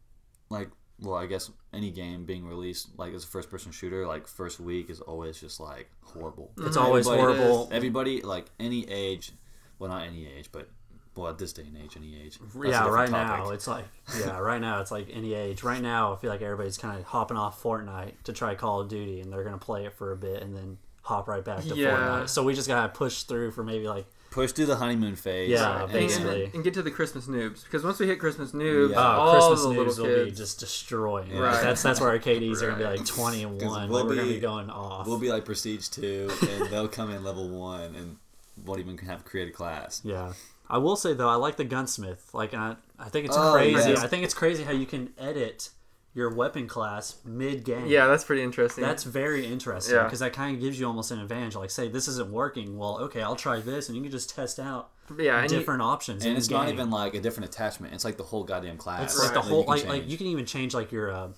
like 0.48 0.70
well 1.02 1.14
I 1.16 1.26
guess 1.26 1.50
any 1.72 1.90
game 1.90 2.24
being 2.24 2.46
released 2.46 2.88
like 2.98 3.12
as 3.14 3.24
a 3.24 3.26
first 3.26 3.50
person 3.50 3.72
shooter 3.72 4.06
like 4.06 4.26
first 4.26 4.60
week 4.60 4.90
is 4.90 5.00
always 5.00 5.40
just 5.40 5.60
like 5.60 5.90
horrible. 6.04 6.50
It's 6.58 6.76
always 6.76 7.06
Everybody- 7.08 7.38
horrible. 7.38 7.68
Everybody 7.72 8.22
like 8.22 8.46
any 8.58 8.88
age, 8.90 9.32
well 9.78 9.90
not 9.90 10.06
any 10.06 10.26
age, 10.26 10.50
but 10.52 10.68
well 11.16 11.28
at 11.28 11.38
this 11.38 11.52
day 11.52 11.62
and 11.62 11.76
age 11.76 11.96
any 11.96 12.16
age. 12.20 12.38
Yeah, 12.64 12.88
right 12.88 13.08
topic. 13.08 13.44
now 13.44 13.50
it's 13.50 13.66
like 13.66 13.84
yeah, 14.18 14.38
right 14.38 14.60
now 14.60 14.80
it's 14.80 14.90
like 14.90 15.08
any 15.12 15.34
age. 15.34 15.62
Right 15.62 15.82
now 15.82 16.12
I 16.12 16.16
feel 16.16 16.30
like 16.30 16.42
everybody's 16.42 16.78
kind 16.78 16.98
of 16.98 17.04
hopping 17.04 17.36
off 17.36 17.62
Fortnite 17.62 18.12
to 18.24 18.32
try 18.32 18.54
Call 18.54 18.80
of 18.80 18.88
Duty, 18.88 19.20
and 19.20 19.32
they're 19.32 19.44
gonna 19.44 19.58
play 19.58 19.84
it 19.86 19.92
for 19.94 20.12
a 20.12 20.16
bit 20.16 20.42
and 20.42 20.54
then 20.56 20.78
hop 21.02 21.28
right 21.28 21.44
back 21.44 21.62
to 21.64 21.74
Yeah. 21.74 21.96
Fortnite. 21.96 22.28
So 22.28 22.44
we 22.44 22.54
just 22.54 22.68
gotta 22.68 22.88
push 22.90 23.24
through 23.24 23.50
for 23.52 23.64
maybe 23.64 23.88
like 23.88 24.06
push 24.30 24.52
through 24.52 24.66
the 24.66 24.76
honeymoon 24.76 25.16
phase. 25.16 25.50
Yeah, 25.50 25.72
and 25.74 25.82
and, 25.84 25.92
basically. 25.92 26.44
and, 26.44 26.54
and 26.54 26.64
get 26.64 26.74
to 26.74 26.82
the 26.82 26.90
Christmas 26.90 27.26
noobs 27.26 27.64
because 27.64 27.82
once 27.84 27.98
we 27.98 28.06
hit 28.06 28.18
Christmas 28.20 28.52
noobs, 28.52 28.90
Yeah. 28.92 28.98
uh, 28.98 29.02
all 29.02 29.32
Christmas 29.32 29.62
the 29.62 29.68
little 29.68 29.84
news 29.86 29.98
will 29.98 30.06
kids, 30.06 30.30
be 30.30 30.36
just 30.36 30.60
destroying. 30.60 31.30
Yeah. 31.30 31.40
Like, 31.40 31.62
that's 31.62 31.82
that's 31.82 32.00
where 32.00 32.10
our 32.10 32.18
KDs 32.18 32.62
are 32.62 32.70
gonna 32.70 32.78
be 32.78 32.84
like 32.84 33.04
twenty 33.06 33.42
and 33.42 33.60
'Cause 33.60 33.68
one. 33.70 33.88
we'll 33.88 33.98
where 34.06 34.08
we're 34.08 34.14
gonna 34.22 34.28
be- 34.28 34.34
be 34.34 34.40
going 34.40 34.70
off. 34.70 35.06
We'll 35.06 35.18
be 35.18 35.30
like 35.30 35.44
Prestige 35.44 35.88
2, 35.88 36.30
and 36.48 36.66
they'll 36.70 36.88
come 36.88 37.10
in 37.10 37.22
level 37.24 37.48
1 37.48 37.94
and 37.94 38.16
won't 38.64 38.80
even 38.80 38.98
have 38.98 39.24
created 39.24 39.54
class. 39.54 40.00
Yeah. 40.04 40.32
I 40.68 40.78
will 40.78 40.94
say 40.96 41.14
though, 41.14 41.28
I 41.28 41.34
like 41.34 41.56
the 41.56 41.64
gunsmith. 41.64 42.30
Like 42.32 42.54
I, 42.54 42.76
I 42.98 43.08
think 43.08 43.26
it's 43.26 43.36
Oh, 43.36 43.52
crazy. 43.52 43.90
yes. 43.90 43.98
I 44.04 44.06
think 44.06 44.22
it's 44.24 44.34
crazy 44.34 44.62
how 44.62 44.70
you 44.72 44.86
can 44.86 45.12
edit 45.18 45.70
your 46.12 46.28
weapon 46.34 46.66
class 46.66 47.18
mid 47.24 47.64
game. 47.64 47.86
yeah, 47.86 48.06
that's 48.08 48.24
pretty 48.24 48.42
interesting. 48.42 48.82
That's 48.82 49.04
very 49.04 49.46
interesting 49.46 49.94
Yeah. 49.94 50.04
because 50.04 50.18
that 50.18 50.32
kind 50.32 50.54
of 50.56 50.60
gives 50.60 50.78
you 50.80 50.86
almost 50.86 51.10
an 51.12 51.20
advantage. 51.20 51.54
Like, 51.54 51.70
say 51.70 51.88
this 51.88 52.08
isn't 52.08 52.30
working, 52.30 52.76
well, 52.78 52.98
okay, 53.02 53.22
I'll 53.22 53.36
try 53.36 53.60
this, 53.60 53.88
and 53.88 53.96
you 53.96 54.02
can 54.02 54.10
just 54.10 54.34
test 54.34 54.58
out 54.58 54.90
yeah, 55.18 55.40
and 55.40 55.50
you- 55.50 55.58
different 55.58 55.82
options. 55.82 56.24
And 56.24 56.32
in 56.32 56.36
it's 56.38 56.48
the 56.48 56.54
not 56.54 56.68
even 56.68 56.90
like 56.90 57.14
a 57.14 57.20
different 57.20 57.48
attachment. 57.50 57.94
It's 57.94 58.04
like 58.04 58.16
the 58.16 58.24
whole 58.24 58.42
goddamn 58.44 58.76
class. 58.76 59.14
It's 59.14 59.22
like 59.22 59.34
the 59.34 59.40
whole 59.40 59.60
you 59.60 59.64
can 59.64 59.70
like 59.72 59.86
like 59.88 60.08
you 60.08 60.16
can 60.18 60.26
even 60.26 60.46
change 60.46 60.74
like 60.74 60.90
your 60.90 61.12
uh, 61.12 61.28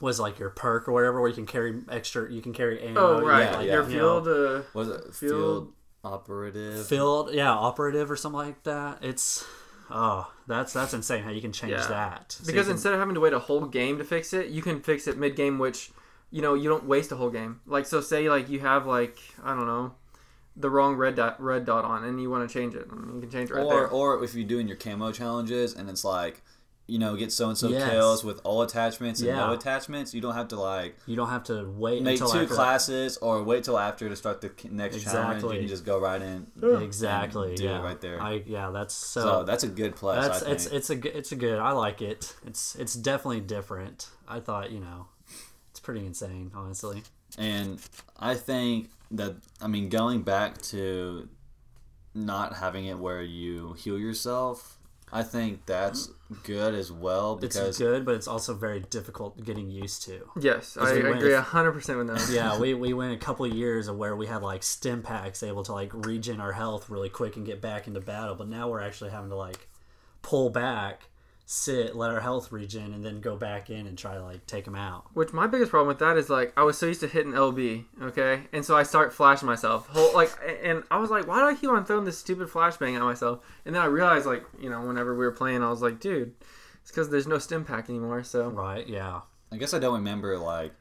was 0.00 0.20
like 0.20 0.38
your 0.38 0.50
perk 0.50 0.86
or 0.88 0.92
whatever, 0.92 1.20
where 1.20 1.28
you 1.28 1.34
can 1.34 1.46
carry 1.46 1.80
extra. 1.90 2.30
You 2.32 2.40
can 2.40 2.52
carry 2.52 2.80
ammo. 2.82 3.00
oh 3.00 3.20
right, 3.20 3.42
yeah, 3.50 3.56
like, 3.56 3.66
yeah. 3.66 3.72
your 3.72 3.90
you 3.90 3.96
know, 3.96 4.22
field. 4.24 4.28
Uh, 4.28 4.62
Was 4.74 4.88
it 4.90 5.14
field, 5.14 5.14
Field- 5.14 5.72
operative? 6.04 6.86
field, 6.86 7.30
yeah, 7.34 7.50
operative 7.50 8.10
or 8.10 8.16
something 8.16 8.38
like 8.38 8.62
that. 8.62 8.98
It's 9.02 9.44
oh, 9.90 10.30
that's 10.46 10.72
that's 10.72 10.94
insane 10.94 11.22
how 11.22 11.30
you 11.30 11.40
can 11.40 11.52
change 11.52 11.72
Yeah. 11.72 11.86
that. 11.88 12.32
So 12.32 12.46
because 12.46 12.66
can- 12.66 12.72
instead 12.76 12.92
of 12.92 12.98
having 12.98 13.14
to 13.14 13.20
wait 13.20 13.32
a 13.32 13.38
whole 13.38 13.66
game 13.66 13.98
to 13.98 14.04
fix 14.04 14.32
it, 14.32 14.48
you 14.48 14.62
can 14.62 14.80
fix 14.80 15.06
it 15.06 15.16
mid 15.18 15.36
game, 15.36 15.58
which 15.58 15.90
you 16.30 16.42
know 16.42 16.54
you 16.54 16.68
don't 16.68 16.84
waste 16.84 17.10
a 17.12 17.16
whole 17.16 17.30
game. 17.30 17.60
Like 17.66 17.86
so, 17.86 18.00
say 18.00 18.28
like 18.28 18.48
you 18.48 18.60
have 18.60 18.86
like 18.86 19.18
I 19.42 19.54
don't 19.54 19.66
know 19.66 19.94
the 20.56 20.68
wrong 20.70 20.96
red 20.96 21.14
dot 21.14 21.40
red 21.40 21.64
dot 21.64 21.84
on, 21.84 22.04
and 22.04 22.20
you 22.20 22.28
want 22.30 22.48
to 22.48 22.52
change 22.52 22.74
it, 22.74 22.86
you 22.90 23.20
can 23.20 23.30
change 23.30 23.50
it 23.50 23.54
right 23.54 23.64
or 23.64 23.74
there. 23.74 23.88
or 23.88 24.24
if 24.24 24.34
you're 24.34 24.46
doing 24.46 24.66
your 24.66 24.76
camo 24.76 25.12
challenges 25.12 25.74
and 25.74 25.88
it's 25.88 26.04
like 26.04 26.42
you 26.88 26.98
know 26.98 27.14
get 27.16 27.30
so 27.30 27.48
and 27.50 27.56
so 27.58 27.68
Yes. 27.68 27.90
kills 27.90 28.24
with 28.24 28.40
all 28.44 28.62
attachments 28.62 29.20
and 29.20 29.28
Yeah. 29.28 29.46
no 29.46 29.52
attachments, 29.52 30.14
you 30.14 30.20
don't 30.22 30.34
have 30.34 30.48
to 30.48 30.56
like 30.58 30.96
you 31.06 31.14
don't 31.16 31.28
have 31.28 31.44
to 31.44 31.68
wait 31.76 32.02
make 32.02 32.14
until 32.18 32.30
two 32.32 32.38
after 32.40 32.54
classes 32.54 33.18
or 33.18 33.42
wait 33.42 33.62
till 33.64 33.78
after 33.78 34.08
to 34.08 34.16
start 34.16 34.40
the 34.40 34.48
k- 34.48 34.70
next 34.72 35.02
challenge. 35.02 35.34
Exactly. 35.36 35.54
You 35.56 35.60
can 35.62 35.68
just 35.68 35.84
go 35.84 36.00
right 36.00 36.20
in. 36.22 36.46
exactly. 36.82 37.54
do 37.56 37.64
it 37.64 37.68
yeah, 37.68 37.82
right 37.82 38.00
there. 38.00 38.20
I 38.22 38.42
yeah, 38.46 38.70
that's 38.70 38.94
so. 38.94 39.20
So 39.20 39.44
that's 39.44 39.64
a 39.64 39.68
good 39.68 39.96
plus. 39.96 40.26
that's 40.26 40.42
I 40.42 40.46
think. 40.46 40.54
it's 40.56 40.66
it's 40.66 40.90
a 40.90 40.96
g- 40.96 41.08
it's 41.10 41.32
a 41.32 41.36
good. 41.36 41.58
I 41.58 41.72
like 41.72 42.00
it. 42.00 42.34
It's 42.46 42.74
it's 42.76 42.94
definitely 42.94 43.40
different. 43.40 44.08
I 44.26 44.40
thought 44.40 44.70
you 44.70 44.80
know, 44.80 45.08
it's 45.70 45.80
pretty 45.80 46.04
insane, 46.06 46.50
honestly. 46.54 47.02
And 47.36 47.78
I 48.18 48.34
think 48.34 48.90
that 49.10 49.36
I 49.60 49.66
mean 49.68 49.90
going 49.90 50.22
back 50.22 50.60
to 50.72 51.28
not 52.14 52.56
having 52.56 52.86
it 52.86 52.98
where 52.98 53.22
you 53.22 53.74
heal 53.74 53.98
yourself, 53.98 54.78
I 55.12 55.22
think 55.22 55.66
that's 55.66 56.10
good 56.44 56.74
as 56.74 56.92
well 56.92 57.38
It's 57.42 57.78
good, 57.78 58.04
but 58.04 58.14
it's 58.14 58.28
also 58.28 58.54
very 58.54 58.80
difficult 58.80 59.42
getting 59.44 59.70
used 59.70 60.02
to. 60.04 60.30
yes, 60.38 60.76
I 60.78 60.92
we 60.92 60.98
agree 61.00 61.32
with- 61.34 61.44
hundred 61.44 61.72
percent 61.72 61.98
with 61.98 62.08
that. 62.08 62.28
Yeah, 62.32 62.58
we, 62.58 62.74
we 62.84 62.92
went 62.92 63.12
a 63.14 63.16
couple 63.16 63.46
of 63.46 63.52
years 63.52 63.88
of 63.88 63.96
where 63.96 64.14
we 64.14 64.26
had 64.26 64.42
like 64.42 64.62
stim 64.62 65.02
packs 65.02 65.42
able 65.42 65.62
to 65.64 65.72
like 65.72 65.90
regen 65.94 66.40
our 66.40 66.52
health 66.52 66.90
really 66.90 67.08
quick 67.08 67.36
and 67.36 67.46
get 67.46 67.60
back 67.60 67.86
into 67.86 68.00
battle, 68.00 68.34
but 68.34 68.48
now 68.48 68.68
we're 68.68 68.80
actually 68.82 69.10
having 69.10 69.30
to 69.30 69.36
like 69.36 69.68
pull 70.22 70.50
back, 70.50 71.08
sit, 71.50 71.96
let 71.96 72.10
our 72.10 72.20
health 72.20 72.52
regen, 72.52 72.92
and 72.92 73.02
then 73.02 73.22
go 73.22 73.34
back 73.34 73.70
in 73.70 73.86
and 73.86 73.96
try 73.96 74.12
to 74.14 74.22
like 74.22 74.46
take 74.46 74.66
them 74.66 74.74
out. 74.74 75.06
Which 75.14 75.32
my 75.32 75.46
biggest 75.46 75.70
problem 75.70 75.88
with 75.88 75.98
that 76.00 76.18
is 76.18 76.28
like 76.28 76.52
I 76.58 76.62
was 76.62 76.76
so 76.76 76.84
used 76.84 77.00
to 77.00 77.08
hitting 77.08 77.32
LB, 77.32 77.84
okay, 78.02 78.42
and 78.52 78.62
so 78.64 78.76
I 78.76 78.82
start 78.82 79.14
flashing 79.14 79.46
myself, 79.46 79.88
whole 79.88 80.12
like, 80.14 80.30
and 80.62 80.84
I 80.90 80.98
was 80.98 81.10
like, 81.10 81.26
why 81.26 81.38
do 81.40 81.46
I 81.46 81.54
keep 81.54 81.70
on 81.70 81.86
throwing 81.86 82.04
this 82.04 82.18
stupid 82.18 82.48
flashbang 82.48 82.96
at 82.96 83.02
myself? 83.02 83.40
And 83.64 83.74
then 83.74 83.80
I 83.80 83.86
realized, 83.86 84.26
like, 84.26 84.44
you 84.60 84.68
know, 84.68 84.82
whenever 84.82 85.14
we 85.14 85.24
were 85.24 85.32
playing, 85.32 85.62
I 85.62 85.70
was 85.70 85.80
like, 85.80 86.00
dude, 86.00 86.34
it's 86.82 86.90
because 86.90 87.08
there's 87.08 87.26
no 87.26 87.38
stim 87.38 87.64
pack 87.64 87.88
anymore. 87.88 88.22
So 88.24 88.50
Right? 88.50 88.86
Yeah. 88.86 89.22
I 89.50 89.56
guess 89.56 89.72
I 89.72 89.78
don't 89.78 89.94
remember 89.94 90.36
like 90.36 90.72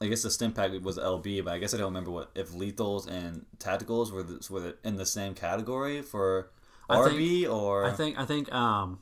I 0.00 0.06
guess 0.08 0.22
the 0.24 0.30
stim 0.30 0.50
pack 0.52 0.72
was 0.82 0.98
LB, 0.98 1.44
but 1.44 1.54
I 1.54 1.58
guess 1.58 1.72
I 1.72 1.76
don't 1.76 1.86
remember 1.86 2.10
what 2.10 2.30
if 2.34 2.50
lethals 2.50 3.06
and 3.06 3.46
tacticals 3.58 4.10
were 4.10 4.24
the, 4.24 4.44
were 4.50 4.60
the, 4.60 4.76
in 4.82 4.96
the 4.96 5.06
same 5.06 5.34
category 5.34 6.02
for 6.02 6.50
I 6.90 7.02
think- 7.04 7.20
RB 7.20 7.48
or 7.48 7.84
I 7.84 7.92
think 7.92 8.18
I 8.18 8.24
think 8.24 8.52
um, 8.52 8.98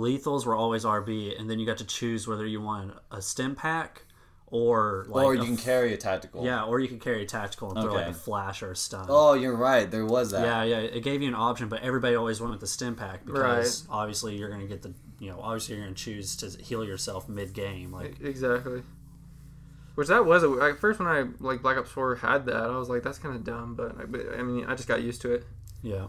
lethals 0.00 0.44
were 0.46 0.56
always 0.56 0.84
RB, 0.84 1.38
and 1.38 1.48
then 1.48 1.58
you 1.58 1.66
got 1.66 1.78
to 1.78 1.84
choose 1.86 2.26
whether 2.26 2.46
you 2.46 2.60
wanted 2.60 2.94
a 3.10 3.20
stim 3.22 3.54
pack 3.54 4.02
or 4.52 5.04
like 5.08 5.24
or 5.24 5.34
a 5.34 5.36
you 5.36 5.44
can 5.44 5.54
f- 5.54 5.62
carry 5.64 5.94
a 5.94 5.96
tactical. 5.96 6.44
yeah, 6.44 6.64
or 6.64 6.80
you 6.80 6.88
could 6.88 7.00
carry 7.00 7.22
a 7.22 7.26
tactical 7.26 7.70
and 7.70 7.80
throw 7.80 7.94
like 7.94 8.08
a 8.08 8.12
flash 8.12 8.62
or 8.64 8.72
a 8.72 8.76
stun. 8.76 9.06
Oh, 9.08 9.34
you're 9.34 9.54
right. 9.56 9.88
There 9.88 10.04
was 10.04 10.32
that. 10.32 10.44
Yeah, 10.44 10.62
yeah, 10.64 10.78
it 10.78 11.04
gave 11.04 11.22
you 11.22 11.28
an 11.28 11.34
option, 11.36 11.68
but 11.68 11.82
everybody 11.82 12.16
always 12.16 12.40
went 12.40 12.50
with 12.50 12.60
the 12.60 12.66
stim 12.66 12.96
pack 12.96 13.24
because 13.24 13.86
Right. 13.86 13.96
obviously 13.96 14.36
you're 14.36 14.48
going 14.48 14.60
to 14.62 14.66
get 14.66 14.82
the, 14.82 14.92
you 15.20 15.30
know, 15.30 15.38
obviously 15.40 15.76
you're 15.76 15.84
going 15.84 15.94
to 15.94 16.02
choose 16.02 16.34
to 16.36 16.60
heal 16.62 16.84
yourself 16.84 17.28
mid 17.28 17.52
game. 17.54 17.92
Like, 17.92 18.20
Exactly. 18.20 18.82
Which 19.94 20.08
that 20.08 20.24
was 20.24 20.42
a, 20.42 20.50
at 20.62 20.78
first 20.80 20.98
when 20.98 21.08
I 21.08 21.26
like 21.40 21.62
Black 21.62 21.76
Ops 21.76 21.90
Four 21.90 22.16
had 22.16 22.46
that, 22.46 22.56
I 22.56 22.76
was 22.76 22.88
like, 22.88 23.02
that's 23.02 23.18
kind 23.18 23.34
of 23.36 23.44
dumb, 23.44 23.74
but, 23.74 24.10
but 24.10 24.22
I 24.38 24.42
mean, 24.42 24.64
I 24.66 24.74
just 24.74 24.88
got 24.88 25.02
used 25.02 25.20
to 25.22 25.32
it. 25.32 25.44
yeah, 25.82 26.06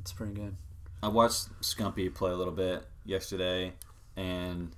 it's 0.00 0.12
pretty 0.12 0.32
good. 0.34 0.56
I 1.02 1.08
watched 1.08 1.48
Scumpy 1.60 2.12
play 2.12 2.30
a 2.30 2.36
little 2.36 2.52
bit 2.54 2.84
yesterday, 3.04 3.72
and 4.16 4.74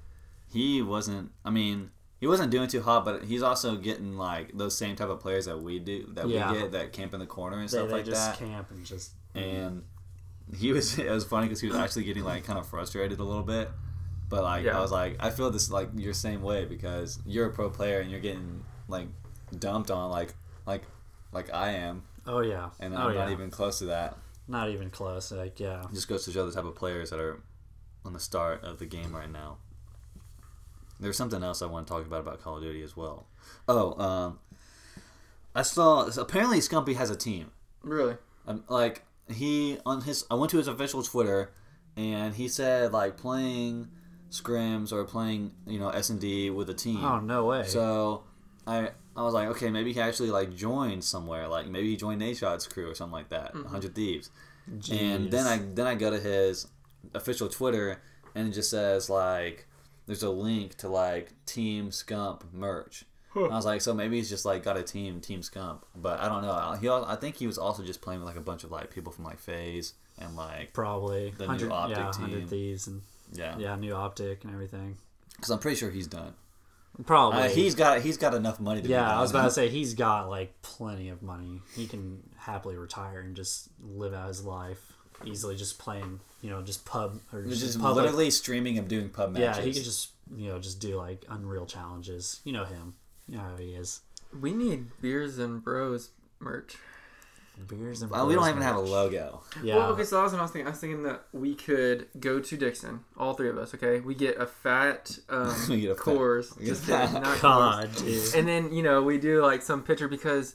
he 0.52 0.82
wasn't. 0.82 1.30
I 1.44 1.50
mean, 1.50 1.90
he 2.20 2.26
wasn't 2.26 2.50
doing 2.50 2.68
too 2.68 2.82
hot, 2.82 3.04
but 3.04 3.24
he's 3.24 3.42
also 3.42 3.76
getting 3.76 4.16
like 4.16 4.56
those 4.56 4.76
same 4.76 4.96
type 4.96 5.08
of 5.08 5.20
players 5.20 5.46
that 5.46 5.60
we 5.60 5.78
do, 5.78 6.06
that 6.14 6.28
Yeah. 6.28 6.52
we 6.52 6.58
get, 6.60 6.72
that 6.72 6.92
camp 6.92 7.14
in 7.14 7.20
the 7.20 7.26
corner 7.26 7.58
and 7.58 7.64
They, 7.68 7.76
stuff 7.76 7.88
they 7.88 7.94
like 7.94 8.04
just 8.04 8.38
that. 8.38 8.46
camp 8.46 8.70
and 8.70 8.84
just 8.84 9.12
And 9.34 9.82
he 10.56 10.72
was. 10.72 10.98
It 10.98 11.10
was 11.10 11.24
funny 11.24 11.46
because 11.46 11.60
he 11.60 11.68
was 11.68 11.76
actually 11.76 12.04
getting 12.04 12.24
like 12.24 12.44
kind 12.44 12.58
of 12.58 12.66
frustrated 12.68 13.18
a 13.18 13.24
little 13.24 13.42
bit. 13.42 13.68
But 14.28 14.42
like 14.44 14.64
Yeah. 14.64 14.78
I 14.78 14.80
was 14.80 14.90
like, 14.92 15.16
I 15.20 15.30
feel 15.30 15.50
this 15.50 15.70
like 15.70 15.90
your 15.96 16.14
same 16.14 16.42
way 16.42 16.64
because 16.64 17.18
you're 17.26 17.46
a 17.46 17.52
pro 17.52 17.70
player 17.70 18.00
and 18.00 18.10
you're 18.10 18.20
getting 18.20 18.64
like 18.88 19.08
dumped 19.58 19.90
on 19.90 20.10
like 20.10 20.34
like 20.66 20.82
like 21.32 21.52
I 21.52 21.70
am, 21.72 22.02
oh 22.26 22.40
yeah, 22.40 22.70
and 22.80 22.94
oh 22.94 22.98
I'm 22.98 23.14
yeah, 23.14 23.20
not 23.24 23.30
even 23.30 23.50
close 23.50 23.78
to 23.80 23.86
that. 23.86 24.16
not 24.48 24.70
even 24.70 24.90
close. 24.90 25.30
Like 25.32 25.60
yeah, 25.60 25.82
It 25.82 25.92
just 25.94 26.08
goes 26.08 26.24
to 26.24 26.32
show 26.32 26.46
the 26.46 26.52
type 26.52 26.64
of 26.64 26.74
players 26.74 27.10
that 27.10 27.20
are 27.20 27.40
on 28.06 28.12
the 28.12 28.20
start 28.20 28.62
of 28.64 28.78
the 28.78 28.86
game 28.86 29.14
right 29.14 29.30
now. 29.30 29.58
There's 30.98 31.16
something 31.16 31.42
else 31.42 31.60
I 31.60 31.66
want 31.66 31.86
to 31.86 31.92
talk 31.92 32.06
about 32.06 32.20
about 32.20 32.40
Call 32.40 32.56
of 32.56 32.62
Duty 32.62 32.82
as 32.82 32.96
well. 32.96 33.26
Oh, 33.68 34.00
um, 34.02 34.38
I 35.54 35.62
saw 35.62 36.06
apparently 36.06 36.58
Scumpy 36.58 36.96
has 36.96 37.10
a 37.10 37.16
team. 37.16 37.50
Really? 37.82 38.16
Um, 38.46 38.64
like 38.68 39.02
he 39.28 39.78
on 39.84 40.02
his, 40.02 40.24
I 40.30 40.34
went 40.34 40.50
to 40.52 40.58
his 40.58 40.68
official 40.68 41.02
Twitter, 41.02 41.52
and 41.96 42.34
he 42.34 42.48
said 42.48 42.92
like 42.92 43.16
playing 43.16 43.88
scrims 44.30 44.92
or 44.92 45.04
playing 45.04 45.52
you 45.66 45.78
know 45.78 45.88
S 45.90 46.08
and 46.10 46.20
D 46.20 46.50
with 46.50 46.70
a 46.70 46.74
team. 46.74 47.04
oh 47.04 47.20
no 47.20 47.44
way. 47.44 47.64
So 47.64 48.24
I 48.66 48.90
I 49.16 49.22
was 49.22 49.34
like, 49.34 49.48
okay, 49.48 49.70
maybe 49.70 49.92
he 49.92 50.00
actually 50.00 50.30
like 50.30 50.54
joined 50.54 51.04
somewhere. 51.04 51.48
Like 51.48 51.66
maybe 51.68 51.90
he 51.90 51.96
joined 51.96 52.22
Nadeshot's 52.22 52.66
crew 52.66 52.90
or 52.90 52.94
something 52.94 53.12
like 53.12 53.28
that, 53.30 53.52
Hundred 53.68 53.94
Thieves. 53.94 54.30
And 54.90 55.30
then 55.30 55.46
I 55.46 55.58
then 55.58 55.86
I 55.86 55.94
go 55.94 56.10
to 56.10 56.18
his 56.18 56.66
official 57.14 57.48
Twitter 57.48 58.00
and 58.34 58.48
it 58.48 58.52
just 58.52 58.70
says 58.70 59.08
like 59.10 59.66
there's 60.06 60.22
a 60.22 60.30
link 60.30 60.76
to 60.78 60.88
like 60.88 61.32
Team 61.46 61.90
Scump 61.90 62.42
merch. 62.52 63.04
And 63.34 63.52
I 63.52 63.56
was 63.56 63.66
like, 63.66 63.82
so 63.82 63.92
maybe 63.92 64.16
he's 64.16 64.30
just 64.30 64.46
like 64.46 64.62
got 64.62 64.78
a 64.78 64.82
team, 64.82 65.20
Team 65.20 65.40
Scump, 65.40 65.82
but 65.94 66.20
I 66.20 66.28
don't 66.28 66.40
know. 66.40 66.72
He, 66.80 66.88
I 66.88 67.16
think 67.16 67.36
he 67.36 67.46
was 67.46 67.58
also 67.58 67.82
just 67.82 68.00
playing 68.00 68.20
with 68.20 68.28
like 68.28 68.38
a 68.38 68.40
bunch 68.40 68.64
of 68.64 68.70
like 68.70 68.90
people 68.90 69.12
from 69.12 69.24
like 69.24 69.38
FaZe 69.38 69.92
and 70.18 70.34
like 70.36 70.72
probably 70.72 71.34
the 71.36 71.46
new 71.46 71.68
Optic 71.68 71.98
yeah, 71.98 72.10
team. 72.12 72.22
hundred 72.22 72.48
thieves 72.48 72.86
and 72.86 73.02
yeah, 73.34 73.56
yeah, 73.58 73.76
new 73.76 73.92
optic 73.94 74.44
and 74.44 74.54
everything. 74.54 74.96
because 75.34 75.50
I'm 75.50 75.58
pretty 75.58 75.76
sure 75.76 75.90
he's 75.90 76.06
done. 76.06 76.32
Probably 77.04 77.40
Uh, 77.42 77.48
he's 77.50 77.74
got 77.74 78.00
he's 78.00 78.16
got 78.16 78.32
enough 78.32 78.58
money 78.58 78.80
to 78.80 78.88
Yeah. 78.88 79.14
I 79.18 79.20
was 79.20 79.32
about 79.32 79.44
to 79.44 79.50
say 79.50 79.68
he's 79.78 79.92
got 79.92 80.30
like 80.30 80.62
plenty 80.62 81.10
of 81.10 81.22
money. 81.22 81.60
He 81.74 81.86
can 81.86 82.22
happily 82.38 82.76
retire 82.76 83.20
and 83.20 83.36
just 83.36 83.68
live 83.82 84.14
out 84.14 84.28
his 84.28 84.44
life 84.44 84.95
easily, 85.24 85.56
just 85.56 85.78
playing, 85.78 86.20
you 86.42 86.50
know, 86.50 86.62
just 86.62 86.84
pub 86.84 87.20
or 87.32 87.42
just, 87.42 87.60
just 87.60 87.80
pub. 87.80 87.96
like- 87.96 88.04
literally 88.04 88.30
streaming 88.30 88.74
him 88.74 88.86
doing 88.86 89.08
pub 89.08 89.32
matches. 89.32 89.58
yeah, 89.58 89.62
he 89.64 89.72
could 89.72 89.84
just 89.84 90.10
you 90.36 90.48
know 90.48 90.58
just 90.58 90.80
do 90.80 90.96
like 90.96 91.24
Unreal 91.28 91.66
challenges. 91.66 92.40
You 92.44 92.52
know 92.52 92.64
him. 92.64 92.94
You 93.28 93.36
know 93.38 93.42
how 93.44 93.56
he 93.56 93.74
is. 93.74 94.00
We 94.38 94.52
need 94.52 94.86
beers 95.00 95.38
and 95.38 95.62
bros 95.62 96.10
merch. 96.40 96.76
Beers 97.68 98.02
and 98.02 98.10
Well, 98.10 98.26
we 98.26 98.34
don't 98.34 98.42
bros 98.42 98.50
even 98.50 98.62
have 98.62 98.76
a 98.76 98.80
logo. 98.80 99.40
Yeah. 99.62 99.76
Well, 99.76 99.92
okay, 99.92 100.04
so 100.04 100.16
that 100.16 100.24
was 100.24 100.32
what 100.32 100.40
I 100.40 100.42
was 100.42 100.50
thinking. 100.50 100.66
I 100.66 100.70
was 100.70 100.78
thinking 100.78 101.02
that 101.04 101.22
we 101.32 101.54
could 101.54 102.08
go 102.20 102.38
to 102.38 102.56
Dickson, 102.56 103.00
all 103.16 103.32
three 103.32 103.48
of 103.48 103.56
us. 103.56 103.74
Okay, 103.74 104.00
we 104.00 104.14
get 104.14 104.36
a 104.38 104.46
fat 104.46 105.18
um, 105.30 105.54
We 105.70 105.80
get 105.80 105.92
a 105.92 105.94
fat- 105.94 106.04
Coors, 106.04 106.54
we 106.58 106.66
get 106.66 106.70
just 106.72 106.86
kidding, 106.86 107.14
not 107.14 107.38
Coors. 107.38 107.40
God, 107.40 107.96
dude. 107.96 108.34
and 108.34 108.46
then 108.46 108.74
you 108.74 108.82
know 108.82 109.02
we 109.02 109.16
do 109.16 109.42
like 109.42 109.62
some 109.62 109.82
picture 109.82 110.06
because 110.06 110.54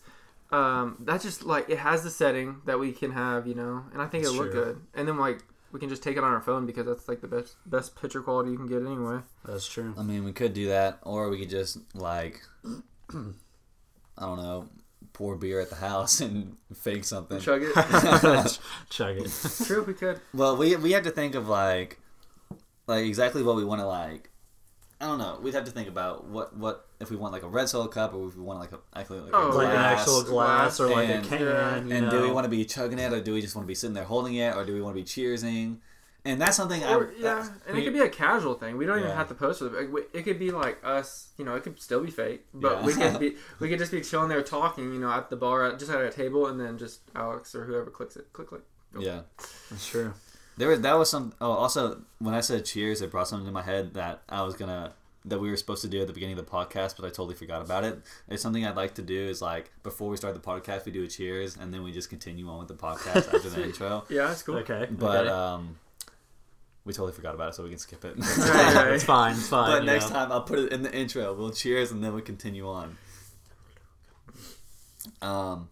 um, 0.51 0.97
that's 0.99 1.23
just 1.23 1.43
like 1.43 1.69
it 1.69 1.79
has 1.79 2.03
the 2.03 2.09
setting 2.09 2.61
that 2.65 2.79
we 2.79 2.91
can 2.91 3.11
have, 3.11 3.47
you 3.47 3.55
know, 3.55 3.85
and 3.93 4.01
I 4.01 4.07
think 4.07 4.23
it'll 4.23 4.35
look 4.35 4.51
good. 4.51 4.81
And 4.93 5.07
then 5.07 5.17
like 5.17 5.43
we 5.71 5.79
can 5.79 5.89
just 5.89 6.03
take 6.03 6.17
it 6.17 6.23
on 6.23 6.31
our 6.31 6.41
phone 6.41 6.65
because 6.65 6.85
that's 6.85 7.07
like 7.07 7.21
the 7.21 7.27
best 7.27 7.55
best 7.65 7.99
picture 7.99 8.21
quality 8.21 8.51
you 8.51 8.57
can 8.57 8.67
get 8.67 8.81
anyway. 8.81 9.19
That's 9.45 9.67
true. 9.67 9.93
I 9.97 10.03
mean, 10.03 10.23
we 10.23 10.33
could 10.33 10.53
do 10.53 10.67
that, 10.67 10.99
or 11.03 11.29
we 11.29 11.39
could 11.39 11.49
just 11.49 11.77
like, 11.93 12.41
I 12.65 13.15
don't 14.19 14.37
know, 14.37 14.67
pour 15.13 15.35
beer 15.35 15.61
at 15.61 15.69
the 15.69 15.77
house 15.77 16.19
and 16.21 16.57
fake 16.73 17.05
something. 17.05 17.39
Chug 17.39 17.61
it. 17.63 17.73
Chug 18.89 19.17
it. 19.17 19.31
True, 19.65 19.81
if 19.81 19.87
we 19.87 19.93
could. 19.93 20.19
Well, 20.33 20.57
we 20.57 20.75
we 20.75 20.91
have 20.91 21.03
to 21.03 21.11
think 21.11 21.35
of 21.35 21.47
like, 21.47 21.99
like 22.87 23.05
exactly 23.05 23.41
what 23.43 23.55
we 23.55 23.63
want 23.63 23.79
to 23.79 23.87
like. 23.87 24.30
I 25.01 25.05
don't 25.05 25.17
know. 25.17 25.39
We'd 25.41 25.55
have 25.55 25.65
to 25.65 25.71
think 25.71 25.87
about 25.87 26.25
what 26.25 26.55
what 26.55 26.85
if 26.99 27.09
we 27.09 27.17
want 27.17 27.33
like 27.33 27.41
a 27.43 27.47
red 27.47 27.67
solo 27.67 27.87
cup 27.87 28.13
or 28.13 28.27
if 28.27 28.35
we 28.35 28.43
want 28.43 28.59
like 28.59 28.71
a 28.71 28.79
actually 28.95 29.21
like 29.21 29.33
a 29.33 29.35
Oh, 29.35 29.49
like 29.49 29.69
an 29.69 29.75
actual 29.75 30.23
glass 30.23 30.79
or 30.79 30.89
like 30.89 31.09
And- 31.09 31.25
a 31.25 31.27
can. 31.27 31.41
Yeah. 31.41 31.81
you 31.83 31.91
And 31.95 32.11
do 32.11 32.21
we 32.21 32.29
want 32.31 32.45
to 32.45 32.49
be 32.49 32.63
chugging 32.65 32.99
it, 32.99 33.11
or 33.11 33.19
do 33.19 33.33
we 33.33 33.41
just 33.41 33.55
want 33.55 33.65
to 33.65 33.67
be 33.67 33.73
sitting 33.75 33.95
there 33.95 34.03
holding 34.03 34.35
it, 34.35 34.55
or 34.55 34.63
do 34.63 34.73
we 34.73 34.81
want 34.81 34.95
to 34.95 35.01
be 35.01 35.05
cheersing? 35.07 35.77
And 36.23 36.39
that's 36.39 36.55
something 36.55 36.83
I 36.83 36.93
Or, 36.93 37.11
yeah, 37.17 37.47
and 37.65 37.75
we- 37.75 37.81
it 37.81 37.85
could 37.85 37.93
be 37.93 37.99
a 38.01 38.07
casual 38.09 38.53
thing. 38.53 38.77
We 38.77 38.85
don't 38.85 38.99
even 38.99 39.09
have 39.09 39.27
to 39.29 39.33
post 39.33 39.63
it. 39.63 39.71
It 40.13 40.21
could 40.23 40.37
be 40.37 40.51
like 40.51 40.77
us. 40.83 41.29
You 41.37 41.45
know, 41.45 41.55
it 41.55 41.63
could 41.63 41.81
still 41.81 42.01
be 42.03 42.11
fake, 42.11 42.45
but 42.53 42.73
Yeah. 42.81 42.85
we 42.85 42.93
could 42.93 43.19
be 43.19 43.37
we 43.59 43.69
could 43.69 43.79
just 43.79 43.91
be 43.91 44.01
chilling 44.01 44.29
there 44.29 44.43
talking. 44.43 44.93
You 44.93 44.99
know, 44.99 45.11
at 45.11 45.31
the 45.31 45.35
bar, 45.35 45.75
just 45.77 45.89
at 45.91 45.99
a 45.99 46.11
table, 46.11 46.45
and 46.45 46.59
then 46.59 46.77
just 46.77 46.99
Alex 47.15 47.55
or 47.55 47.65
whoever 47.65 47.89
clicks 47.89 48.15
it, 48.17 48.31
click 48.33 48.49
click. 48.49 48.61
yeah. 48.99 49.21
That's 49.71 49.87
true. 49.87 50.13
There 50.57 50.69
was 50.69 50.81
that 50.81 50.97
was 50.97 51.09
some. 51.09 51.33
Oh, 51.41 51.51
also 51.51 52.01
when 52.19 52.33
I 52.33 52.41
said 52.41 52.65
cheers, 52.65 53.01
it 53.01 53.11
brought 53.11 53.27
something 53.27 53.45
to 53.45 53.51
my 53.51 53.61
head 53.61 53.93
that 53.93 54.21
I 54.29 54.43
was 54.43 54.55
gonna 54.55 54.93
that 55.25 55.39
we 55.39 55.49
were 55.49 55.57
supposed 55.57 55.83
to 55.83 55.87
do 55.87 56.01
at 56.01 56.07
the 56.07 56.13
beginning 56.13 56.37
of 56.37 56.45
the 56.45 56.51
podcast, 56.51 56.95
but 56.97 57.05
I 57.05 57.09
totally 57.09 57.35
forgot 57.35 57.61
about 57.61 57.83
it. 57.83 58.01
It's 58.27 58.41
something 58.41 58.65
I'd 58.65 58.75
like 58.75 58.95
to 58.95 59.01
do 59.01 59.19
is 59.27 59.41
like 59.41 59.71
before 59.83 60.09
we 60.09 60.17
start 60.17 60.33
the 60.33 60.39
podcast, 60.39 60.85
we 60.85 60.91
do 60.91 61.03
a 61.03 61.07
cheers, 61.07 61.57
and 61.57 61.73
then 61.73 61.83
we 61.83 61.91
just 61.91 62.09
continue 62.09 62.49
on 62.49 62.59
with 62.59 62.67
the 62.67 62.75
podcast 62.75 63.33
after 63.33 63.49
the 63.49 63.63
intro. 63.65 64.03
Yeah, 64.09 64.27
that's 64.27 64.43
cool. 64.43 64.57
Okay. 64.57 64.87
But 64.89 65.27
okay. 65.27 65.29
um, 65.29 65.77
we 66.85 66.93
totally 66.93 67.13
forgot 67.13 67.35
about 67.35 67.49
it, 67.49 67.55
so 67.55 67.63
we 67.63 67.69
can 67.69 67.77
skip 67.77 68.03
it. 68.03 68.15
Right, 68.17 68.75
right. 68.75 68.87
it's 68.93 69.03
fine. 69.03 69.33
It's 69.33 69.47
fine. 69.47 69.71
but 69.71 69.85
next 69.85 70.09
know. 70.09 70.15
time 70.15 70.31
I'll 70.31 70.41
put 70.41 70.59
it 70.59 70.73
in 70.73 70.81
the 70.81 70.93
intro. 70.93 71.33
We'll 71.33 71.51
cheers, 71.51 71.91
and 71.91 72.03
then 72.03 72.13
we 72.13 72.21
continue 72.21 72.67
on. 72.67 72.97
Um, 75.21 75.69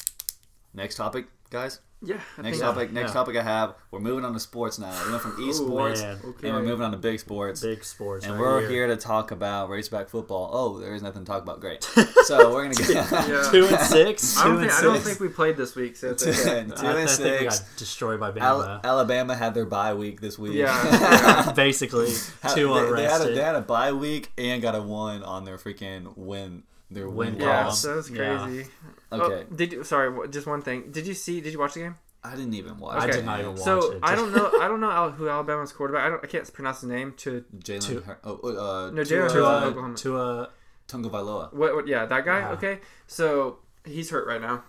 next 0.74 0.96
topic, 0.96 1.26
guys. 1.50 1.80
Yeah. 2.02 2.16
I 2.38 2.44
Next 2.44 2.60
think, 2.60 2.70
topic. 2.70 2.92
Next 2.94 3.10
yeah. 3.10 3.14
topic 3.14 3.36
I 3.36 3.44
have. 3.44 3.76
We're 3.92 4.00
moving 4.00 4.24
on 4.24 4.32
to 4.34 4.40
sports 4.40 4.80
now. 4.80 4.94
We 5.06 5.12
went 5.12 5.22
from 5.22 5.32
Ooh, 5.34 5.52
esports, 5.52 6.02
man. 6.02 6.20
Okay. 6.24 6.48
and 6.48 6.56
we're 6.58 6.64
moving 6.64 6.86
on 6.86 6.92
to 6.92 6.98
big 6.98 7.20
sports. 7.20 7.62
Big 7.62 7.84
sports. 7.84 8.26
And 8.26 8.36
right 8.36 8.40
we're 8.40 8.70
here. 8.70 8.88
to 8.88 8.96
talk 8.96 9.32
about 9.32 9.70
Razorback 9.70 10.08
football. 10.08 10.50
Oh, 10.54 10.80
there 10.80 10.96
is 10.96 11.02
nothing 11.02 11.26
to 11.26 11.30
talk 11.32 11.44
about. 11.44 11.60
Great. 11.60 11.84
So 12.24 12.54
we're 12.54 12.62
gonna 12.64 12.76
get 12.76 12.90
Yeah. 13.28 13.48
Two 13.50 13.66
and 13.66 13.80
six. 13.80 14.38
I 14.38 14.44
don't, 14.44 14.52
and 14.58 14.70
think, 14.70 14.74
I 14.74 14.82
don't 14.84 15.00
think 15.00 15.20
we 15.20 15.30
played 15.30 15.58
this 15.58 15.76
week, 15.76 15.96
so 15.96 16.14
two, 16.14 16.30
okay. 16.30 16.42
two 16.44 16.86
I, 16.86 16.92
I 16.94 17.00
and 17.00 17.10
think 17.10 17.42
we 17.42 17.50
six. 17.50 17.60
got 17.60 17.78
destroyed 17.78 18.20
by 18.20 18.28
Al- 18.38 18.60
Bama. 18.62 18.84
Alabama 18.84 19.36
had 19.36 19.54
their 19.56 19.66
bye 19.66 19.96
week 19.96 20.22
this 20.22 20.38
week. 20.38 20.54
Yeah. 20.54 21.52
Basically, 21.56 22.12
two 22.54 22.72
they, 22.74 23.02
they 23.02 23.04
had 23.06 23.22
a, 23.22 23.34
they 23.34 23.42
had 23.42 23.56
a 23.56 23.62
bye 23.62 23.94
week 23.94 24.32
and 24.38 24.62
got 24.62 24.76
a 24.76 24.82
one 24.82 25.24
on 25.24 25.44
their 25.46 25.58
freaking 25.58 26.16
win. 26.16 26.64
Their 26.92 27.08
win. 27.08 27.34
Win 27.34 27.42
yeah, 27.42 27.62
column. 27.62 27.76
so 27.76 27.96
that's 27.96 28.10
Yeah. 28.10 28.38
crazy. 28.46 28.68
Okay, 29.12 29.46
Oh, 29.50 29.56
did 29.56 29.72
you? 29.74 29.84
Sorry, 29.84 30.28
just 30.30 30.48
one 30.48 30.62
thing. 30.62 30.92
Did 30.92 31.06
you 31.08 31.14
see? 31.14 31.42
Did 31.42 31.54
you 31.54 31.60
watch 31.60 31.74
the 31.76 31.82
game? 31.82 31.96
I 32.24 32.36
didn't 32.36 32.54
even 32.54 32.78
watch. 32.80 33.02
I 33.02 33.08
did 33.10 33.26
not 33.26 33.40
even 33.40 33.52
watch 33.54 33.62
So 33.62 33.94
it. 33.94 34.00
I 34.04 34.14
don't 34.16 34.34
know. 34.34 34.52
I 34.62 34.68
don't 34.68 34.82
know 34.82 34.92
Al- 34.92 35.12
who 35.12 35.30
Alabama's 35.30 35.72
quarterback. 35.72 36.06
I 36.06 36.10
don't. 36.10 36.24
I 36.24 36.28
can't 36.28 36.52
pronounce 36.54 36.82
his 36.82 36.90
name. 36.90 37.14
To 37.18 37.46
Jalen. 37.58 37.82
Two- 37.86 38.02
Hur- 38.02 38.20
oh, 38.24 38.34
uh, 38.88 38.92
No, 38.92 39.04
Tua- 39.04 39.28
Jalen 39.28 39.30
to 39.30 39.34
Hurts. 39.36 39.36
a, 39.36 39.68
Oklahoma. 39.68 39.96
to 39.98 40.18
a 40.20 40.50
Tunga 40.88 41.10
Vailoa. 41.10 41.54
what? 41.54 41.76
what 41.76 41.88
yeah, 41.88 42.06
that 42.06 42.26
guy. 42.26 42.40
Yeah. 42.40 42.52
Okay, 42.52 42.80
so 43.08 43.60
he's 43.86 44.10
hurt 44.10 44.28
right 44.28 44.42
now. 44.42 44.64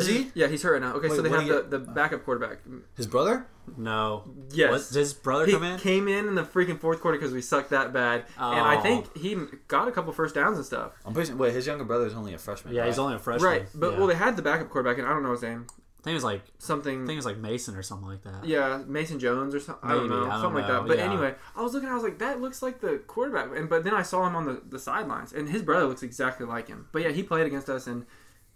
Is 0.00 0.06
he 0.06 0.30
Yeah, 0.34 0.46
he's 0.48 0.62
hurt 0.62 0.72
right 0.72 0.80
now. 0.82 0.94
Okay, 0.94 1.08
Wait, 1.08 1.16
so 1.16 1.22
they 1.22 1.28
what 1.30 1.40
have 1.40 1.48
do 1.48 1.54
you 1.54 1.62
the, 1.62 1.78
the 1.78 1.92
backup 1.92 2.24
quarterback. 2.24 2.58
his 2.96 3.06
brother? 3.06 3.46
no. 3.76 4.24
Yes. 4.50 4.70
What, 4.70 4.88
did 4.92 4.98
his 4.98 5.14
brother 5.14 5.46
He 5.46 5.52
come 5.52 5.62
in? 5.62 5.78
came 5.78 6.08
in 6.08 6.26
in 6.26 6.34
the 6.34 6.42
freaking 6.42 6.80
fourth 6.80 7.00
quarter 7.00 7.16
because 7.18 7.32
we 7.32 7.40
sucked 7.42 7.70
that 7.70 7.92
bad, 7.92 8.24
and 8.36 8.60
I 8.60 8.76
Oh. 8.76 8.80
think 8.80 9.16
he 9.16 9.36
got 9.68 9.86
a 9.86 9.92
couple 9.92 10.12
first 10.12 10.34
downs 10.34 10.56
and 10.56 10.66
stuff. 10.66 10.92
I'm 11.04 11.14
pretty 11.14 11.28
sure, 11.28 11.36
wait. 11.36 11.52
His 11.54 11.66
younger 11.66 11.84
brother 11.84 12.06
is 12.06 12.14
only 12.14 12.34
a 12.34 12.38
freshman. 12.38 12.74
Yeah, 12.74 12.80
right? 12.82 12.86
he's 12.88 12.98
only 12.98 13.14
a 13.14 13.18
freshman. 13.20 13.48
Right, 13.50 13.66
but 13.74 13.92
yeah. 13.92 13.98
well, 13.98 14.06
they 14.08 14.14
had 14.16 14.36
the 14.36 14.42
backup 14.42 14.68
quarterback, 14.70 14.98
and 14.98 15.06
I 15.06 15.10
don't 15.10 15.22
know 15.22 15.30
his 15.32 15.42
name. 15.42 15.66
I 15.70 16.02
think 16.02 16.14
it 16.14 16.16
was 16.16 16.24
like 16.24 16.40
I 16.40 16.50
something. 16.58 17.06
think 17.06 17.12
it 17.12 17.16
was 17.16 17.26
like 17.26 17.36
Mason 17.36 17.76
or 17.76 17.82
something 17.84 18.08
like 18.08 18.24
that. 18.24 18.44
Yeah, 18.44 18.82
Mason 18.88 19.20
Jones 19.20 19.54
or 19.54 19.60
something. 19.60 19.88
I 19.88 19.92
don't 19.94 20.08
Maybe, 20.08 20.20
know, 20.20 20.26
I 20.26 20.30
don't 20.32 20.40
something 20.40 20.62
like 20.64 20.66
that. 20.72 20.88
But 20.88 20.98
yeah. 20.98 21.04
anyway, 21.04 21.36
I 21.54 21.62
was 21.62 21.74
looking. 21.74 21.88
I 21.88 21.94
was 21.94 22.02
like, 22.02 22.18
that 22.18 22.40
looks 22.40 22.60
like 22.60 22.80
the 22.80 22.98
quarterback. 23.06 23.56
And 23.56 23.68
but 23.68 23.84
then 23.84 23.94
I 23.94 24.02
saw 24.02 24.26
him 24.26 24.34
on 24.34 24.44
the, 24.46 24.60
the 24.68 24.80
sidelines, 24.80 25.32
and 25.32 25.48
his 25.48 25.62
brother 25.62 25.86
looks 25.86 26.02
exactly 26.02 26.44
like 26.44 26.66
him. 26.66 26.88
But 26.90 27.02
yeah, 27.02 27.10
he 27.10 27.22
played 27.22 27.46
against 27.46 27.70
us 27.70 27.86
and 27.86 28.04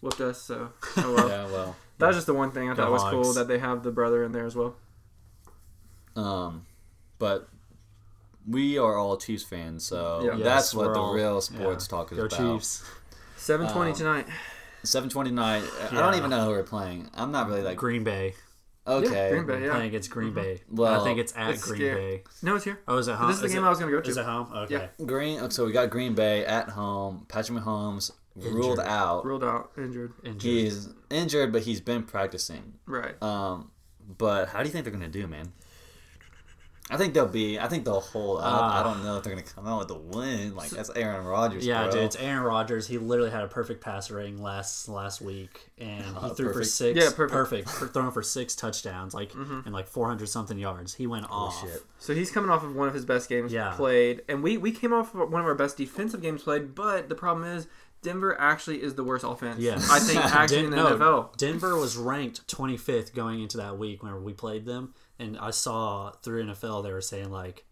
whooped 0.00 0.20
us. 0.20 0.40
So 0.42 0.70
oh 0.98 1.14
well. 1.14 1.28
Yeah, 1.28 1.44
well. 1.46 1.76
That 1.98 2.08
was 2.08 2.16
just 2.16 2.26
the 2.26 2.34
one 2.34 2.50
thing 2.50 2.68
I 2.70 2.74
Go 2.74 2.82
thought 2.84 2.92
was 2.92 3.02
cool 3.04 3.32
that 3.34 3.48
they 3.48 3.58
have 3.58 3.82
the 3.82 3.90
brother 3.90 4.22
in 4.24 4.32
there 4.32 4.44
as 4.46 4.54
well. 4.54 4.76
Um, 6.14 6.66
but 7.18 7.48
we 8.46 8.78
are 8.78 8.96
all 8.96 9.16
Chiefs 9.16 9.44
fans, 9.44 9.84
so 9.84 10.22
Yeah. 10.22 10.30
that's 10.32 10.40
Yes, 10.72 10.74
what 10.74 10.92
the 10.94 11.00
all- 11.00 11.14
real 11.14 11.40
sports 11.40 11.86
yeah. 11.86 11.96
talk 11.96 12.12
is 12.12 12.18
Go 12.18 12.24
about. 12.26 12.38
Chiefs. 12.58 12.84
Seven 13.36 13.68
twenty 13.72 13.90
Um, 13.92 13.96
tonight. 13.96 14.26
Seven 14.82 15.08
twenty 15.08 15.30
nine. 15.30 15.62
I 15.62 15.94
Yeah. 15.94 16.00
don't 16.00 16.14
even 16.14 16.30
know 16.30 16.44
who 16.44 16.50
we're 16.50 16.62
playing. 16.62 17.10
I'm 17.14 17.32
not 17.32 17.48
really 17.48 17.62
like 17.62 17.76
Green 17.78 18.04
Bay. 18.04 18.34
okay. 18.86 19.10
Yeah, 19.10 19.30
Green 19.30 19.46
Bay. 19.46 19.64
Yeah. 19.64 19.70
Playing 19.72 19.86
against 19.88 20.10
Green 20.10 20.32
Bay. 20.32 20.62
Well, 20.70 21.00
I 21.00 21.04
think 21.04 21.18
it's 21.18 21.32
at 21.36 21.50
it's 21.50 21.64
Green 21.64 21.80
scary. 21.80 22.00
Bay. 22.18 22.24
No, 22.42 22.54
it's 22.56 22.64
here. 22.64 22.78
Oh, 22.86 22.98
is 22.98 23.08
it 23.08 23.14
home? 23.16 23.26
This 23.28 23.36
is 23.36 23.42
the 23.42 23.48
game 23.48 23.64
it, 23.64 23.66
I 23.66 23.70
was 23.70 23.78
gonna 23.78 23.90
go 23.90 24.00
to. 24.00 24.08
Is 24.10 24.16
it 24.16 24.24
home? 24.24 24.52
Okay. 24.54 24.74
Yeah. 24.98 25.04
Green. 25.06 25.50
So 25.50 25.64
we 25.64 25.72
got 25.72 25.90
Green 25.90 26.14
Bay 26.14 26.44
at 26.46 26.68
home. 26.70 27.26
Patrick 27.28 27.58
Mahomes 27.58 28.10
ruled 28.36 28.78
Injured. 28.78 28.86
out. 28.86 29.24
Ruled 29.24 29.44
out, 29.44 29.72
injured. 29.78 30.12
Injured. 30.22 30.42
He's 30.42 30.88
injured, 31.10 31.52
but 31.52 31.62
he's 31.62 31.80
been 31.80 32.02
practicing. 32.02 32.74
Right. 32.86 33.20
Um, 33.22 33.70
but 34.18 34.48
how 34.48 34.60
do 34.60 34.66
you 34.66 34.72
think 34.72 34.84
they're 34.84 34.92
gonna 34.92 35.08
do, 35.08 35.26
man? 35.26 35.52
I 36.88 36.96
think 36.96 37.14
they'll 37.14 37.26
be. 37.26 37.58
I 37.58 37.66
think 37.66 37.84
they'll 37.84 38.00
hold. 38.00 38.40
I, 38.40 38.48
don't, 38.48 38.62
I 38.70 38.82
don't 38.84 39.02
know 39.04 39.16
if 39.16 39.24
they're 39.24 39.32
gonna 39.34 39.44
come 39.44 39.66
out 39.66 39.80
with 39.80 39.90
a 39.90 39.98
win. 39.98 40.54
Like 40.54 40.70
that's 40.70 40.88
Aaron 40.94 41.24
Rodgers. 41.26 41.66
Yeah, 41.66 41.82
bro. 41.82 41.90
dude, 41.92 42.02
it's 42.04 42.14
Aaron 42.14 42.44
Rodgers. 42.44 42.86
He 42.86 42.96
literally 42.98 43.32
had 43.32 43.42
a 43.42 43.48
perfect 43.48 43.80
passer 43.82 44.14
rating 44.14 44.40
last 44.40 44.88
last 44.88 45.20
week, 45.20 45.68
and 45.78 46.04
he 46.04 46.14
Uh, 46.14 46.28
threw 46.28 46.52
for 46.52 46.62
six. 46.62 46.96
Yeah, 46.96 47.10
perfect. 47.12 47.68
for 47.68 47.88
throwing 47.88 48.12
for 48.12 48.22
six 48.22 48.54
touchdowns, 48.54 49.14
like 49.14 49.34
and 49.34 49.72
like 49.72 49.88
four 49.88 50.06
hundred 50.06 50.28
something 50.28 50.58
yards. 50.58 50.94
He 50.94 51.08
went 51.08 51.24
Holy 51.24 51.48
off. 51.48 51.60
shit. 51.60 51.82
So 51.98 52.14
he's 52.14 52.30
coming 52.30 52.50
off 52.50 52.62
of 52.62 52.76
one 52.76 52.86
of 52.86 52.94
his 52.94 53.04
best 53.04 53.28
games 53.28 53.52
Yeah. 53.52 53.72
played, 53.74 54.22
and 54.28 54.44
we 54.44 54.56
we 54.56 54.70
came 54.70 54.92
off 54.92 55.12
of 55.12 55.28
one 55.28 55.40
of 55.40 55.46
our 55.48 55.56
best 55.56 55.76
defensive 55.78 56.22
games 56.22 56.44
played. 56.44 56.76
But 56.76 57.08
the 57.08 57.16
problem 57.16 57.48
is, 57.48 57.66
Denver 58.06 58.40
actually 58.40 58.82
is 58.82 58.94
the 58.94 59.02
worst 59.02 59.24
offense. 59.24 59.58
Yes. 59.58 59.90
I 59.90 59.98
think 59.98 60.24
actually 60.24 60.64
in 60.64 60.70
the 60.70 60.76
no, 60.76 60.96
NFL. 60.96 61.36
Denver 61.36 61.76
was 61.76 61.96
ranked 61.96 62.46
25th 62.46 63.12
going 63.12 63.42
into 63.42 63.56
that 63.56 63.78
week 63.78 64.00
whenever 64.02 64.20
we 64.20 64.32
played 64.32 64.64
them, 64.64 64.94
and 65.18 65.36
I 65.36 65.50
saw 65.50 66.12
through 66.22 66.46
NFL 66.46 66.84
they 66.84 66.92
were 66.92 67.00
saying 67.00 67.32
like, 67.32 67.64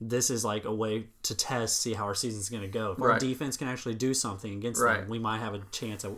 this 0.00 0.30
is 0.30 0.46
like 0.46 0.64
a 0.64 0.72
way 0.72 1.08
to 1.24 1.34
test, 1.34 1.82
see 1.82 1.92
how 1.92 2.04
our 2.04 2.14
season's 2.14 2.48
going 2.48 2.62
to 2.62 2.68
go. 2.68 2.92
If 2.92 3.02
our 3.02 3.18
defense 3.18 3.58
can 3.58 3.68
actually 3.68 3.96
do 3.96 4.14
something 4.14 4.52
against 4.54 4.80
Right. 4.80 5.00
them, 5.00 5.10
we 5.10 5.18
might 5.18 5.40
have 5.40 5.52
a 5.52 5.60
chance 5.72 6.04
of 6.04 6.16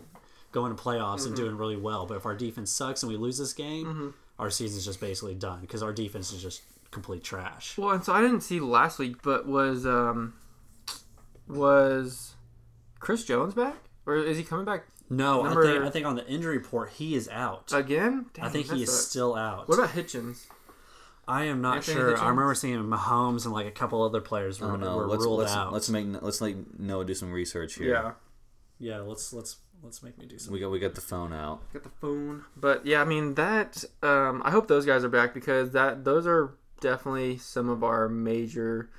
going 0.53 0.73
to 0.75 0.81
playoffs 0.81 1.25
and 1.25 1.35
doing 1.35 1.57
really 1.57 1.77
well. 1.77 2.05
But 2.05 2.15
if 2.15 2.25
our 2.25 2.35
defense 2.35 2.71
sucks 2.71 3.03
and 3.03 3.11
we 3.11 3.17
lose 3.17 3.37
this 3.37 3.51
game, 3.53 4.13
our 4.37 4.49
season's 4.49 4.85
just 4.85 5.01
basically 5.01 5.35
done 5.35 5.59
because 5.59 5.83
our 5.83 5.91
defense 5.91 6.31
is 6.31 6.41
just 6.41 6.61
complete 6.91 7.23
trash. 7.25 7.77
Well, 7.77 7.91
and 7.91 8.03
so 8.05 8.13
I 8.13 8.21
didn't 8.21 8.41
see 8.41 8.61
last 8.61 8.99
week, 8.99 9.21
but 9.21 9.45
was 9.47 9.85
um 9.85 10.33
was 11.47 12.35
Chris 12.99 13.23
Jones 13.23 13.53
back, 13.53 13.75
or 14.05 14.15
is 14.17 14.37
he 14.37 14.43
coming 14.43 14.65
back 14.65 14.83
No, 15.09 15.43
Number- 15.43 15.63
I 15.63 15.65
think 15.73 15.83
I 15.85 15.89
think 15.89 16.05
on 16.05 16.15
the 16.15 16.27
injury 16.27 16.57
report 16.57 16.91
he 16.91 17.15
is 17.15 17.27
out. 17.29 17.71
again? 17.73 18.27
Dang, 18.33 18.45
I 18.45 18.49
think 18.49 18.71
he 18.71 18.83
is 18.83 18.89
sucks. 18.91 19.05
still 19.07 19.35
out. 19.35 19.67
What 19.67 19.79
about 19.79 19.91
Hitchens? 19.91 20.45
I 21.27 21.45
am 21.45 21.61
not 21.61 21.77
Anthony 21.77 21.97
sure. 21.97 22.13
Hitchens? 22.13 22.21
I 22.21 22.29
remember 22.29 22.55
seeing 22.55 22.79
Mahomes 22.83 23.45
and 23.45 23.53
like 23.53 23.67
a 23.67 23.71
couple 23.71 24.01
other 24.01 24.19
players 24.21 24.61
I 24.61 24.65
were, 24.65 24.77
know. 24.77 24.97
were 24.97 25.07
Let's 25.07 25.23
ruled 25.23 25.39
let's 25.39 25.53
out. 25.53 25.71
let's 25.73 25.89
make 25.89 26.07
let's 26.21 26.41
like 26.41 26.55
Noah 26.79 27.05
do 27.05 27.13
some 27.13 27.31
research 27.31 27.75
here. 27.75 27.91
Yeah, 27.91 28.11
yeah, 28.79 28.99
let's 29.01 29.31
let's 29.33 29.57
let's 29.83 30.01
make 30.03 30.17
me 30.17 30.25
do 30.25 30.37
something. 30.39 30.53
We 30.53 30.59
got 30.59 30.71
we 30.71 30.79
got 30.79 30.95
the 30.95 31.01
phone 31.01 31.31
out. 31.33 31.61
got 31.71 31.83
the 31.83 31.89
phone. 32.01 32.45
But 32.57 32.85
yeah, 32.85 33.01
I 33.01 33.05
mean 33.05 33.35
that. 33.35 33.83
Um, 34.01 34.41
I 34.43 34.51
hope 34.51 34.67
those 34.67 34.85
guys 34.87 35.03
are 35.03 35.09
back 35.09 35.33
because 35.33 35.71
that 35.71 36.03
those 36.03 36.25
are 36.27 36.55
definitely 36.81 37.37
some 37.37 37.69
of 37.69 37.83
our 37.83 38.09
major. 38.09 38.89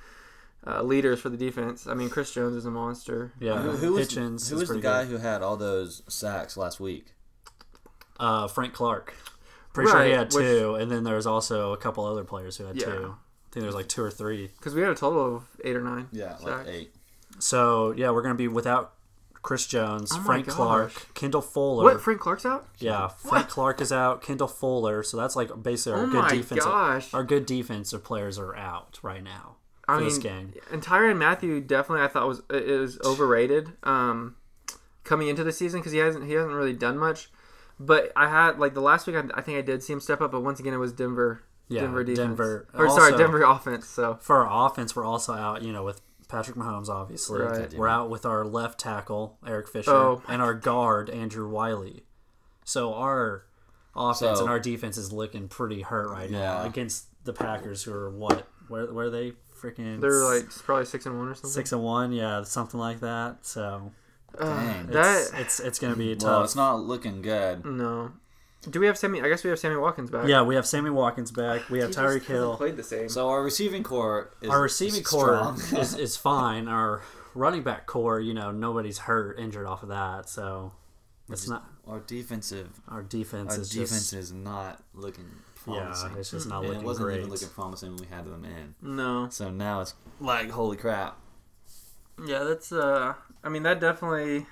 Uh, 0.65 0.83
leaders 0.83 1.19
for 1.19 1.29
the 1.29 1.37
defense. 1.37 1.87
I 1.87 1.95
mean, 1.95 2.09
Chris 2.09 2.31
Jones 2.33 2.55
is 2.55 2.65
a 2.65 2.71
monster. 2.71 3.33
Yeah, 3.39 3.59
Who, 3.61 3.71
who 3.71 3.93
was, 3.93 4.07
Hitchens. 4.09 4.47
who 4.49 4.57
is 4.57 4.61
was 4.61 4.69
the 4.69 4.79
guy 4.79 5.03
good. 5.05 5.11
who 5.11 5.17
had 5.17 5.41
all 5.41 5.57
those 5.57 6.03
sacks 6.07 6.55
last 6.55 6.79
week? 6.79 7.13
Uh, 8.19 8.47
Frank 8.47 8.73
Clark. 8.73 9.15
Pretty 9.73 9.89
sure 9.89 10.03
he 10.03 10.11
Right, 10.11 10.17
had 10.19 10.33
which- 10.33 10.43
two, 10.45 10.75
and 10.75 10.91
then 10.91 11.03
there 11.03 11.15
was 11.15 11.25
also 11.25 11.73
a 11.73 11.77
couple 11.77 12.05
other 12.05 12.23
players 12.23 12.57
who 12.57 12.65
had 12.65 12.75
Yeah. 12.75 12.85
two. 12.85 13.15
I 13.15 13.53
think 13.53 13.61
there 13.61 13.65
was 13.65 13.75
like 13.75 13.87
two 13.87 14.03
or 14.03 14.11
three. 14.11 14.47
Because 14.47 14.75
we 14.75 14.81
had 14.81 14.91
a 14.91 14.95
total 14.95 15.37
of 15.37 15.43
eight 15.63 15.75
or 15.75 15.81
nine. 15.81 16.07
Yeah, 16.11 16.37
like 16.41 16.67
eight. 16.67 16.93
So 17.39 17.91
yeah, 17.97 18.11
we're 18.11 18.21
gonna 18.21 18.35
be 18.35 18.47
without 18.47 18.93
Chris 19.41 19.65
Jones, 19.65 20.11
Oh 20.13 20.21
Frank 20.21 20.45
gosh. 20.45 20.55
Clark, 20.55 21.07
Kendall 21.15 21.41
Fuller. 21.41 21.83
What? 21.85 22.01
Frank 22.01 22.19
Clark's 22.21 22.45
out? 22.45 22.67
Yeah, 22.77 23.07
Frank 23.07 23.49
Clark 23.49 23.81
is 23.81 23.91
out. 23.91 24.21
Kendall 24.21 24.47
Fuller. 24.47 25.01
So 25.03 25.17
that's 25.17 25.35
like 25.35 25.63
basically 25.63 25.99
our 25.99 26.05
Oh 26.05 26.11
good 26.11 26.29
defense. 26.29 27.13
Our 27.13 27.23
good 27.23 27.45
defensive 27.47 28.03
players 28.03 28.37
are 28.37 28.55
out 28.55 28.99
right 29.01 29.23
now 29.23 29.55
for 29.91 29.95
I 29.95 29.99
mean, 29.99 30.09
this 30.09 30.17
game. 30.17 30.53
and 30.71 30.81
Tyrann 30.81 31.17
Mathieu 31.17 31.61
definitely 31.61 32.03
I 32.03 32.07
thought 32.07 32.27
was 32.27 32.41
is 32.49 32.99
overrated 33.05 33.71
um, 33.83 34.35
coming 35.03 35.27
into 35.27 35.43
the 35.43 35.51
season 35.53 35.79
because 35.79 35.91
he 35.91 35.99
hasn't 35.99 36.25
he 36.25 36.33
hasn't 36.33 36.53
really 36.53 36.73
done 36.73 36.97
much. 36.97 37.29
But 37.79 38.11
I 38.15 38.29
had 38.29 38.59
like 38.59 38.73
the 38.73 38.81
last 38.81 39.07
week 39.07 39.15
I, 39.15 39.23
I 39.33 39.41
think 39.41 39.57
I 39.57 39.61
did 39.61 39.83
see 39.83 39.93
him 39.93 39.99
step 39.99 40.21
up, 40.21 40.31
but 40.31 40.41
once 40.41 40.59
again 40.59 40.73
it 40.73 40.77
was 40.77 40.93
Denver. 40.93 41.43
Yeah, 41.67 41.81
Denver 41.81 42.03
defense. 42.03 42.27
Denver. 42.27 42.67
Or 42.73 42.89
sorry, 42.89 43.17
Denver 43.17 43.43
offense. 43.43 43.87
So 43.87 44.17
For 44.21 44.45
our 44.45 44.67
offense, 44.69 44.95
we're 44.95 45.05
also 45.05 45.33
out. 45.33 45.61
You 45.61 45.71
know, 45.71 45.83
with 45.83 46.01
Patrick 46.27 46.57
Mahomes, 46.57 46.89
obviously. 46.89 47.41
Right. 47.41 47.73
We're 47.73 47.87
out 47.87 48.09
with 48.09 48.25
our 48.25 48.43
left 48.45 48.79
tackle 48.79 49.37
Eric 49.47 49.69
Fisher 49.69 49.91
Oh. 49.91 50.21
and 50.27 50.41
our 50.41 50.53
guard 50.53 51.09
Andrew 51.09 51.47
Wylie. 51.49 52.03
So 52.65 52.93
our 52.93 53.45
offense 53.95 54.37
So- 54.37 54.43
and 54.43 54.49
our 54.49 54.59
defense 54.59 54.97
is 54.97 55.11
looking 55.11 55.47
pretty 55.47 55.81
hurt 55.81 56.09
right 56.09 56.29
now 56.29 56.63
against 56.63 57.05
the 57.23 57.33
Packers, 57.33 57.83
who 57.83 57.93
are 57.93 58.09
what? 58.09 58.47
Where 58.67 58.91
where 58.93 59.05
are 59.07 59.09
they? 59.09 59.33
Freaking 59.61 60.01
they're 60.01 60.23
like 60.23 60.49
probably 60.63 60.85
six 60.85 61.05
and 61.05 61.17
one 61.17 61.27
or 61.29 61.35
something. 61.35 61.51
six 61.51 61.71
and 61.71 61.83
one, 61.83 62.11
yeah, 62.11 62.43
something 62.43 62.79
like 62.79 62.99
that. 63.01 63.45
So 63.45 63.91
Uh, 64.37 64.45
Dang. 64.45 64.87
that 64.87 65.19
it's 65.21 65.31
it's, 65.39 65.59
it's 65.59 65.79
gonna 65.79 65.95
be 65.95 66.15
tough. 66.15 66.27
Well, 66.27 66.43
it's 66.43 66.55
not 66.55 66.79
looking 66.81 67.21
good. 67.21 67.65
no. 67.65 68.13
Do 68.69 68.79
we 68.79 68.85
have 68.85 68.95
Sammy? 68.97 69.19
I 69.21 69.27
guess 69.27 69.43
we 69.43 69.49
have 69.49 69.57
Sammy 69.57 69.75
Watkins 69.75 70.11
back. 70.11 70.27
yeah, 70.27 70.43
we 70.43 70.53
have 70.53 70.67
Sammy 70.67 70.91
Watkins 70.91 71.31
back. 71.31 71.67
We 71.71 71.79
have 71.79 71.89
He 71.89 71.95
just 71.95 71.99
Tyreek 72.05 72.25
Hill. 72.25 72.57
Played 72.57 72.77
the 72.77 72.83
same. 72.83 73.09
So 73.09 73.27
our 73.29 73.41
receiving 73.41 73.81
core 73.81 74.35
is 74.39 74.51
Our 74.51 74.61
receiving 74.61 75.01
core 75.01 75.55
is, 75.75 75.95
is 75.95 76.15
fine. 76.15 76.67
Our 76.67 77.01
running 77.33 77.63
back 77.63 77.87
core, 77.87 78.19
you 78.19 78.35
know, 78.35 78.51
nobody's 78.51 78.99
hurt, 78.99 79.39
injured 79.39 79.65
off 79.65 79.81
of 79.81 79.89
that. 79.89 80.29
So 80.29 80.73
it's 81.27 81.49
not 81.49 81.65
our 81.87 82.01
defensive 82.01 82.69
our 82.87 83.01
defense 83.01 83.55
our 83.55 83.61
is 83.61 83.69
defense 83.69 84.11
just 84.11 84.13
is 84.13 84.31
not 84.31 84.83
looking 84.93 85.25
yeah, 85.67 85.93
it's 86.17 86.31
just 86.31 86.47
not 86.47 86.59
And 86.59 86.67
looking 86.69 86.81
it 86.83 86.85
wasn't 86.85 87.05
great. 87.05 87.17
even 87.19 87.29
looking 87.29 87.47
promising 87.49 87.91
when 87.95 88.01
we 88.01 88.07
had 88.07 88.25
them 88.25 88.45
in. 88.45 88.75
no. 88.81 89.27
So 89.29 89.49
now 89.51 89.81
it's 89.81 89.93
like 90.19 90.49
holy 90.49 90.77
crap. 90.77 91.17
Yeah, 92.25 92.43
that's 92.43 92.71
uh. 92.71 93.13
I 93.43 93.49
mean, 93.49 93.63
that 93.63 93.79
definitely 93.79 94.45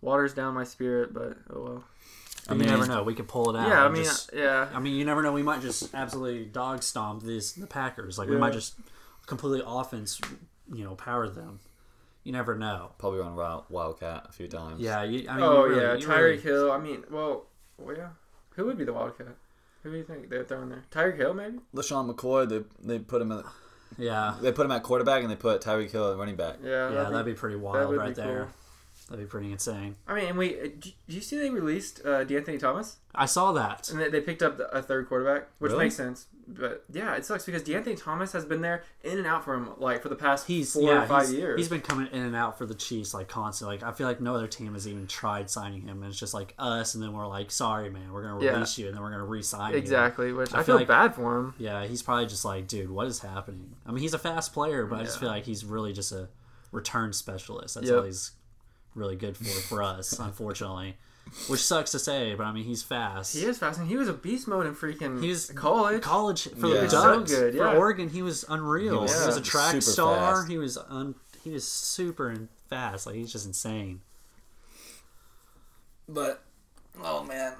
waters 0.00 0.34
down 0.34 0.54
my 0.54 0.64
spirit, 0.64 1.12
but 1.14 1.36
oh 1.50 1.62
well. 1.62 1.84
I 2.48 2.52
you 2.54 2.60
mean, 2.60 2.68
never 2.70 2.86
know. 2.86 3.02
We 3.02 3.14
could 3.14 3.28
pull 3.28 3.54
it 3.54 3.58
out. 3.58 3.68
Yeah, 3.68 3.84
I 3.84 3.88
mean, 3.88 4.04
just- 4.04 4.30
yeah. 4.34 4.68
I 4.72 4.80
mean, 4.80 4.94
you 4.96 5.04
never 5.04 5.22
know. 5.22 5.32
We 5.32 5.42
might 5.42 5.60
just 5.60 5.94
absolutely 5.94 6.46
dog 6.46 6.82
stomp 6.82 7.22
these 7.22 7.52
the 7.52 7.66
Packers. 7.66 8.16
Like 8.18 8.28
we 8.28 8.36
might 8.38 8.54
just 8.54 8.74
completely 9.26 9.62
offense, 9.66 10.18
you 10.72 10.82
know, 10.84 10.94
power 10.94 11.28
them. 11.28 11.60
You 12.24 12.32
never 12.32 12.56
know. 12.56 12.90
Probably 12.98 13.20
run 13.20 13.36
wild, 13.36 13.64
Wildcat 13.68 14.26
a 14.28 14.32
few 14.32 14.48
times. 14.48 14.80
Yeah. 14.80 15.02
You, 15.02 15.28
I 15.28 15.34
mean, 15.34 15.42
oh 15.44 15.64
you 15.66 15.70
really- 15.70 15.82
yeah, 15.82 15.94
you 15.94 16.06
Tyreek 16.06 16.16
really- 16.22 16.40
Hill. 16.40 16.72
I 16.72 16.78
mean, 16.78 17.04
well, 17.10 17.44
well, 17.76 17.96
yeah. 17.96 18.08
Who 18.56 18.64
would 18.66 18.78
be 18.78 18.84
the 18.84 18.92
Wildcat? 18.94 19.36
Who 19.82 19.90
do 19.92 19.96
you 19.96 20.04
think 20.04 20.28
they're 20.28 20.44
throwing 20.44 20.70
there? 20.70 20.84
Tyreek 20.90 21.16
Hill, 21.16 21.34
maybe. 21.34 21.58
LeSean 21.74 22.12
McCoy, 22.12 22.48
they 22.48 22.62
they 22.82 22.98
put 22.98 23.22
him 23.22 23.32
at 23.32 23.44
Yeah. 23.96 24.34
they 24.40 24.52
put 24.52 24.66
him 24.66 24.72
at 24.72 24.82
quarterback 24.82 25.22
and 25.22 25.30
they 25.30 25.36
put 25.36 25.62
Tyreek 25.62 25.90
Hill 25.90 26.10
at 26.12 26.18
running 26.18 26.36
back. 26.36 26.56
Yeah, 26.62 26.90
Yeah, 26.92 27.10
that'd 27.10 27.24
be 27.26 27.34
pretty 27.34 27.56
that 27.56 27.62
wild 27.62 27.88
would 27.90 27.98
right 27.98 28.08
be 28.14 28.20
there. 28.22 28.44
cool. 28.44 28.48
That'd 29.08 29.24
be 29.24 29.28
pretty 29.30 29.50
insane. 29.52 29.96
I 30.06 30.14
mean, 30.14 30.24
and 30.26 30.36
we. 30.38 30.58
uh, 30.60 30.64
Did 30.78 30.92
you 31.06 31.20
see 31.22 31.38
they 31.38 31.48
released 31.48 32.00
uh, 32.04 32.24
De'Anthony 32.26 32.60
Thomas 32.60 32.96
I 33.14 33.24
saw 33.24 33.52
that. 33.52 33.88
and 33.88 33.98
they, 33.98 34.10
they 34.10 34.20
picked 34.20 34.42
up 34.42 34.60
a 34.70 34.82
third 34.82 35.08
quarterback, 35.08 35.48
which 35.58 35.72
Really? 35.72 35.86
makes 35.86 35.96
sense. 35.96 36.26
But 36.46 36.84
yeah, 36.92 37.14
it 37.14 37.24
sucks 37.24 37.46
because 37.46 37.62
De'Anthony 37.62 37.98
Thomas 38.02 38.32
has 38.32 38.44
been 38.44 38.60
there 38.60 38.84
in 39.02 39.16
and 39.18 39.26
out 39.26 39.44
for 39.44 39.54
him 39.54 39.70
like 39.78 40.02
for 40.02 40.08
the 40.10 40.14
past 40.16 40.46
He's 40.46 40.72
four 40.74 40.82
yeah, 40.82 41.02
or 41.04 41.06
five 41.06 41.26
he's, 41.28 41.34
years. 41.34 41.58
he's 41.58 41.68
been 41.68 41.80
coming 41.80 42.06
in 42.12 42.22
and 42.22 42.36
out 42.36 42.58
for 42.58 42.66
the 42.66 42.74
Chiefs 42.74 43.14
like 43.14 43.28
constantly. 43.28 43.76
Like 43.78 43.82
I 43.84 43.92
feel 43.92 44.06
like 44.06 44.20
no 44.20 44.34
other 44.34 44.46
team 44.46 44.74
has 44.74 44.86
even 44.86 45.06
tried 45.06 45.48
signing 45.48 45.82
him, 45.82 46.02
and 46.02 46.10
it's 46.10 46.20
just 46.20 46.34
like 46.34 46.54
us, 46.58 46.94
and 46.94 47.02
then 47.02 47.14
we're 47.14 47.26
like, 47.26 47.50
sorry, 47.50 47.88
man, 47.90 48.12
we're 48.12 48.22
gonna 48.24 48.44
Yeah. 48.44 48.52
release 48.52 48.76
you, 48.76 48.88
and 48.88 48.94
then 48.94 49.02
we're 49.02 49.10
gonna 49.10 49.24
re-sign 49.24 49.72
you. 49.72 49.78
exactly, 49.78 50.32
which 50.34 50.52
I 50.52 50.60
I, 50.60 50.62
feel 50.62 50.64
feel 50.64 50.76
like- 50.76 50.88
bad 50.88 51.14
for 51.14 51.38
him. 51.38 51.54
Yeah, 51.58 51.86
he's 51.86 52.02
probably 52.02 52.26
just 52.26 52.44
like, 52.44 52.66
dude, 52.68 52.90
what 52.90 53.06
is 53.06 53.20
happening? 53.20 53.74
I 53.86 53.90
mean, 53.92 54.00
he's 54.02 54.14
a 54.14 54.18
fast 54.18 54.52
player, 54.52 54.84
but 54.86 55.00
I 55.00 55.04
just 55.04 55.18
feel 55.18 55.30
like 55.30 55.44
he's 55.46 55.64
really 55.64 55.92
just 55.94 56.12
a 56.12 56.28
return 56.72 57.12
specialist. 57.14 57.74
That's 57.74 57.88
Yep. 57.88 57.96
all 57.98 58.02
he's 58.04 58.30
really 58.98 59.16
good 59.16 59.36
for 59.36 59.44
for 59.44 59.82
us, 59.82 60.18
unfortunately. 60.18 60.96
Which 61.46 61.60
sucks 61.62 61.90
to 61.90 61.98
say, 61.98 62.34
but 62.34 62.44
I 62.44 62.52
mean, 62.52 62.64
he's 62.64 62.82
fast. 62.82 63.36
He 63.36 63.44
is 63.44 63.58
fast, 63.58 63.78
and 63.78 63.86
he 63.86 63.96
was 63.96 64.08
a 64.08 64.14
beast 64.14 64.48
mode 64.48 64.64
in 64.66 64.74
freaking 64.74 65.22
he's 65.22 65.50
college. 65.50 66.00
college 66.02 66.48
for 66.54 66.68
Yeah. 66.68 66.80
the 66.82 66.88
So 66.90 67.16
Ducks. 67.18 67.30
good, 67.30 67.54
For. 67.54 67.68
Oregon, 67.68 68.08
he 68.08 68.22
was 68.22 68.46
unreal. 68.48 68.92
He 68.94 68.96
He 68.98 69.02
was, 69.02 69.26
was 69.26 69.36
a 69.36 69.42
track 69.42 69.72
super 69.72 69.80
star. 69.82 70.36
fast. 70.36 70.48
He 70.48 70.56
was 70.56 70.78
un, 70.78 71.14
he 71.44 71.50
was 71.50 71.68
super 71.68 72.30
and 72.30 72.48
fast. 72.70 73.04
Like 73.06 73.16
he's 73.16 73.30
just 73.30 73.44
insane. 73.44 74.00
But 76.08 76.42
oh 77.02 77.22
man, 77.24 77.54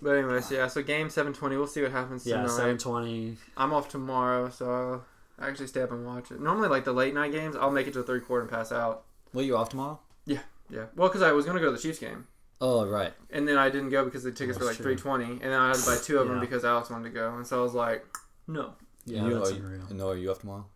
But 0.00 0.10
anyways, 0.18 0.50
yeah. 0.52 0.68
So 0.68 0.82
game 0.82 1.10
seven 1.10 1.32
twenty. 1.32 1.56
We'll 1.56 1.66
see 1.66 1.82
what 1.82 1.90
happens 1.90 2.24
Yeah, 2.24 2.46
seven 2.46 2.78
twenty. 2.78 3.36
I'm 3.56 3.72
off 3.72 3.88
tomorrow, 3.88 4.48
so 4.50 5.02
I'll 5.40 5.48
actually 5.48 5.66
stay 5.66 5.82
up 5.82 5.90
and 5.90 6.06
watch 6.06 6.30
it. 6.30 6.40
Normally, 6.40 6.68
like 6.68 6.84
the 6.84 6.92
late 6.92 7.14
night 7.14 7.32
games, 7.32 7.56
I'll 7.56 7.72
make 7.72 7.88
it 7.88 7.92
to 7.94 7.98
the 7.98 8.04
third 8.04 8.24
quarter 8.24 8.42
and 8.42 8.50
pass 8.50 8.70
out. 8.70 9.02
Well, 9.32 9.44
you 9.44 9.56
off 9.56 9.68
tomorrow? 9.70 10.00
Yeah. 10.26 10.40
Yeah. 10.70 10.86
Well, 10.96 11.08
because 11.08 11.22
I 11.22 11.32
was 11.32 11.44
gonna 11.46 11.60
go 11.60 11.66
to 11.66 11.72
the 11.72 11.78
Chiefs 11.78 11.98
game, 11.98 12.26
Oh, 12.60 12.86
right. 12.86 13.12
and 13.30 13.46
then 13.48 13.56
I 13.56 13.70
didn't 13.70 13.90
go 13.90 14.04
because 14.04 14.22
the 14.22 14.32
tickets 14.32 14.58
were 14.58 14.64
like 14.66 14.74
That's 14.76 14.82
three 14.84 14.94
true. 14.96 15.02
twenty, 15.02 15.24
and 15.32 15.40
then 15.40 15.52
I 15.54 15.68
had 15.68 15.76
to 15.76 15.86
buy 15.86 15.96
two 16.02 16.18
of 16.18 16.28
them 16.28 16.36
Yeah. 16.36 16.40
because 16.40 16.64
Alex 16.64 16.90
wanted 16.90 17.04
to 17.10 17.14
go, 17.14 17.34
and 17.36 17.46
so 17.46 17.60
I 17.60 17.62
was 17.62 17.74
like, 17.74 18.04
no. 18.46 18.74
Yeah, 19.06 19.24
you, 19.26 19.34
that's 19.38 19.50
are 19.50 19.54
you- 19.54 19.60
unreal. 19.64 19.82
No, 19.92 20.08
are 20.10 20.16
you 20.16 20.30
off 20.30 20.40
tomorrow? 20.40 20.66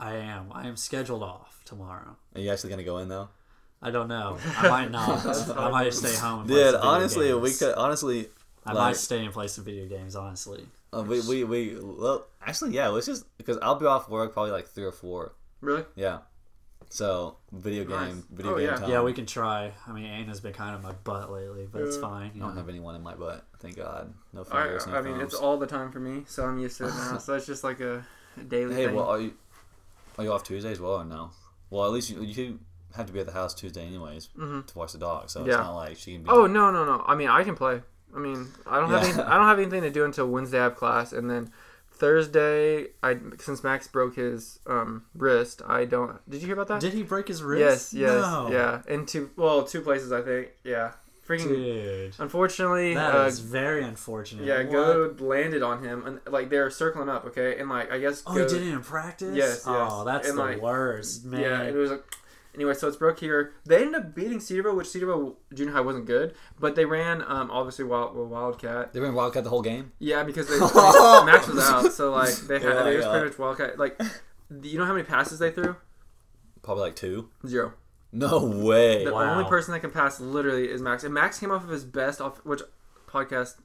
I 0.00 0.14
am. 0.16 0.50
I 0.52 0.66
am 0.66 0.76
scheduled 0.76 1.22
off 1.22 1.60
tomorrow. 1.64 2.16
Are 2.34 2.40
you 2.40 2.50
actually 2.50 2.70
gonna 2.70 2.84
go 2.84 2.98
in 2.98 3.08
though? 3.08 3.28
I 3.82 3.90
don't 3.90 4.08
know. 4.08 4.38
I 4.56 4.68
might 4.68 4.90
not. 4.90 5.26
I 5.56 5.70
might 5.70 5.84
just 5.84 5.98
stay 5.98 6.14
home. 6.16 6.40
And 6.40 6.48
play 6.48 6.56
Dude, 6.56 6.72
some 6.72 6.80
video 6.80 6.90
honestly, 6.90 7.34
we 7.34 7.48
games. 7.48 7.58
could 7.58 7.74
honestly. 7.74 8.28
I 8.66 8.72
like- 8.72 8.82
might 8.82 8.96
stay 8.96 9.24
and 9.24 9.32
play 9.32 9.46
some 9.48 9.64
video 9.64 9.86
games. 9.86 10.16
Honestly. 10.16 10.64
Uh, 10.92 11.02
we, 11.02 11.20
we 11.22 11.42
we 11.44 11.76
well 11.80 12.24
actually 12.40 12.70
yeah 12.72 12.86
let's 12.86 13.06
just 13.06 13.24
because 13.36 13.58
I'll 13.60 13.74
be 13.74 13.84
off 13.84 14.08
work 14.08 14.32
probably 14.32 14.52
like 14.52 14.68
three 14.68 14.84
or 14.84 14.92
four 14.92 15.34
Really? 15.60 15.84
yeah 15.96 16.18
so 16.94 17.36
video 17.50 17.84
Nice. 17.84 18.14
game 18.14 18.24
video 18.30 18.52
Oh, 18.52 18.56
game 18.56 18.66
yeah. 18.68 18.76
time 18.76 18.88
Yeah, 18.88 19.02
we 19.02 19.12
can 19.12 19.26
try. 19.26 19.72
I 19.86 19.92
mean, 19.92 20.04
Anna's 20.06 20.40
been 20.40 20.52
kind 20.52 20.76
of 20.76 20.82
my 20.82 20.92
butt 20.92 21.30
lately, 21.32 21.66
but 21.70 21.82
it's 21.82 21.96
Yeah. 21.96 22.02
fine. 22.02 22.30
I 22.30 22.34
You 22.34 22.40
don't 22.40 22.50
know. 22.50 22.56
have 22.56 22.68
anyone 22.68 22.94
in 22.94 23.02
my 23.02 23.14
butt 23.14 23.44
thank 23.58 23.76
God 23.76 24.14
no 24.32 24.42
I, 24.42 24.44
fingers 24.44 24.86
no 24.86 24.94
I 24.94 25.02
mean, 25.02 25.16
thumbs. 25.16 25.32
it's 25.32 25.34
all 25.34 25.56
the 25.58 25.66
time 25.66 25.90
for 25.90 25.98
me, 25.98 26.22
so 26.28 26.44
I'm 26.44 26.58
used 26.58 26.78
to 26.78 26.84
it 26.88 26.94
now. 26.96 27.18
so 27.24 27.34
it's 27.34 27.46
just 27.46 27.64
like 27.64 27.80
a 27.80 28.04
daily 28.48 28.74
hey 28.76 28.86
thing. 28.86 28.94
well 28.94 29.06
are 29.06 29.20
you 29.20 29.34
are 30.18 30.24
you 30.24 30.32
off 30.32 30.44
Tuesday 30.44 30.70
as 30.70 30.80
well 30.80 30.92
or 31.00 31.04
no 31.04 31.30
well 31.70 31.84
at 31.86 31.90
least 31.92 32.10
you, 32.10 32.22
you 32.22 32.60
have 32.94 33.06
to 33.06 33.12
be 33.12 33.18
at 33.18 33.26
the 33.26 33.32
house 33.32 33.54
Tuesday 33.54 33.84
anyways 33.84 34.28
hmm 34.36 34.60
to 34.60 34.78
watch 34.78 34.92
the 34.92 34.98
dog 34.98 35.28
so 35.30 35.40
Yeah. 35.44 35.54
it's 35.54 35.58
not 35.58 35.74
like 35.74 35.96
she 35.96 36.12
can 36.14 36.22
be 36.22 36.30
Oh 36.30 36.46
no, 36.46 36.70
no, 36.70 36.84
no. 36.84 37.02
I 37.06 37.16
mean, 37.16 37.28
I 37.28 37.42
can 37.42 37.56
play. 37.56 37.82
I 38.14 38.18
mean, 38.20 38.46
I 38.66 38.78
don't 38.78 38.90
have 38.90 39.02
any, 39.02 39.12
I 39.20 39.36
don't 39.36 39.46
have 39.48 39.58
anything 39.58 39.82
to 39.82 39.90
do 39.90 40.04
until 40.04 40.28
Wednesday. 40.28 40.60
I 40.60 40.64
have 40.64 40.76
class, 40.76 41.12
and 41.12 41.28
then 41.28 41.50
Thursday, 41.96 42.88
I 43.02 43.16
since 43.38 43.62
Max 43.64 43.86
broke 43.88 44.16
his 44.16 44.58
um, 44.66 45.04
wrist, 45.14 45.62
I 45.66 45.84
don't. 45.84 46.18
Did 46.28 46.40
you 46.40 46.46
hear 46.46 46.54
about 46.54 46.68
that? 46.68 46.80
Did 46.80 46.92
he 46.92 47.02
break 47.02 47.28
his 47.28 47.42
wrist? 47.42 47.92
yes, 47.92 48.10
No. 48.20 48.48
yeah. 48.50 48.82
In 48.92 49.06
two, 49.06 49.30
well, 49.36 49.62
two 49.64 49.80
places, 49.80 50.12
I 50.12 50.20
think. 50.22 50.48
Yeah, 50.64 50.92
freaking. 51.26 51.48
Dude, 51.48 52.14
Unfortunately, 52.18 52.94
that 52.94 53.14
uh, 53.14 53.24
is 53.26 53.38
very 53.40 53.84
unfortunate. 53.84 54.44
yeah, 54.44 54.62
What? 54.64 54.72
Goad 54.72 55.20
landed 55.20 55.62
on 55.62 55.82
him, 55.84 56.04
and 56.06 56.20
like 56.32 56.50
they're 56.50 56.70
circling 56.70 57.08
up, 57.08 57.24
okay, 57.26 57.58
and 57.58 57.68
like 57.68 57.90
I 57.92 57.98
guess. 57.98 58.22
Oh, 58.26 58.32
he 58.34 58.40
did 58.40 58.62
it 58.62 58.72
in 58.72 58.82
practice. 58.82 59.34
Yes, 59.36 59.64
yes. 59.64 59.66
Oh, 59.66 60.04
that's 60.04 60.28
And, 60.28 60.36
the 60.38 60.42
like, 60.42 60.60
worst, 60.60 61.24
man. 61.24 61.40
Yeah, 61.40 61.62
it 61.62 61.74
was 61.74 61.90
like. 61.92 62.04
Anyway, 62.54 62.72
so 62.74 62.86
it's 62.88 62.96
broke 62.96 63.18
here. 63.20 63.52
They 63.66 63.78
ended 63.82 63.94
up 63.96 64.14
beating 64.14 64.38
Cedarville, 64.40 64.76
which 64.76 64.88
Cedarville 64.88 65.36
Junior 65.52 65.72
High 65.72 65.80
wasn't 65.80 66.06
good, 66.06 66.34
but 66.60 66.76
they 66.76 66.84
ran 66.84 67.22
um, 67.26 67.50
obviously 67.50 67.84
Wild, 67.84 68.14
well, 68.16 68.26
Wildcat. 68.26 68.92
they 68.92 69.00
ran 69.00 69.14
Wildcat 69.14 69.42
the 69.44 69.50
whole 69.50 69.62
game 69.62 69.92
Yeah, 69.98 70.22
because 70.22 70.46
they, 70.48 70.58
Max 71.24 71.48
was 71.48 71.58
out, 71.68 71.92
so 71.92 72.12
like 72.12 72.34
they 72.34 72.60
had 72.60 72.74
my 72.76 72.82
they 72.84 72.96
was 72.96 73.04
God. 73.04 73.10
pretty 73.12 73.26
much 73.30 73.38
Wildcat. 73.38 73.78
Like, 73.78 74.00
you 74.62 74.78
know 74.78 74.84
how 74.84 74.92
many 74.92 75.04
passes 75.04 75.38
they 75.38 75.50
threw? 75.50 75.76
probably 76.62 76.82
like 76.84 76.96
two 76.96 77.28
Zero. 77.46 77.74
no 78.12 78.38
way 78.46 79.04
The 79.04 79.12
Wow. 79.12 79.32
only 79.36 79.44
person 79.48 79.72
that 79.72 79.80
can 79.80 79.90
pass 79.90 80.18
literally 80.20 80.70
is 80.70 80.80
Max, 80.80 81.04
and 81.04 81.12
Max 81.12 81.38
came 81.38 81.50
off 81.50 81.64
of 81.64 81.70
his 81.70 81.84
best 81.84 82.20
off 82.20 82.38
which 82.44 82.62
podcast. 83.08 83.56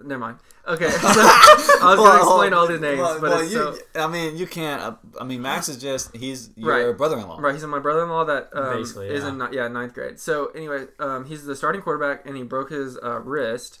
Never 0.00 0.18
mind. 0.20 0.38
Okay, 0.66 0.90
so 0.90 0.98
I 1.02 1.82
was 1.82 1.96
gonna 1.96 2.18
explain 2.18 2.52
all 2.52 2.66
the 2.68 2.78
names, 2.78 2.98
Well, 3.00 3.20
but 3.20 3.30
well, 3.30 3.40
it's 3.40 3.52
you, 3.52 3.58
so 3.94 4.04
I 4.04 4.06
mean, 4.06 4.36
you 4.36 4.46
can't. 4.46 4.80
uh, 4.82 4.94
I 5.20 5.24
mean, 5.24 5.42
Max 5.42 5.68
is 5.68 5.76
just 5.78 6.14
he's 6.16 6.50
your 6.56 6.88
Right. 6.88 6.96
brother-in-law. 6.96 7.38
Right, 7.40 7.54
he's 7.54 7.64
my 7.64 7.78
brother-in-law 7.78 8.24
that 8.26 8.50
um, 8.52 8.76
Basically, 8.78 9.08
is 9.08 9.24
in 9.24 9.42
yeah 9.52 9.66
ninth 9.68 9.94
grade. 9.94 10.20
So 10.20 10.46
anyway, 10.54 10.86
um, 10.98 11.24
he's 11.24 11.44
the 11.44 11.56
starting 11.56 11.80
quarterback, 11.82 12.26
and 12.26 12.36
he 12.36 12.42
broke 12.42 12.70
his 12.70 12.96
uh, 13.02 13.20
wrist. 13.20 13.80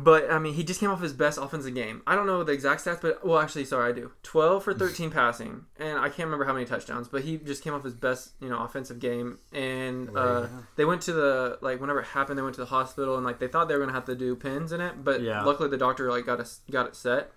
But 0.00 0.30
I 0.30 0.38
mean, 0.38 0.54
he 0.54 0.62
just 0.62 0.78
came 0.78 0.90
off 0.90 1.00
his 1.02 1.12
best 1.12 1.38
offensive 1.38 1.74
game. 1.74 2.02
I 2.06 2.14
don't 2.14 2.26
know 2.26 2.44
the 2.44 2.52
exact 2.52 2.84
stats, 2.84 3.00
but 3.02 3.26
well, 3.26 3.40
actually, 3.40 3.64
sorry, 3.64 3.90
I 3.90 3.92
do. 3.92 4.12
Twelve 4.22 4.62
for 4.62 4.72
thirteen 4.72 5.10
passing, 5.10 5.64
and 5.76 5.98
I 5.98 6.08
can't 6.08 6.26
remember 6.28 6.44
how 6.44 6.52
many 6.52 6.66
touchdowns. 6.66 7.08
But 7.08 7.22
he 7.24 7.36
just 7.38 7.64
came 7.64 7.74
off 7.74 7.82
his 7.82 7.94
best, 7.94 8.30
you 8.40 8.48
know, 8.48 8.58
offensive 8.62 9.00
game. 9.00 9.38
And 9.52 10.16
uh, 10.16 10.42
Yeah. 10.42 10.48
they 10.76 10.84
went 10.84 11.02
to 11.02 11.12
the 11.12 11.58
like 11.62 11.80
whenever 11.80 11.98
it 12.00 12.06
happened, 12.06 12.38
they 12.38 12.42
went 12.42 12.54
to 12.54 12.60
the 12.60 12.66
hospital, 12.68 13.16
and 13.16 13.24
like 13.24 13.40
they 13.40 13.48
thought 13.48 13.66
they 13.66 13.74
were 13.74 13.80
gonna 13.80 13.92
have 13.92 14.04
to 14.06 14.14
do 14.14 14.36
pins 14.36 14.70
in 14.70 14.80
it, 14.80 15.02
but 15.02 15.20
Yeah. 15.20 15.42
luckily 15.42 15.68
the 15.68 15.76
doctor 15.76 16.08
like 16.10 16.24
got 16.26 16.38
us 16.38 16.60
got 16.70 16.86
it 16.86 16.94
set. 16.94 17.32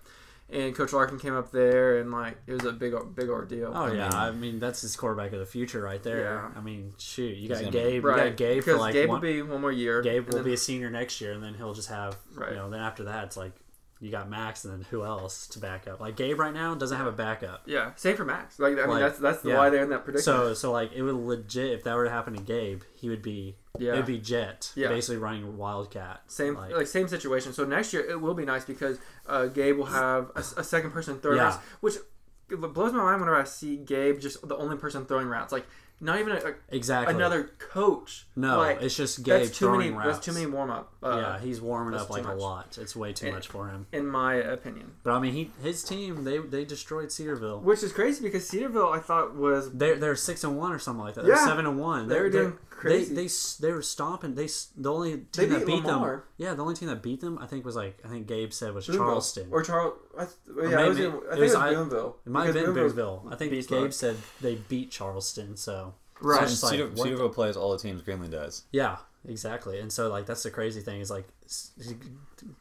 And 0.52 0.74
Coach 0.74 0.92
Larkin 0.92 1.18
came 1.18 1.34
up 1.34 1.50
there, 1.50 1.98
and 1.98 2.10
like 2.12 2.36
it 2.46 2.52
was 2.52 2.64
a 2.64 2.72
big 2.72 2.92
big 3.14 3.30
ordeal. 3.30 3.72
Oh 3.74 3.84
I 3.84 3.92
yeah, 3.94 4.02
mean- 4.08 4.12
I 4.12 4.30
mean 4.32 4.58
that's 4.58 4.82
his 4.82 4.94
quarterback 4.96 5.32
of 5.32 5.38
the 5.38 5.46
future 5.46 5.80
right 5.80 6.02
there. 6.02 6.20
Yeah. 6.20 6.50
I 6.54 6.60
mean, 6.60 6.92
shoot, 6.98 7.36
you 7.38 7.48
got 7.48 7.60
gonna 7.60 7.70
be- 7.72 7.78
Gabe, 7.78 7.94
you 7.94 8.02
got 8.02 8.36
Gabe 8.36 8.56
because 8.58 8.74
for 8.74 8.78
like 8.78 8.92
Gabe 8.92 9.08
one, 9.08 9.20
will 9.20 9.28
be 9.32 9.40
one 9.42 9.60
more 9.62 9.72
year. 9.72 10.02
Gabe 10.02 10.26
will 10.26 10.34
then- 10.34 10.44
be 10.44 10.52
a 10.52 10.56
senior 10.58 10.90
next 10.90 11.20
year, 11.22 11.32
and 11.32 11.42
then 11.42 11.54
he'll 11.54 11.72
just 11.74 11.88
have 11.88 12.18
Right. 12.34 12.50
you 12.50 12.56
know. 12.56 12.68
Then 12.68 12.80
after 12.80 13.04
that, 13.04 13.24
it's 13.24 13.36
like 13.38 13.52
you 14.02 14.10
got 14.10 14.28
Max, 14.28 14.64
and 14.64 14.74
then 14.74 14.86
who 14.90 15.04
else 15.04 15.46
to 15.48 15.58
back 15.60 15.86
up? 15.86 16.00
Like 16.00 16.16
Gabe 16.16 16.38
right 16.38 16.52
now 16.52 16.74
doesn't 16.74 16.98
have 16.98 17.06
a 17.06 17.12
backup. 17.12 17.62
Yeah, 17.66 17.92
same 17.96 18.16
for 18.16 18.24
Max. 18.24 18.58
Like 18.58 18.74
I 18.74 18.80
mean, 18.80 18.88
Like, 18.88 19.00
that's 19.00 19.18
that's 19.18 19.44
yeah. 19.44 19.56
why 19.56 19.70
they're 19.70 19.84
in 19.84 19.90
that 19.90 20.04
predicament. 20.04 20.24
So 20.24 20.54
so 20.54 20.72
like 20.72 20.92
it 20.92 21.02
would 21.02 21.14
legit 21.14 21.70
if 21.72 21.84
that 21.84 21.94
were 21.94 22.04
to 22.04 22.10
happen 22.10 22.34
to 22.34 22.42
Gabe, 22.42 22.82
he 22.94 23.08
would 23.08 23.22
be 23.22 23.56
yeah, 23.78 23.92
it 23.92 23.96
would 23.96 24.06
be 24.06 24.18
Jet, 24.18 24.72
Yeah. 24.74 24.88
basically 24.88 25.16
running 25.18 25.56
Wildcat. 25.56 26.22
same 26.26 26.54
like, 26.56 26.72
like, 26.74 26.86
same 26.88 27.06
situation. 27.08 27.52
So 27.52 27.64
next 27.64 27.92
year 27.94 28.02
it 28.04 28.20
will 28.20 28.34
be 28.34 28.44
nice 28.44 28.64
because 28.64 28.98
uh, 29.26 29.46
Gabe 29.46 29.78
will 29.78 29.86
have 29.86 30.30
a, 30.34 30.40
s- 30.40 30.54
a 30.58 30.64
second 30.64 30.90
person 30.90 31.18
throwing 31.20 31.38
Yeah. 31.38 31.44
routes, 31.44 31.56
which 31.80 31.94
it 32.50 32.56
blows 32.60 32.92
my 32.92 33.02
mind 33.02 33.20
whenever 33.20 33.40
I 33.40 33.44
see 33.44 33.76
Gabe 33.76 34.20
just 34.20 34.46
the 34.46 34.56
only 34.56 34.76
person 34.76 35.06
throwing 35.06 35.26
routes. 35.28 35.52
Like 35.52 35.64
not 36.02 36.18
even 36.18 36.32
a, 36.32 36.40
a- 36.40 36.54
exactly 36.68 37.14
another 37.14 37.44
coach. 37.58 38.26
No, 38.36 38.58
like, 38.58 38.82
it's 38.82 38.96
just 38.96 39.22
Gabe 39.22 39.42
that's 39.46 39.56
too 39.58 39.70
many. 39.70 39.84
throwing 39.90 39.96
routes. 39.96 40.16
That's 40.16 40.26
too 40.26 40.32
many 40.32 40.46
warm 40.46 40.70
up. 40.70 40.92
Uh, 41.02 41.16
yeah, 41.22 41.38
he's 41.40 41.60
warming 41.60 41.98
up 41.98 42.10
like 42.10 42.26
a 42.26 42.32
lot. 42.34 42.76
It's 42.80 42.94
way 42.94 43.12
too 43.12 43.26
And- 43.26 43.34
much 43.36 43.48
for 43.48 43.68
him. 43.68 43.86
in 43.92 44.06
my 44.06 44.34
opinion. 44.34 44.92
But 45.04 45.12
I 45.14 45.20
mean, 45.20 45.32
he 45.32 45.50
his 45.62 45.82
team 45.82 46.24
they 46.24 46.38
they 46.38 46.64
destroyed 46.64 47.10
Cedarville. 47.10 47.60
Which 47.60 47.82
is 47.82 47.92
crazy 47.92 48.22
because 48.22 48.46
Cedarville 48.48 48.88
I 48.92 48.98
thought 48.98 49.34
was 49.34 49.70
They're 49.72 49.96
they're 49.96 50.16
six 50.16 50.44
and 50.44 50.58
one 50.58 50.72
or 50.72 50.78
something 50.78 51.04
like 51.04 51.14
that. 51.14 51.24
They're 51.24 51.34
Yeah. 51.36 51.46
seven 51.46 51.64
and 51.66 51.78
one. 51.78 52.08
They 52.08 52.20
were 52.20 52.28
They're- 52.28 52.42
doing 52.42 52.58
crazy. 52.82 53.14
They 53.14 53.26
they 53.26 53.32
they 53.68 53.72
were 53.72 53.82
stomping. 53.82 54.34
They 54.34 54.48
the 54.76 54.92
only 54.92 55.12
team 55.12 55.26
They 55.32 55.46
that 55.46 55.58
beat 55.66 55.66
beat 55.66 55.84
Lamar. 55.84 56.10
them. 56.10 56.22
Yeah, 56.36 56.54
the 56.54 56.62
only 56.62 56.74
team 56.74 56.88
that 56.88 57.02
beat 57.02 57.20
them 57.20 57.38
I 57.38 57.46
think 57.46 57.64
was 57.64 57.76
like 57.76 57.98
I 58.04 58.08
think 58.08 58.26
Gabe 58.26 58.52
said 58.52 58.74
was 58.74 58.86
Boonville. 58.86 59.04
Charleston. 59.06 59.48
or 59.50 59.62
Charles. 59.62 59.94
I, 60.18 60.24
th- 60.24 60.36
yeah, 60.70 60.76
maybe- 60.76 60.82
it 60.82 60.88
was 60.88 60.98
in, 60.98 61.04
I 61.04 61.06
it 61.06 61.12
think 61.12 61.30
was 61.30 61.38
it 61.38 61.42
was 61.42 61.54
I- 61.54 61.74
Boonville. 61.74 62.16
it 62.26 62.30
might 62.30 62.44
have 62.46 62.54
been 62.54 62.74
Because 62.74 62.92
Boonville. 62.92 63.28
I 63.30 63.36
think 63.36 63.52
Gabe 63.52 63.70
mode. 63.70 63.94
said 63.94 64.16
they 64.40 64.54
beat 64.56 64.90
Charleston. 64.90 65.56
So 65.56 65.94
Right. 66.20 66.36
So 66.38 66.42
it's 66.44 66.52
just 66.52 66.62
like, 66.62 66.72
Cedar, 66.74 66.96
Cedarville 66.96 67.28
plays 67.30 67.56
all 67.56 67.72
the 67.72 67.78
teams 67.78 68.00
Greenland 68.02 68.30
does. 68.32 68.64
yeah, 68.70 68.98
exactly. 69.26 69.80
And 69.80 69.90
so 69.92 70.08
like 70.08 70.26
that's 70.26 70.42
the 70.44 70.50
crazy 70.52 70.80
thing 70.80 71.00
is 71.00 71.10
like 71.10 71.26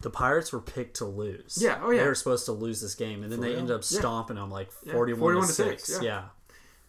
the 0.02 0.10
Pirates 0.10 0.52
were 0.52 0.60
picked 0.62 0.98
to 0.98 1.06
lose. 1.06 1.60
Yeah, 1.62 1.80
oh, 1.82 1.92
yeah. 1.92 2.02
They 2.02 2.08
were 2.08 2.16
supposed 2.16 2.46
to 2.46 2.52
lose 2.54 2.82
this 2.82 2.96
game, 2.96 3.24
and 3.24 3.32
then 3.32 3.38
For 3.40 3.44
they 3.46 3.50
real? 3.52 3.60
ended 3.60 3.76
up 3.76 3.84
Yeah. 3.90 4.00
stomping 4.00 4.36
them 4.38 4.50
like 4.52 4.72
Yeah, 4.84 4.94
41 4.94 5.36
to, 5.36 5.42
to 5.42 5.48
six. 5.48 5.84
six, 5.86 6.04
Yeah. 6.04 6.26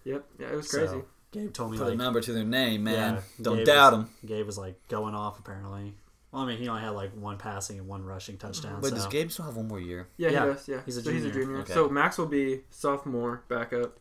yeah. 0.04 0.12
Yep. 0.14 0.24
Yeah, 0.40 0.46
it 0.48 0.56
was 0.56 0.70
So, 0.70 0.78
crazy. 0.78 1.02
Gabe 1.32 1.52
told 1.52 1.72
me 1.72 1.78
Put 1.78 1.84
like 1.86 1.94
a 1.94 1.96
number 1.96 2.20
to 2.20 2.32
their 2.32 2.44
name, 2.44 2.84
man. 2.84 3.14
Yeah, 3.14 3.20
Don't 3.40 3.56
Gabe 3.58 3.66
doubt 3.66 3.92
was- 3.92 4.04
them. 4.04 4.10
Gabe 4.26 4.46
was 4.46 4.58
like 4.58 4.88
going 4.88 5.14
off 5.14 5.38
apparently. 5.38 5.94
Well, 6.30 6.42
I 6.42 6.46
mean, 6.46 6.58
he 6.58 6.68
only 6.68 6.80
had 6.82 6.90
like 6.90 7.12
one 7.14 7.36
passing 7.36 7.78
and 7.78 7.86
one 7.88 8.04
rushing 8.04 8.38
touchdown. 8.38 8.80
Wait, 8.80 8.90
so. 8.90 8.94
does 8.96 9.06
Gabe 9.08 9.30
still 9.30 9.44
have 9.44 9.56
one 9.56 9.68
more 9.68 9.80
year? 9.80 10.08
Yeah, 10.16 10.30
Yeah, 10.30 10.40
he 10.46 10.52
does. 10.52 10.68
Yeah, 10.68 10.80
he's 10.86 10.96
a 10.96 11.02
so 11.02 11.10
he's 11.10 11.24
a 11.24 11.28
junior. 11.30 11.44
junior. 11.44 11.60
Okay. 11.62 11.72
So 11.74 11.88
Max 11.90 12.16
will 12.16 12.26
be 12.26 12.60
sophomore 12.70 13.42
backup, 13.48 13.98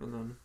and 0.00 0.12
then 0.12 0.36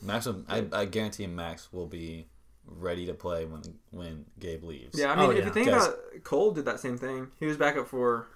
Max, 0.00 0.26
will, 0.26 0.42
I, 0.48 0.64
I 0.72 0.84
guarantee 0.86 1.26
Max 1.28 1.72
will 1.72 1.86
be 1.86 2.26
ready 2.66 3.06
to 3.06 3.14
play 3.14 3.44
when 3.44 3.62
when 3.92 4.24
Gabe 4.40 4.64
leaves. 4.64 4.98
yeah. 4.98 5.12
I 5.12 5.16
mean, 5.16 5.26
Oh, 5.26 5.30
if 5.30 5.38
yeah. 5.38 5.44
you 5.46 5.52
think 5.52 5.68
Guys. 5.68 5.84
about 5.86 5.98
Cole 6.24 6.50
did 6.52 6.64
that 6.64 6.80
same 6.80 6.98
thing. 6.98 7.28
He 7.38 7.46
was 7.46 7.56
backup 7.56 7.86
for 7.88 8.26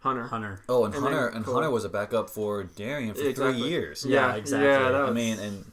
Hunter. 0.00 0.24
Hunter. 0.24 0.60
Oh, 0.68 0.84
and, 0.84 0.94
And 0.94 1.02
Hunter 1.02 1.26
then 1.28 1.36
and 1.36 1.44
Cole. 1.46 1.54
Hunter 1.54 1.70
was 1.70 1.84
a 1.86 1.88
backup 1.88 2.28
for 2.28 2.64
Darian 2.64 3.14
for 3.14 3.22
Exactly. 3.22 3.58
three 3.60 3.70
years. 3.70 4.04
Yeah, 4.06 4.28
Yeah, 4.28 4.34
exactly. 4.36 4.68
Yeah, 4.68 4.90
that 4.90 4.94
I 5.02 5.10
mean, 5.12 5.38
and 5.38 5.64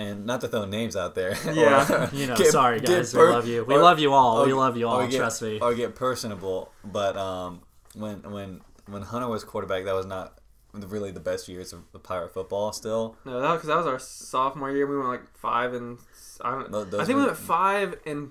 and 0.00 0.24
not 0.26 0.40
to 0.40 0.48
throw 0.48 0.64
names 0.64 0.96
out 0.96 1.14
there. 1.14 1.36
Yeah. 1.52 2.04
or 2.06 2.10
You 2.20 2.26
know, 2.28 2.36
get- 2.36 2.52
sorry 2.52 2.80
get 2.80 2.88
guys, 2.88 3.12
per- 3.12 3.26
we 3.28 3.32
love 3.32 3.46
you. 3.46 3.64
We 3.64 3.74
or- 3.74 3.82
love 3.82 3.98
you 3.98 4.12
all. 4.12 4.38
or- 4.42 4.46
we 4.46 4.52
love 4.52 4.76
you 4.76 4.88
all. 4.88 5.00
or 5.00 5.06
get- 5.08 5.18
trust 5.18 5.42
me. 5.42 5.58
Or 5.60 5.74
get 5.74 5.94
personable, 5.94 6.72
but 6.84 7.16
um, 7.16 7.60
when 7.94 8.22
when 8.36 8.60
when 8.86 9.02
Hunter 9.02 9.28
was 9.28 9.44
quarterback, 9.44 9.84
that 9.84 9.94
was 9.94 10.06
not 10.06 10.38
really 10.72 11.10
the 11.10 11.20
best 11.20 11.48
years 11.48 11.72
of 11.72 11.80
the 11.92 11.98
Pirate 11.98 12.32
football. 12.32 12.72
Still, 12.72 13.16
no, 13.24 13.40
because 13.54 13.66
that 13.68 13.76
was 13.76 13.86
our 13.86 13.98
sophomore 13.98 14.70
year. 14.70 14.86
We 14.86 14.96
went 14.96 15.08
like 15.08 15.36
five 15.36 15.74
and 15.74 15.98
I 16.40 16.50
don't. 16.52 16.70
Tho- 16.72 16.84
those 16.84 17.00
I 17.00 17.04
think 17.04 17.16
we 17.16 17.22
were- 17.22 17.28
went 17.30 17.38
five 17.38 17.98
and 18.06 18.30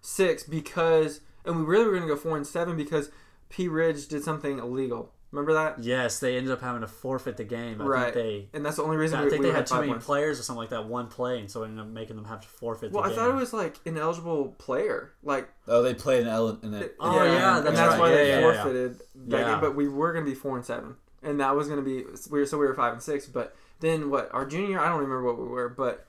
six 0.00 0.42
because, 0.44 1.20
and 1.44 1.56
we 1.58 1.62
really 1.64 1.84
were 1.86 1.94
gonna 1.94 2.06
go 2.06 2.16
four 2.16 2.36
and 2.36 2.46
seven 2.46 2.76
because 2.76 3.10
Pea 3.48 3.68
Ridge 3.68 4.08
did 4.08 4.22
something 4.24 4.58
illegal. 4.58 5.12
Remember 5.32 5.54
that? 5.54 5.82
Yes, 5.82 6.18
they 6.20 6.36
ended 6.36 6.52
up 6.52 6.60
having 6.60 6.80
to 6.82 6.86
forfeit 6.86 7.36
the 7.36 7.44
game. 7.44 7.80
I 7.82 7.84
Right. 7.84 8.14
think 8.14 8.48
And 8.54 8.64
that's 8.64 8.76
the 8.76 8.84
only 8.84 8.96
reason. 8.96 9.18
I 9.18 9.24
we, 9.24 9.30
think 9.30 9.40
we 9.42 9.48
they 9.48 9.52
had 9.52 9.58
had 9.58 9.66
too 9.66 9.74
many 9.80 9.88
points. 9.92 10.06
players 10.06 10.38
or 10.40 10.42
something 10.44 10.60
like 10.60 10.70
that. 10.70 10.86
One 10.86 11.08
play, 11.08 11.40
and 11.40 11.50
so 11.50 11.62
it 11.62 11.66
ended 11.66 11.80
up 11.80 11.88
making 11.90 12.16
them 12.16 12.24
have 12.26 12.40
to 12.42 12.48
forfeit. 12.48 12.92
Well, 12.92 13.02
the 13.02 13.08
I 13.08 13.10
game. 13.10 13.18
thought 13.18 13.30
it 13.30 13.34
was 13.34 13.52
like 13.52 13.76
ineligible 13.84 14.54
player. 14.58 15.12
Like 15.22 15.48
oh, 15.68 15.82
they 15.82 15.94
played 15.94 16.22
in 16.22 16.28
Ellen. 16.28 16.58
In 16.62 16.72
a, 16.74 16.88
Oh, 17.00 17.22
yeah, 17.24 17.58
and 17.58 17.66
that's 17.66 17.76
that's 17.76 17.90
right. 17.92 18.00
why 18.00 18.10
Yeah, 18.10 18.14
they 18.16 18.28
yeah, 18.30 18.38
yeah. 18.40 18.52
forfeited 18.62 18.98
that 19.28 19.38
Yeah. 19.40 19.50
game. 19.52 19.60
But 19.60 19.74
we 19.74 19.88
were 19.88 20.12
gonna 20.12 20.24
be 20.24 20.34
four 20.34 20.56
and 20.56 20.64
seven, 20.64 20.94
and 21.22 21.40
that 21.40 21.54
was 21.56 21.68
gonna 21.68 21.82
be 21.82 22.04
we 22.30 22.38
were 22.40 22.46
so 22.46 22.56
we 22.56 22.66
were 22.66 22.74
five 22.74 22.92
and 22.94 23.02
six. 23.02 23.26
But 23.26 23.54
then 23.80 24.08
what? 24.10 24.32
Our 24.32 24.46
junior, 24.46 24.78
I 24.80 24.84
don't 24.88 25.00
remember 25.00 25.24
what 25.24 25.38
we 25.38 25.48
were, 25.48 25.68
but 25.68 26.06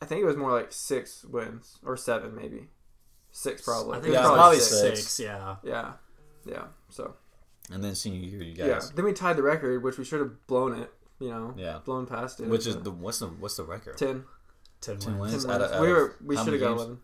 I 0.00 0.06
think 0.06 0.22
it 0.22 0.24
was 0.24 0.36
more 0.36 0.52
like 0.52 0.72
six 0.72 1.24
wins 1.24 1.78
or 1.84 1.96
seven 1.96 2.34
maybe. 2.34 2.68
six 3.32 3.60
probably. 3.62 3.98
I 3.98 4.00
think 4.00 4.14
Yeah, 4.14 4.20
it 4.20 4.30
was 4.30 4.38
probably 4.38 4.58
six. 4.60 5.00
six. 5.00 5.20
Yeah. 5.20 5.56
Yeah, 5.62 5.92
yeah. 6.46 6.64
So 6.88 7.14
And 7.72 7.82
then 7.82 7.94
senior 7.94 8.20
year, 8.20 8.42
you 8.42 8.54
guys. 8.54 8.66
yeah, 8.66 8.80
then 8.94 9.04
we 9.04 9.12
tied 9.12 9.36
the 9.36 9.42
record, 9.42 9.82
which 9.82 9.98
we 9.98 10.04
should 10.04 10.20
have 10.20 10.46
blown 10.46 10.78
it. 10.80 10.92
You 11.18 11.30
know, 11.30 11.54
Yeah. 11.56 11.78
blown 11.84 12.06
past 12.06 12.40
it. 12.40 12.48
Which 12.48 12.66
is 12.66 12.76
the 12.82 12.90
what's 12.90 13.18
the 13.20 13.26
what's 13.28 13.56
the 13.56 13.64
record? 13.64 13.96
ten. 13.96 14.24
Ten, 14.80 14.98
Ten 14.98 15.18
wins. 15.18 15.32
wins. 15.32 15.44
Ten 15.44 15.54
Out 15.54 15.60
wins. 15.60 15.72
of- 15.72 15.76
out 15.78 15.82
we 15.82 15.92
were 15.92 16.14
we 16.24 16.36
should 16.36 16.52
have 16.52 16.60
got 16.60 16.72
eleven. 16.72 16.98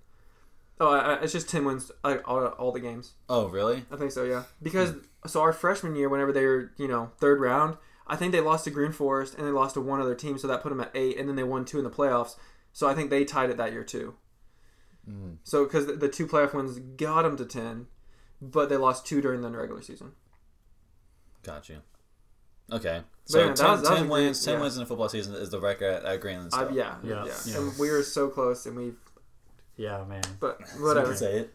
Oh, 0.80 0.88
I, 0.92 0.98
I, 1.14 1.22
it's 1.22 1.32
just 1.32 1.48
ten 1.48 1.64
wins 1.64 1.90
like 2.04 2.26
all, 2.28 2.44
all 2.46 2.72
the 2.72 2.80
games. 2.80 3.12
Oh, 3.28 3.48
really? 3.48 3.84
I 3.90 3.96
think 3.96 4.12
so. 4.12 4.24
Yeah, 4.24 4.42
because 4.62 4.94
so 5.26 5.40
our 5.40 5.52
freshman 5.52 5.96
year, 5.96 6.08
whenever 6.08 6.32
they 6.32 6.44
were 6.44 6.72
you 6.76 6.88
know 6.88 7.10
third 7.18 7.40
round, 7.40 7.76
I 8.06 8.16
think 8.16 8.32
they 8.32 8.40
lost 8.40 8.64
to 8.64 8.70
Green 8.70 8.92
Forest 8.92 9.34
and 9.38 9.46
they 9.46 9.50
lost 9.50 9.74
to 9.74 9.80
one 9.80 10.00
other 10.00 10.14
team, 10.14 10.38
so 10.38 10.46
that 10.48 10.62
put 10.62 10.68
them 10.68 10.80
at 10.80 10.90
eight, 10.94 11.18
and 11.18 11.28
then 11.28 11.36
they 11.36 11.44
won 11.44 11.64
two 11.64 11.78
in 11.78 11.84
the 11.84 11.90
playoffs. 11.90 12.36
So 12.72 12.86
I 12.88 12.94
think 12.94 13.10
they 13.10 13.24
tied 13.24 13.50
it 13.50 13.56
that 13.56 13.72
year 13.72 13.84
too. 13.84 14.14
Mm. 15.08 15.36
So 15.44 15.64
because 15.64 15.86
the, 15.86 15.94
the 15.94 16.08
two 16.08 16.26
playoff 16.26 16.52
wins 16.54 16.78
got 16.78 17.22
them 17.22 17.36
to 17.38 17.44
ten, 17.44 17.86
but 18.40 18.68
they 18.68 18.76
lost 18.76 19.06
two 19.06 19.20
during 19.20 19.40
the 19.40 19.50
regular 19.50 19.82
season. 19.82 20.12
Got 21.42 21.68
you. 21.68 21.78
Okay. 22.70 23.02
So 23.24 23.38
yeah, 23.40 23.46
that 23.48 23.56
10, 23.56 23.70
was- 23.70 23.82
that 23.82 23.88
10 23.88 23.96
a 23.96 24.00
great- 24.00 24.10
wins, 24.10 24.44
ten 24.44 24.54
yeah. 24.54 24.60
wins 24.60 24.76
in 24.76 24.82
a 24.82 24.86
football 24.86 25.08
season 25.08 25.34
is 25.34 25.50
the 25.50 25.60
record 25.60 25.92
at, 25.94 26.04
at 26.04 26.20
Greenland. 26.20 26.50
I, 26.52 26.56
Stuff. 26.64 26.72
yeah, 26.74 26.94
Yeah. 27.02 27.24
yeah, 27.26 27.32
Yeah. 27.46 27.56
And 27.58 27.78
we 27.78 27.90
were 27.90 28.02
so 28.02 28.28
close, 28.28 28.66
and 28.66 28.76
we 28.76 28.92
Yeah, 29.76 30.04
man. 30.04 30.22
but 30.40 30.58
So 30.68 30.78
you 30.78 30.84
whatever. 30.84 31.14
say 31.14 31.38
it. 31.40 31.54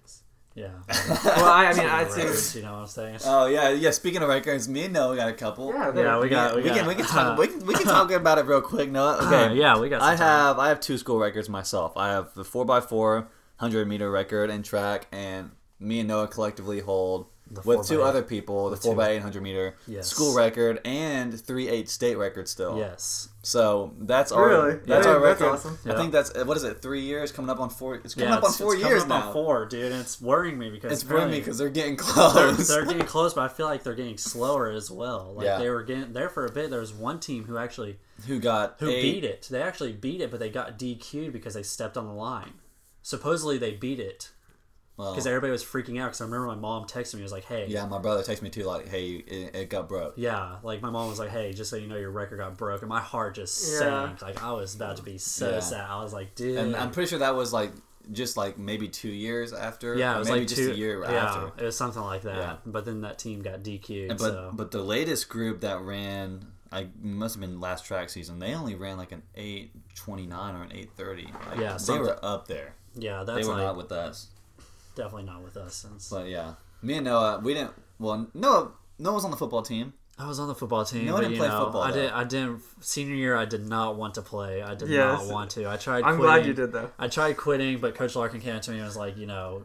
Yeah. 0.55 0.69
well, 1.23 1.45
I, 1.45 1.67
I 1.67 1.73
mean, 1.73 1.85
I'd 1.85 2.07
Records, 2.11 2.41
say 2.41 2.59
you 2.59 2.65
know 2.65 2.71
what 2.73 2.79
I'm 2.79 2.87
saying? 2.87 3.19
Oh 3.25 3.45
yeah, 3.45 3.69
yeah. 3.69 3.91
Speaking 3.91 4.23
of 4.23 4.29
records, 4.29 4.67
me 4.67 4.85
and 4.85 4.93
Noah 4.93 5.15
got 5.15 5.29
a 5.29 5.33
couple. 5.33 5.69
yeah, 5.71 5.93
yeah, 5.93 6.19
we 6.19 6.29
got. 6.29 6.55
We, 6.55 6.63
we 6.63 6.69
got, 6.69 6.77
can 6.79 6.87
we 6.87 6.95
can 6.95 7.05
talk 7.05 7.37
we 7.37 7.47
can, 7.47 7.63
we 7.67 7.75
can 7.75 7.83
talk 7.85 8.09
about 8.11 8.39
it 8.39 8.45
real 8.47 8.61
quick, 8.61 8.89
Noah. 8.89 9.17
Uh, 9.21 9.25
Okay. 9.27 9.55
yeah, 9.55 9.77
we 9.77 9.87
got. 9.87 10.01
Some 10.01 10.09
I 10.09 10.15
time. 10.15 10.25
have 10.27 10.57
I 10.59 10.69
have 10.69 10.79
two 10.79 10.97
school 10.97 11.19
records 11.19 11.47
myself. 11.47 11.95
I 11.95 12.07
have 12.07 12.33
the 12.33 12.43
four 12.43 12.65
x 12.75 12.87
four 12.87 13.27
hundred 13.57 13.87
meter 13.87 14.09
record 14.09 14.49
in 14.49 14.63
track, 14.63 15.05
and 15.11 15.51
me 15.79 15.99
and 15.99 16.07
Noah 16.07 16.27
collectively 16.27 16.79
hold 16.79 17.27
The 17.49 17.61
with 17.61 17.87
two 17.87 18.01
other 18.01 18.21
people 18.23 18.69
the 18.69 18.75
four 18.77 18.93
two- 18.93 18.97
by 18.97 19.09
eight 19.09 19.21
hundred 19.21 19.41
meter 19.43 19.75
Yes. 19.87 20.07
school 20.07 20.35
record 20.35 20.81
and 20.85 21.39
three 21.39 21.69
eight 21.69 21.89
state 21.89 22.17
record 22.17 22.47
still. 22.49 22.77
Yes. 22.77 23.29
So 23.41 23.93
that's 23.99 24.33
our 24.33 24.47
really. 24.49 24.73
that's 24.85 25.05
Yeah, 25.05 25.13
our 25.13 25.19
that's 25.21 25.39
record. 25.41 25.53
awesome. 25.53 25.77
I 25.85 25.89
Yeah. 25.89 25.97
think 25.97 26.11
that's 26.11 26.35
uh, 26.35 26.43
what 26.43 26.57
is 26.57 26.63
it? 26.65 26.81
Three 26.81 27.01
years 27.01 27.31
coming 27.31 27.49
up 27.49 27.59
on 27.61 27.69
four. 27.69 27.95
It's 27.95 28.13
coming 28.15 28.29
Yeah, 28.29 28.35
up 28.37 28.43
on 28.43 28.49
it's- 28.49 28.57
four 28.59 28.73
it's 28.73 28.81
coming 28.83 28.91
years 28.95 29.03
up 29.03 29.09
now. 29.09 29.27
on 29.27 29.33
four, 29.33 29.65
dude, 29.65 29.91
and 29.93 30.01
it's 30.01 30.19
worrying 30.21 30.57
me 30.59 30.69
because 30.69 30.91
It's 30.91 31.09
worrying 31.09 31.31
me 31.31 31.39
because 31.39 31.57
they're 31.57 31.69
getting 31.69 31.95
they're, 31.95 32.05
close. 32.05 32.67
they're 32.67 32.85
getting 32.85 33.05
close, 33.07 33.33
but 33.33 33.41
I 33.43 33.47
feel 33.47 33.67
like 33.67 33.83
they're 33.83 33.95
getting 33.95 34.17
slower 34.17 34.69
as 34.69 34.91
well. 34.91 35.33
Like 35.35 35.45
Yeah. 35.45 35.57
they 35.59 35.69
were 35.69 35.83
getting 35.83 36.11
there 36.11 36.29
for 36.29 36.45
a 36.45 36.51
bit. 36.51 36.69
There 36.69 36.81
was 36.81 36.93
one 36.93 37.19
team 37.21 37.45
who 37.45 37.57
actually 37.57 37.99
who 38.27 38.39
got 38.39 38.75
who 38.79 38.89
eight- 38.89 39.01
beat 39.01 39.23
it. 39.23 39.47
They 39.49 39.61
actually 39.61 39.93
beat 39.93 40.19
it, 40.19 40.31
but 40.31 40.41
they 40.41 40.49
got 40.49 40.77
DQ'd 40.77 41.31
because 41.31 41.53
they 41.53 41.63
stepped 41.63 41.95
on 41.95 42.07
the 42.07 42.13
line. 42.13 42.55
Supposedly 43.01 43.57
they 43.57 43.71
beat 43.71 43.99
it 44.01 44.31
Well, 44.97 45.11
because 45.13 45.27
everybody 45.27 45.51
was 45.51 45.63
freaking 45.63 46.01
out. 46.01 46.05
Because 46.07 46.21
I 46.21 46.25
remember 46.25 46.47
my 46.47 46.55
mom 46.55 46.85
texted 46.85 47.15
me, 47.15 47.21
was 47.21 47.31
like, 47.31 47.45
"Hey, 47.45 47.67
yeah, 47.69 47.85
my 47.85 47.99
brother 47.99 48.23
texted 48.23 48.41
me 48.41 48.49
too. 48.49 48.63
Like, 48.63 48.87
hey, 48.87 49.09
it, 49.11 49.55
it 49.55 49.69
got 49.69 49.87
broke. 49.87 50.13
Yeah, 50.17 50.55
like 50.63 50.81
my 50.81 50.89
mom 50.89 51.07
was 51.09 51.19
like, 51.19 51.29
"Hey, 51.29 51.53
just 51.53 51.69
so 51.69 51.75
you 51.75 51.85
know, 51.87 51.97
your 51.97 52.09
record 52.11 52.37
got 52.39 52.57
broke," 52.57 52.81
and 52.81 52.89
my 52.89 52.99
heart 52.99 53.35
just 53.35 53.71
Yeah. 53.73 53.77
sank. 53.79 54.21
Like 54.23 54.43
I 54.43 54.51
was 54.53 54.73
about 54.75 54.97
to 54.97 55.03
be 55.03 55.17
so 55.19 55.51
Yeah. 55.51 55.59
sad. 55.59 55.85
I 55.87 56.01
was 56.03 56.13
like, 56.13 56.33
"Dude." 56.35 56.57
And 56.57 56.75
I'm 56.75 56.89
pretty 56.91 57.09
sure 57.09 57.19
that 57.19 57.35
was 57.35 57.53
like 57.53 57.71
just 58.11 58.37
like 58.37 58.57
maybe 58.57 58.87
two 58.87 59.09
years 59.09 59.53
after. 59.53 59.95
yeah, 59.95 60.15
it 60.15 60.19
was 60.19 60.29
maybe 60.29 60.39
like 60.39 60.47
just 60.47 60.61
two, 60.61 60.71
a 60.71 60.73
year 60.73 61.01
yeah, 61.03 61.25
after. 61.25 61.51
it 61.61 61.65
was 61.65 61.77
something 61.77 62.01
like 62.01 62.23
that. 62.23 62.35
Yeah. 62.37 62.55
But 62.65 62.85
then 62.85 63.01
that 63.01 63.19
team 63.19 63.41
got 63.41 63.59
DQ'd. 63.63 64.09
And- 64.11 64.17
but 64.19 64.31
so 64.31 64.51
but 64.53 64.71
the 64.71 64.81
latest 64.81 65.29
group 65.29 65.61
that 65.61 65.79
ran, 65.81 66.47
I 66.71 66.87
must 67.01 67.35
have 67.35 67.41
been 67.41 67.59
last 67.59 67.85
track 67.85 68.09
season. 68.09 68.39
They 68.39 68.55
only 68.55 68.73
ran 68.75 68.97
like 68.97 69.11
an 69.11 69.21
eight 69.35 69.71
twenty 69.93 70.25
nine 70.25 70.55
or 70.55 70.63
an 70.63 70.71
eight 70.73 70.89
thirty. 70.97 71.27
Like, 71.51 71.59
Yeah, 71.59 71.77
they 71.85 71.99
were 71.99 72.17
up 72.23 72.47
there. 72.47 72.73
yeah, 72.95 73.23
that's 73.23 73.41
They 73.41 73.47
were 73.47 73.57
like 73.57 73.63
not 73.67 73.77
with 73.77 73.91
us. 73.91 74.29
Definitely 74.97 75.23
not 75.23 75.41
with 75.43 75.55
us. 75.57 75.75
Since 75.75 76.09
But 76.09 76.27
yeah, 76.27 76.55
me 76.81 76.95
and 76.95 77.05
Noah, 77.05 77.39
we 77.43 77.53
didn't. 77.53 77.71
Well, 77.99 78.27
Noah, 78.33 78.71
Noah 78.99 79.13
was 79.13 79.23
on 79.25 79.31
the 79.31 79.37
football 79.37 79.61
team. 79.61 79.93
I 80.19 80.27
was 80.27 80.39
on 80.39 80.47
the 80.47 80.55
football 80.55 80.83
team, 80.83 81.05
No 81.05 81.13
one 81.13 81.21
but 81.21 81.27
didn't 81.29 81.35
you 81.35 81.41
play 81.41 81.47
know, 81.49 81.63
football, 81.65 81.81
I 81.83 81.91
did. 81.91 82.09
though. 82.09 82.15
I 82.15 82.23
didn't. 82.23 82.61
Senior 82.81 83.13
year, 83.15 83.35
I 83.35 83.45
did 83.45 83.67
not 83.67 83.95
want 83.97 84.15
to 84.15 84.23
play. 84.23 84.63
I 84.63 84.73
did 84.73 84.89
Yes. 84.89 85.19
not 85.25 85.31
want 85.33 85.51
to. 85.51 85.69
I 85.69 85.77
tried. 85.77 85.97
I'm 86.03 86.17
quitting. 86.17 86.21
glad 86.23 86.45
you 86.47 86.53
did 86.53 86.71
though. 86.73 86.89
I 86.97 87.07
tried 87.07 87.37
quitting, 87.37 87.79
but 87.79 87.93
Coach 87.95 88.15
Larkin 88.15 88.41
came 88.41 88.59
to 88.59 88.71
me 88.71 88.77
and 88.77 88.85
was 88.85 88.97
like, 88.97 89.15
you 89.15 89.27
know, 89.27 89.61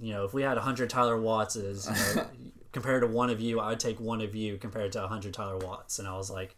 you 0.00 0.12
know, 0.12 0.24
if 0.24 0.32
we 0.32 0.42
had 0.42 0.56
hundred 0.58 0.88
Tyler 0.88 1.20
Wattses, 1.20 1.88
you 2.14 2.16
know, 2.22 2.26
compared 2.72 3.02
to 3.02 3.08
one 3.08 3.28
of 3.30 3.40
you, 3.40 3.58
I'd 3.60 3.80
take 3.80 3.98
one 3.98 4.20
of 4.20 4.36
you 4.36 4.56
compared 4.56 4.92
to 4.92 5.06
hundred 5.08 5.34
Tyler 5.34 5.58
Watts. 5.58 5.98
And 5.98 6.06
I 6.06 6.16
was 6.16 6.30
like, 6.30 6.54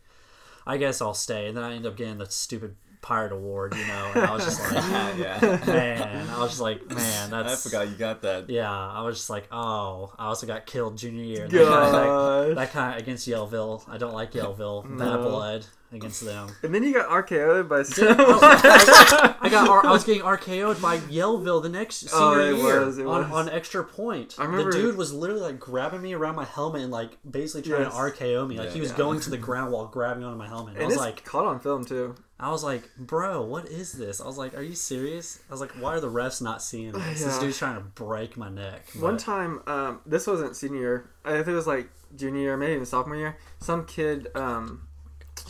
I 0.66 0.76
guess 0.76 1.00
I'll 1.00 1.14
stay. 1.14 1.48
And 1.48 1.56
then 1.56 1.64
I 1.64 1.70
ended 1.74 1.90
up 1.90 1.96
getting 1.96 2.18
the 2.18 2.26
stupid 2.26 2.76
Pirate 3.02 3.32
Award, 3.32 3.74
you 3.74 3.86
know, 3.86 4.10
and 4.14 4.24
I 4.24 4.34
was 4.34 4.44
just 4.44 4.60
like, 4.72 5.18
yeah, 5.18 5.62
man, 5.66 6.28
I 6.28 6.38
was 6.40 6.50
just 6.50 6.60
like, 6.60 6.86
man, 6.94 7.30
that's. 7.30 7.52
I 7.66 7.68
forgot 7.70 7.88
you 7.88 7.94
got 7.96 8.22
that. 8.22 8.50
Yeah, 8.50 8.70
I 8.70 9.02
was 9.02 9.16
just 9.16 9.30
like, 9.30 9.48
oh, 9.50 10.12
I 10.18 10.26
also 10.26 10.46
got 10.46 10.66
killed 10.66 10.98
junior 10.98 11.24
year. 11.24 11.44
And 11.44 11.52
that 11.52 11.58
kinda- 11.58 11.66
God. 11.66 12.56
that 12.56 12.70
kind 12.72 12.94
of 12.94 13.00
against 13.02 13.26
Yellville. 13.26 13.82
I 13.88 13.96
don't 13.98 14.12
like 14.14 14.32
Yellville. 14.32 14.82
Bad 14.98 14.98
No. 14.98 15.22
blood 15.22 15.66
against 15.92 16.24
them. 16.24 16.48
And 16.62 16.74
then 16.74 16.83
you 16.83 16.92
got 16.92 17.09
RKO'd 17.09 17.68
by 17.68 17.81
I 17.81 19.48
got 19.50 19.85
I 19.85 19.90
was 19.92 20.05
getting 20.05 20.22
RKO'd 20.22 20.81
by 20.81 20.98
Yellville 20.98 21.62
the 21.62 21.68
next 21.68 22.09
senior 22.09 22.14
Oh, 22.22 22.50
year 22.55 22.85
was, 22.85 22.98
on, 22.98 23.07
was. 23.07 23.31
on 23.33 23.48
extra 23.48 23.85
point. 23.85 24.37
I 24.38 24.44
remember- 24.44 24.70
the 24.72 24.79
dude 24.79 24.96
was 24.96 25.12
literally 25.12 25.42
like 25.42 25.59
grabbing 25.61 26.03
me 26.03 26.12
around 26.14 26.37
my 26.37 26.44
helmet 26.44 26.83
and 26.83 26.90
like 26.90 27.16
basically 27.29 27.68
trying 27.70 27.83
Yes. 27.83 27.92
to 27.94 27.98
RKO 27.98 28.46
me. 28.48 28.59
Like 28.59 28.68
Yeah. 28.68 28.74
he 28.74 28.81
was 28.81 28.90
Yeah. 28.90 28.96
going 28.98 29.20
to 29.20 29.31
the 29.31 29.38
ground 29.38 29.72
while 29.72 29.87
grabbing 29.87 30.24
onto 30.24 30.38
my 30.38 30.46
helmet. 30.48 30.74
I 30.76 30.79
and 30.81 30.87
was 30.87 30.94
it's 30.94 31.00
like, 31.03 31.24
caught 31.24 31.46
on 31.46 31.61
film 31.61 31.85
too. 31.85 32.14
I 32.38 32.50
was 32.50 32.64
like, 32.64 32.88
bro, 32.96 33.42
what 33.42 33.66
is 33.66 33.92
this? 33.92 34.18
I 34.20 34.24
was 34.26 34.38
like, 34.38 34.57
are 34.57 34.62
you 34.62 34.74
serious? 34.74 35.40
I 35.50 35.53
was 35.53 35.61
like, 35.61 35.72
why 35.72 35.94
are 35.94 36.00
the 36.00 36.11
refs 36.11 36.40
not 36.40 36.62
seeing 36.62 36.92
this? 36.92 37.22
This 37.22 37.38
dude's 37.38 37.59
trying 37.59 37.74
to 37.74 37.83
break 37.83 38.37
my 38.38 38.48
neck. 38.48 38.87
One 38.98 39.18
time, 39.18 39.61
um, 39.66 40.00
this 40.07 40.26
wasn't 40.26 40.57
senior 40.57 40.81
year. 40.81 41.11
I 41.22 41.33
think 41.35 41.48
it 41.48 41.55
was 41.55 41.66
like 41.66 41.90
junior 42.16 42.40
year, 42.40 42.57
maybe 42.57 42.72
even 42.72 42.87
sophomore 42.87 43.16
year. 43.16 43.37
Some 43.59 43.85
kid. 43.85 44.29
Um, 44.35 44.87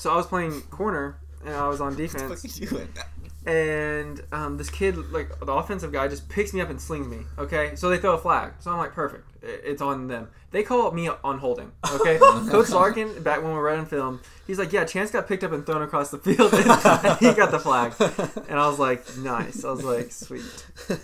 so 0.01 0.11
I 0.11 0.17
was 0.17 0.27
playing 0.27 0.63
corner 0.71 1.19
and 1.45 1.55
I 1.55 1.69
was 1.69 1.81
on 1.81 1.95
defense. 1.95 2.23
fuck 2.23 2.45
are 2.45 2.61
you 2.61 2.67
doing? 2.67 2.89
and 3.47 4.21
um, 4.33 4.57
this 4.59 4.69
kid, 4.71 4.97
like 5.13 5.29
the 5.41 5.53
offensive 5.53 5.93
guy, 5.93 6.09
just 6.09 6.29
picks 6.29 6.53
me 6.53 6.61
up 6.61 6.69
and 6.71 6.81
slings 6.81 7.07
me. 7.07 7.19
Okay, 7.39 7.75
so 7.75 7.89
they 7.89 7.99
throw 7.99 8.15
a 8.15 8.19
flag. 8.19 8.53
So 8.61 8.71
I'm 8.71 8.79
like, 8.79 8.93
perfect. 8.93 9.27
It's 9.43 9.81
on 9.81 10.09
them. 10.09 10.29
They 10.51 10.63
call 10.63 10.91
me 10.91 11.09
on 11.09 11.39
holding. 11.39 11.73
Okay, 11.91 12.19
Coach 12.51 12.69
Larkin, 12.71 13.23
back 13.23 13.39
when 13.43 13.53
we 13.53 13.57
were 13.57 13.63
running 13.63 13.87
film, 13.87 14.21
he's 14.47 14.59
like, 14.59 14.73
yeah, 14.73 14.85
Chance 14.85 15.11
got 15.13 15.27
picked 15.27 15.43
up 15.45 15.53
and 15.53 15.65
thrown 15.65 15.81
across 15.81 16.11
the 16.11 16.19
field, 16.19 16.53
and 16.53 16.63
he 17.21 17.33
got 17.33 17.51
the 17.51 17.59
flag. 17.59 17.95
And 18.49 18.59
I 18.59 18.69
was 18.69 18.79
like, 18.79 19.17
nice. 19.19 19.65
I 19.65 19.71
was 19.71 19.85
like, 19.85 20.13
sweet. 20.13 20.45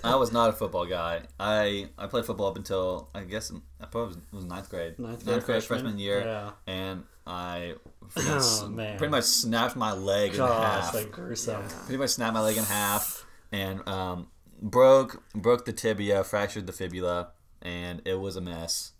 I 0.04 0.16
was 0.16 0.32
not 0.32 0.50
a 0.50 0.52
football 0.52 0.84
guy. 0.84 1.22
I 1.40 1.88
I 1.96 2.06
played 2.08 2.26
football 2.26 2.48
up 2.48 2.56
until 2.56 3.08
I 3.14 3.22
guess 3.22 3.50
I 3.80 3.86
probably 3.86 4.08
was, 4.08 4.18
was 4.32 4.44
ninth 4.44 4.68
grade. 4.68 4.98
Ninth 4.98 5.24
grade 5.24 5.42
grade 5.44 5.62
freshman, 5.64 5.80
freshman? 5.80 5.98
year, 5.98 6.20
Yeah. 6.20 6.50
and 6.66 7.04
I 7.26 7.74
Oh, 8.16 8.68
man. 8.68 8.98
pretty 8.98 9.10
much 9.10 9.24
snapped 9.24 9.76
my 9.76 9.92
leg 9.92 10.32
in 10.32 10.36
Gosh, 10.38 10.84
half. 10.84 10.94
like 10.94 11.10
gruesome. 11.10 11.62
Pretty 11.84 11.98
much 11.98 12.10
snapped 12.10 12.34
my 12.34 12.40
leg 12.40 12.56
in 12.56 12.64
half, 12.64 13.26
and 13.52 13.86
um, 13.88 14.28
broke 14.60 15.22
broke 15.34 15.64
the 15.64 15.72
tibia, 15.72 16.24
fractured 16.24 16.66
the 16.66 16.72
fibula, 16.72 17.30
and 17.62 18.02
it 18.04 18.18
was 18.18 18.36
a 18.36 18.40
mess. 18.40 18.92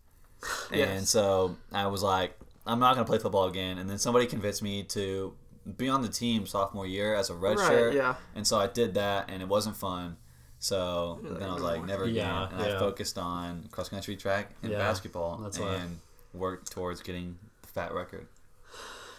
And 0.73 1.07
so 1.09 1.57
I 1.73 1.87
was 1.87 2.03
like, 2.03 2.39
I'm 2.67 2.79
not 2.79 2.95
gonna 2.95 3.07
play 3.07 3.19
football 3.19 3.49
again. 3.49 3.79
And 3.79 3.89
then 3.89 3.99
somebody 3.99 4.27
convinced 4.27 4.63
me 4.63 4.83
to 4.85 5.35
be 5.77 5.89
on 5.89 6.03
the 6.03 6.09
team 6.09 6.47
sophomore 6.47 6.87
year 6.87 7.15
as 7.15 7.31
a 7.31 7.35
redshirt. 7.35 7.87
Right, 7.89 7.95
yeah. 7.95 8.15
And 8.35 8.47
so 8.47 8.59
I 8.59 8.67
did 8.67 8.95
that, 8.95 9.31
and 9.31 9.43
it 9.43 9.49
wasn't 9.49 9.77
fun. 9.77 10.17
So 10.59 11.21
then 11.23 11.49
I 11.49 11.53
was 11.53 11.63
like, 11.63 11.85
never 11.85 12.05
again. 12.05 12.17
Yeah, 12.17 12.49
and 12.51 12.63
I 12.63 12.79
focused 12.79 13.19
on 13.19 13.69
cross 13.71 13.89
country, 13.89 14.17
track, 14.17 14.53
and 14.63 14.73
Yeah, 14.73 14.79
basketball, 14.79 15.39
that's 15.39 15.59
and 15.59 16.01
worked 16.33 16.71
towards 16.71 17.03
getting 17.03 17.39
the 17.63 17.69
fat 17.69 17.93
record. 17.93 18.27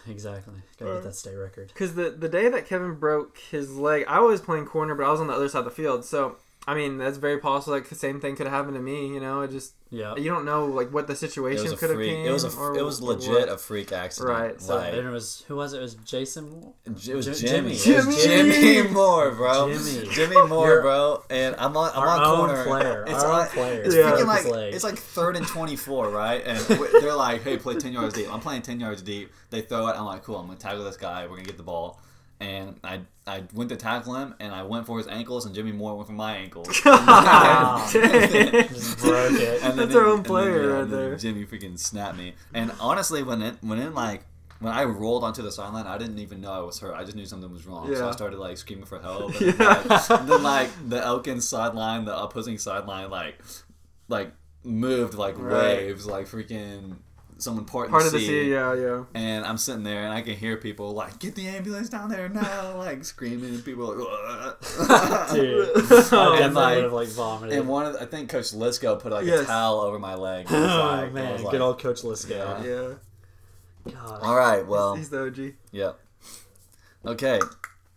Exactly. 0.08 0.54
Gotta 0.78 0.92
get 0.92 1.00
uh, 1.00 1.04
that 1.04 1.14
state 1.14 1.34
record. 1.34 1.68
Because 1.68 1.94
the 1.94 2.10
the 2.10 2.28
day 2.28 2.48
that 2.48 2.66
Kevin 2.66 2.94
broke 2.94 3.38
his 3.50 3.76
leg, 3.76 4.04
I 4.08 4.20
was 4.20 4.40
playing 4.40 4.66
corner, 4.66 4.94
but 4.94 5.04
I 5.04 5.10
was 5.10 5.20
on 5.20 5.26
the 5.26 5.34
other 5.34 5.48
side 5.48 5.60
of 5.60 5.64
the 5.66 5.70
field. 5.70 6.04
So 6.04 6.36
I 6.68 6.74
mean, 6.74 6.98
that's 6.98 7.16
very 7.16 7.38
possible. 7.38 7.72
Like 7.76 7.88
the 7.88 7.94
same 7.94 8.20
thing 8.20 8.36
could 8.36 8.46
have 8.46 8.54
happened 8.54 8.74
to 8.76 8.82
me. 8.82 9.08
You 9.08 9.20
know, 9.20 9.40
it 9.40 9.50
just 9.50 9.72
Yeah. 9.90 10.14
you 10.16 10.28
don't 10.30 10.44
know 10.44 10.66
like 10.66 10.92
what 10.92 11.06
the 11.06 11.16
situation 11.16 11.64
could 11.76 11.88
have 11.88 11.96
freak. 11.98 12.10
been. 12.14 12.26
It 12.26 12.30
was 12.30 12.44
a. 12.44 12.54
or 12.54 12.76
It 12.76 12.84
was 12.84 13.00
what. 13.00 13.20
legit 13.20 13.48
a 13.48 13.56
freak 13.56 13.90
accident. 13.90 14.38
Right, 14.38 14.60
so- 14.60 14.76
Like, 14.76 14.92
And 14.92 15.08
it 15.08 15.10
was 15.10 15.44
who 15.48 15.56
was 15.56 15.72
it? 15.72 15.78
It 15.78 15.80
was 15.80 15.94
Jason. 15.94 16.74
It 16.84 16.92
was 16.92 17.24
J- 17.24 17.46
Jimmy. 17.48 17.74
Jimmy. 17.74 17.96
It 17.96 18.06
was 18.06 18.22
Jimmy. 18.22 18.52
Jimmy 18.52 18.90
Moore, 18.90 19.30
bro. 19.30 19.72
Jimmy. 19.72 20.08
Jimmy 20.14 20.46
Moore, 20.46 20.68
You're- 20.68 20.82
bro. 20.82 21.24
And 21.30 21.56
I'm 21.58 21.74
on. 21.74 21.90
I'm 21.94 22.02
Our 22.02 22.08
on 22.08 22.22
own 22.22 22.36
corner. 22.48 22.64
player. 22.64 23.04
It's 23.08 23.24
Our 23.24 23.30
own 23.32 23.38
like, 23.38 23.50
player. 23.52 23.82
It's 23.82 23.94
Yeah. 23.94 24.10
freaking 24.12 24.26
like 24.26 24.44
his 24.44 24.74
it's 24.74 24.84
like 24.84 24.98
third 24.98 25.36
and 25.36 25.46
twenty 25.46 25.76
four, 25.76 26.10
right? 26.10 26.42
And 26.44 26.58
they're 27.00 27.14
like, 27.14 27.44
"Hey, 27.44 27.56
play 27.56 27.76
ten 27.76 27.94
yards 27.94 28.12
deep." 28.14 28.30
I'm 28.30 28.40
playing 28.40 28.60
ten 28.60 28.78
yards 28.78 29.00
deep. 29.00 29.32
They 29.48 29.62
throw 29.62 29.86
it. 29.88 29.96
I'm 29.96 30.04
like, 30.04 30.22
"Cool." 30.22 30.36
I'm 30.36 30.46
gonna 30.48 30.58
tackle 30.58 30.84
this 30.84 30.98
guy. 30.98 31.22
We're 31.26 31.36
gonna 31.36 31.44
get 31.44 31.56
the 31.56 31.62
ball. 31.62 31.98
And 32.40 32.78
I 32.84 33.00
I 33.26 33.42
went 33.52 33.68
to 33.70 33.76
tackle 33.76 34.14
him, 34.14 34.34
and 34.38 34.54
I 34.54 34.62
went 34.62 34.86
for 34.86 34.96
his 34.98 35.08
ankles, 35.08 35.44
and 35.44 35.54
Jimmy 35.54 35.72
Moore 35.72 35.96
went 35.96 36.06
for 36.06 36.12
my 36.14 36.36
ankles. 36.36 36.68
Dang. 36.82 37.88
Just 38.68 38.98
broke 38.98 39.32
it. 39.32 39.62
And 39.62 39.78
then 39.78 39.88
That's 39.88 39.94
our 39.96 40.04
own 40.06 40.16
and 40.18 40.24
then, 40.24 40.30
player 40.30 40.62
yeah, 40.62 40.78
right 40.78 40.88
there. 40.88 41.16
Jimmy 41.16 41.44
freaking 41.44 41.78
snapped 41.78 42.16
me. 42.16 42.34
And 42.54 42.72
honestly, 42.80 43.22
when 43.22 43.42
it 43.42 43.56
when 43.60 43.78
it 43.78 43.94
like 43.94 44.22
when 44.60 44.72
I 44.72 44.84
rolled 44.84 45.24
onto 45.24 45.42
the 45.42 45.52
sideline, 45.52 45.86
I 45.86 45.98
didn't 45.98 46.18
even 46.18 46.40
know 46.40 46.52
I 46.52 46.60
was 46.60 46.78
hurt. 46.80 46.94
I 46.94 47.04
just 47.04 47.16
knew 47.16 47.26
something 47.26 47.50
was 47.52 47.66
wrong, 47.66 47.94
so 47.94 48.08
I 48.08 48.12
started 48.12 48.38
like 48.38 48.56
screaming 48.56 48.86
for 48.86 49.00
help. 49.00 49.34
And 49.40 49.58
Yeah. 49.58 49.82
then, 49.82 49.88
like, 49.88 50.10
and 50.20 50.28
then 50.28 50.42
like 50.42 50.70
the 50.88 51.04
Elkins 51.04 51.48
sideline, 51.48 52.04
the 52.04 52.16
opposing 52.20 52.58
sideline, 52.58 53.10
like 53.10 53.40
like 54.08 54.32
moved 54.64 55.14
like 55.14 55.36
Right. 55.38 55.76
waves, 55.76 56.06
like 56.06 56.26
freaking 56.26 56.96
someone 57.38 57.64
parting 57.64 57.90
Part 57.92 58.02
the 58.02 58.06
of 58.08 58.12
the 58.14 58.18
sea. 58.18 58.26
sea, 58.26 58.50
yeah, 58.50 58.74
yeah. 58.74 59.04
And 59.14 59.44
I'm 59.46 59.56
sitting 59.58 59.84
there 59.84 60.02
and 60.04 60.12
I 60.12 60.22
can 60.22 60.34
hear 60.36 60.56
people 60.56 60.92
like, 60.92 61.18
get 61.20 61.34
the 61.36 61.46
ambulance 61.48 61.88
down 61.88 62.08
there 62.10 62.28
now, 62.28 62.76
like 62.76 63.04
screaming, 63.04 63.54
and 63.54 63.64
people 63.64 63.92
are 63.92 63.96
like, 64.48 64.60
Dude, 65.32 65.70
Oh, 66.12 66.32
I 66.34 66.38
definitely 66.38 66.42
and 66.44 66.54
like, 66.54 66.74
would 66.76 66.84
have 66.84 66.92
like 66.92 67.08
vomited. 67.08 67.58
and 67.58 67.68
one 67.68 67.86
of 67.86 67.92
the, 67.94 68.02
I 68.02 68.06
think 68.06 68.28
Coach 68.30 68.52
Lisco 68.52 68.98
put 69.00 69.12
like 69.12 69.24
Yes. 69.26 69.40
a 69.42 69.46
towel 69.46 69.80
over 69.80 69.98
my 69.98 70.14
leg. 70.14 70.46
It 70.46 70.52
oh, 70.52 70.60
was 70.60 70.70
oh 70.70 70.78
like- 70.96 71.06
it 71.08 71.12
man, 71.14 71.32
was 71.42 71.50
good 71.50 71.60
old 71.60 71.78
Coach 71.80 72.02
Lisco. 72.02 72.30
Yeah. 72.30 72.64
Yeah. 72.64 72.94
God. 73.94 74.20
All 74.22 74.36
right, 74.36 74.66
well, 74.66 74.96
he's 74.96 75.08
the 75.08 75.24
OG. 75.26 75.54
Yep. 75.72 75.98
Okay. 77.06 77.40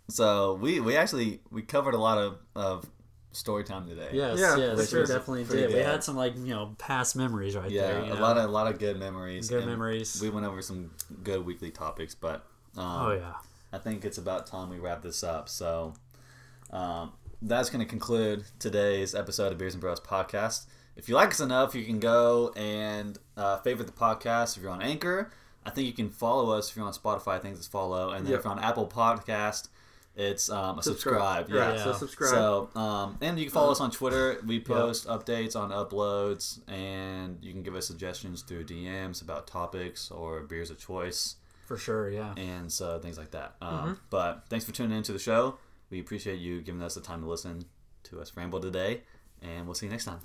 So 0.09 0.53
we 0.55 0.79
we 0.79 0.95
actually 0.95 1.41
we 1.49 1.61
covered 1.63 1.93
a 1.93 1.97
lot 1.97 2.17
of, 2.17 2.37
of 2.55 2.85
story 3.31 3.63
time 3.63 3.87
today. 3.87 4.09
Yes, 4.13 4.39
Yeah, 4.39 4.57
yes, 4.57 4.71
for 4.75 4.77
we 4.81 4.85
sure. 4.85 5.05
definitely 5.05 5.45
Pretty 5.45 5.67
did. 5.67 5.73
We 5.75 5.79
had 5.81 6.03
some 6.03 6.15
like 6.15 6.35
you 6.37 6.53
know 6.53 6.75
past 6.77 7.15
memories 7.15 7.55
right 7.55 7.69
Yeah, 7.71 7.81
there. 7.87 8.05
You 8.05 8.11
a 8.11 8.15
know? 8.15 8.21
lot 8.21 8.37
of 8.37 8.45
a 8.45 8.51
lot 8.51 8.67
of 8.67 8.79
good 8.79 8.97
memories. 8.99 9.49
good 9.49 9.65
memories. 9.65 10.19
We 10.21 10.29
went 10.29 10.45
over 10.45 10.61
some 10.61 10.91
good 11.23 11.45
weekly 11.45 11.71
topics, 11.71 12.13
but 12.15 12.45
um, 12.77 12.85
oh 13.07 13.11
yeah. 13.13 13.33
I 13.73 13.77
think 13.77 14.03
it's 14.05 14.17
about 14.17 14.47
time 14.47 14.69
we 14.69 14.79
wrap 14.79 15.01
this 15.01 15.23
up. 15.23 15.47
So 15.49 15.93
um, 16.71 17.13
that's 17.41 17.69
going 17.69 17.79
to 17.83 17.89
conclude 17.89 18.43
today's 18.59 19.15
episode 19.15 19.51
of 19.51 19.57
Beers 19.57 19.73
and 19.73 19.81
Bros 19.81 19.99
podcast. 19.99 20.65
If 20.95 21.07
you 21.07 21.15
like 21.15 21.29
us 21.29 21.39
enough, 21.39 21.73
you 21.73 21.85
can 21.85 21.99
go 21.99 22.51
and 22.55 23.17
uh, 23.37 23.57
favorite 23.59 23.85
the 23.87 23.93
podcast. 23.93 24.57
If 24.57 24.63
you're 24.63 24.71
on 24.71 24.81
Anchor, 24.81 25.31
I 25.65 25.69
think 25.69 25.87
you 25.87 25.93
can 25.93 26.09
follow 26.09 26.51
us. 26.51 26.69
If 26.69 26.75
you're 26.75 26.85
on 26.85 26.93
Spotify, 26.93 27.41
Things 27.41 27.59
think 27.59 27.71
follow. 27.71 28.09
And 28.11 28.25
then 28.25 28.31
Yep. 28.31 28.39
if 28.39 28.43
you're 28.45 28.53
on 28.53 28.59
Apple 28.59 28.87
Podcast, 28.87 29.69
it's 30.15 30.49
um, 30.49 30.79
a 30.79 30.83
subscribe. 30.83 31.49
Yeah. 31.49 31.71
Right, 31.71 31.79
so 31.79 31.93
subscribe. 31.93 32.31
So, 32.31 32.69
um, 32.75 33.17
and 33.21 33.37
you 33.39 33.45
can 33.45 33.53
follow 33.53 33.71
us 33.71 33.79
on 33.79 33.91
Twitter. 33.91 34.41
We 34.45 34.59
post 34.59 35.07
updates 35.07 35.55
on 35.55 35.71
uploads, 35.71 36.59
and 36.67 37.37
you 37.41 37.51
can 37.53 37.63
give 37.63 37.75
us 37.75 37.87
suggestions 37.87 38.41
through 38.41 38.65
DMs 38.65 39.21
about 39.21 39.47
topics 39.47 40.11
or 40.11 40.41
beers 40.41 40.69
of 40.69 40.79
choice, 40.79 41.35
For 41.65 41.77
sure, 41.77 42.09
yeah. 42.09 42.33
and 42.35 42.71
so 42.71 42.99
things 42.99 43.17
like 43.17 43.31
that. 43.31 43.55
Um, 43.61 43.71
Mm-hmm. 43.71 43.93
But 44.09 44.43
thanks 44.49 44.65
for 44.65 44.71
tuning 44.71 44.97
into 44.97 45.13
the 45.13 45.19
show. 45.19 45.57
We 45.89 45.99
appreciate 45.99 46.39
you 46.39 46.61
giving 46.61 46.81
us 46.81 46.95
the 46.95 47.01
time 47.01 47.21
to 47.21 47.27
listen 47.27 47.65
to 48.03 48.19
us 48.21 48.31
ramble 48.35 48.59
today, 48.59 49.01
and 49.41 49.65
we'll 49.65 49.75
see 49.75 49.85
you 49.85 49.91
next 49.91 50.05
time. 50.05 50.21